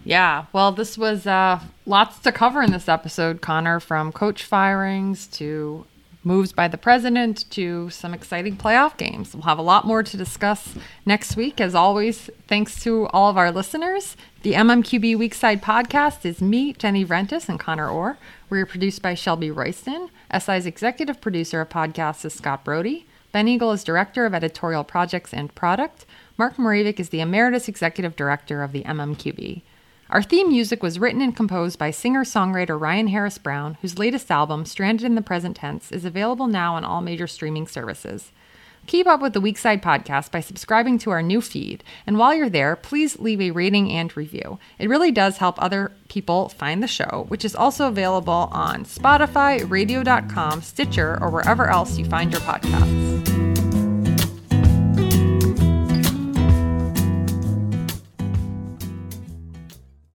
Yeah, 0.04 0.46
well, 0.52 0.72
this 0.72 0.96
was 0.96 1.26
uh, 1.26 1.60
lots 1.84 2.18
to 2.20 2.32
cover 2.32 2.62
in 2.62 2.72
this 2.72 2.88
episode, 2.88 3.42
Conor, 3.42 3.78
from 3.78 4.10
coach 4.10 4.42
firings 4.42 5.26
to 5.28 5.84
moves 6.24 6.52
by 6.52 6.68
the 6.68 6.78
president 6.78 7.48
to 7.50 7.88
some 7.90 8.12
exciting 8.12 8.56
playoff 8.56 8.96
games. 8.96 9.34
We'll 9.34 9.44
have 9.44 9.58
a 9.58 9.62
lot 9.62 9.86
more 9.86 10.02
to 10.02 10.16
discuss 10.16 10.74
next 11.06 11.36
week. 11.36 11.60
As 11.60 11.74
always, 11.74 12.28
thanks 12.46 12.82
to 12.82 13.06
all 13.08 13.30
of 13.30 13.36
our 13.36 13.50
listeners. 13.50 14.16
The 14.42 14.52
MMQB 14.52 15.16
Weak-Side 15.16 15.62
podcast 15.62 16.24
is 16.24 16.40
me, 16.40 16.72
Jenny 16.72 17.04
Vrentas, 17.04 17.48
and 17.48 17.58
Conor 17.58 17.88
Orr. 17.88 18.18
We 18.50 18.60
are 18.60 18.66
produced 18.66 19.02
by 19.02 19.14
Shelby 19.14 19.50
Royston. 19.50 20.10
SI's 20.36 20.66
executive 20.66 21.20
producer 21.20 21.60
of 21.60 21.68
podcasts 21.68 22.24
is 22.24 22.34
Scott 22.34 22.64
Brody. 22.64 23.06
Ben 23.30 23.48
Eagle 23.48 23.72
is 23.72 23.84
director 23.84 24.26
of 24.26 24.34
editorial 24.34 24.84
projects 24.84 25.34
and 25.34 25.54
product. 25.54 26.06
Mark 26.36 26.56
Mravic 26.56 26.98
is 26.98 27.10
the 27.10 27.20
emeritus 27.20 27.68
executive 27.68 28.16
director 28.16 28.62
of 28.62 28.72
the 28.72 28.84
MMQB. 28.84 29.62
Our 30.10 30.22
theme 30.22 30.48
music 30.48 30.82
was 30.82 30.98
written 30.98 31.20
and 31.20 31.36
composed 31.36 31.78
by 31.78 31.90
singer 31.90 32.24
songwriter 32.24 32.80
Ryan 32.80 33.08
Harris 33.08 33.36
Brown, 33.36 33.76
whose 33.82 33.98
latest 33.98 34.30
album, 34.30 34.64
Stranded 34.64 35.04
in 35.04 35.16
the 35.16 35.22
Present 35.22 35.56
Tense, 35.56 35.92
is 35.92 36.06
available 36.06 36.46
now 36.46 36.76
on 36.76 36.84
all 36.84 37.02
major 37.02 37.26
streaming 37.26 37.66
services. 37.66 38.32
Keep 38.86 39.06
up 39.06 39.20
with 39.20 39.34
the 39.34 39.40
Weak-Side 39.40 39.82
podcast 39.82 40.30
by 40.30 40.40
subscribing 40.40 40.96
to 41.00 41.10
our 41.10 41.20
new 41.20 41.42
feed. 41.42 41.84
And 42.06 42.16
while 42.16 42.34
you're 42.34 42.48
there, 42.48 42.74
please 42.74 43.18
leave 43.18 43.42
a 43.42 43.50
rating 43.50 43.92
and 43.92 44.16
review. 44.16 44.58
It 44.78 44.88
really 44.88 45.12
does 45.12 45.36
help 45.36 45.60
other 45.62 45.92
people 46.08 46.48
find 46.48 46.82
the 46.82 46.88
show, 46.88 47.26
which 47.28 47.44
is 47.44 47.54
also 47.54 47.86
available 47.86 48.48
on 48.50 48.84
Spotify, 48.84 49.68
radio.com, 49.68 50.62
Stitcher, 50.62 51.18
or 51.20 51.28
wherever 51.28 51.68
else 51.68 51.98
you 51.98 52.06
find 52.06 52.32
your 52.32 52.40
podcasts. 52.40 53.37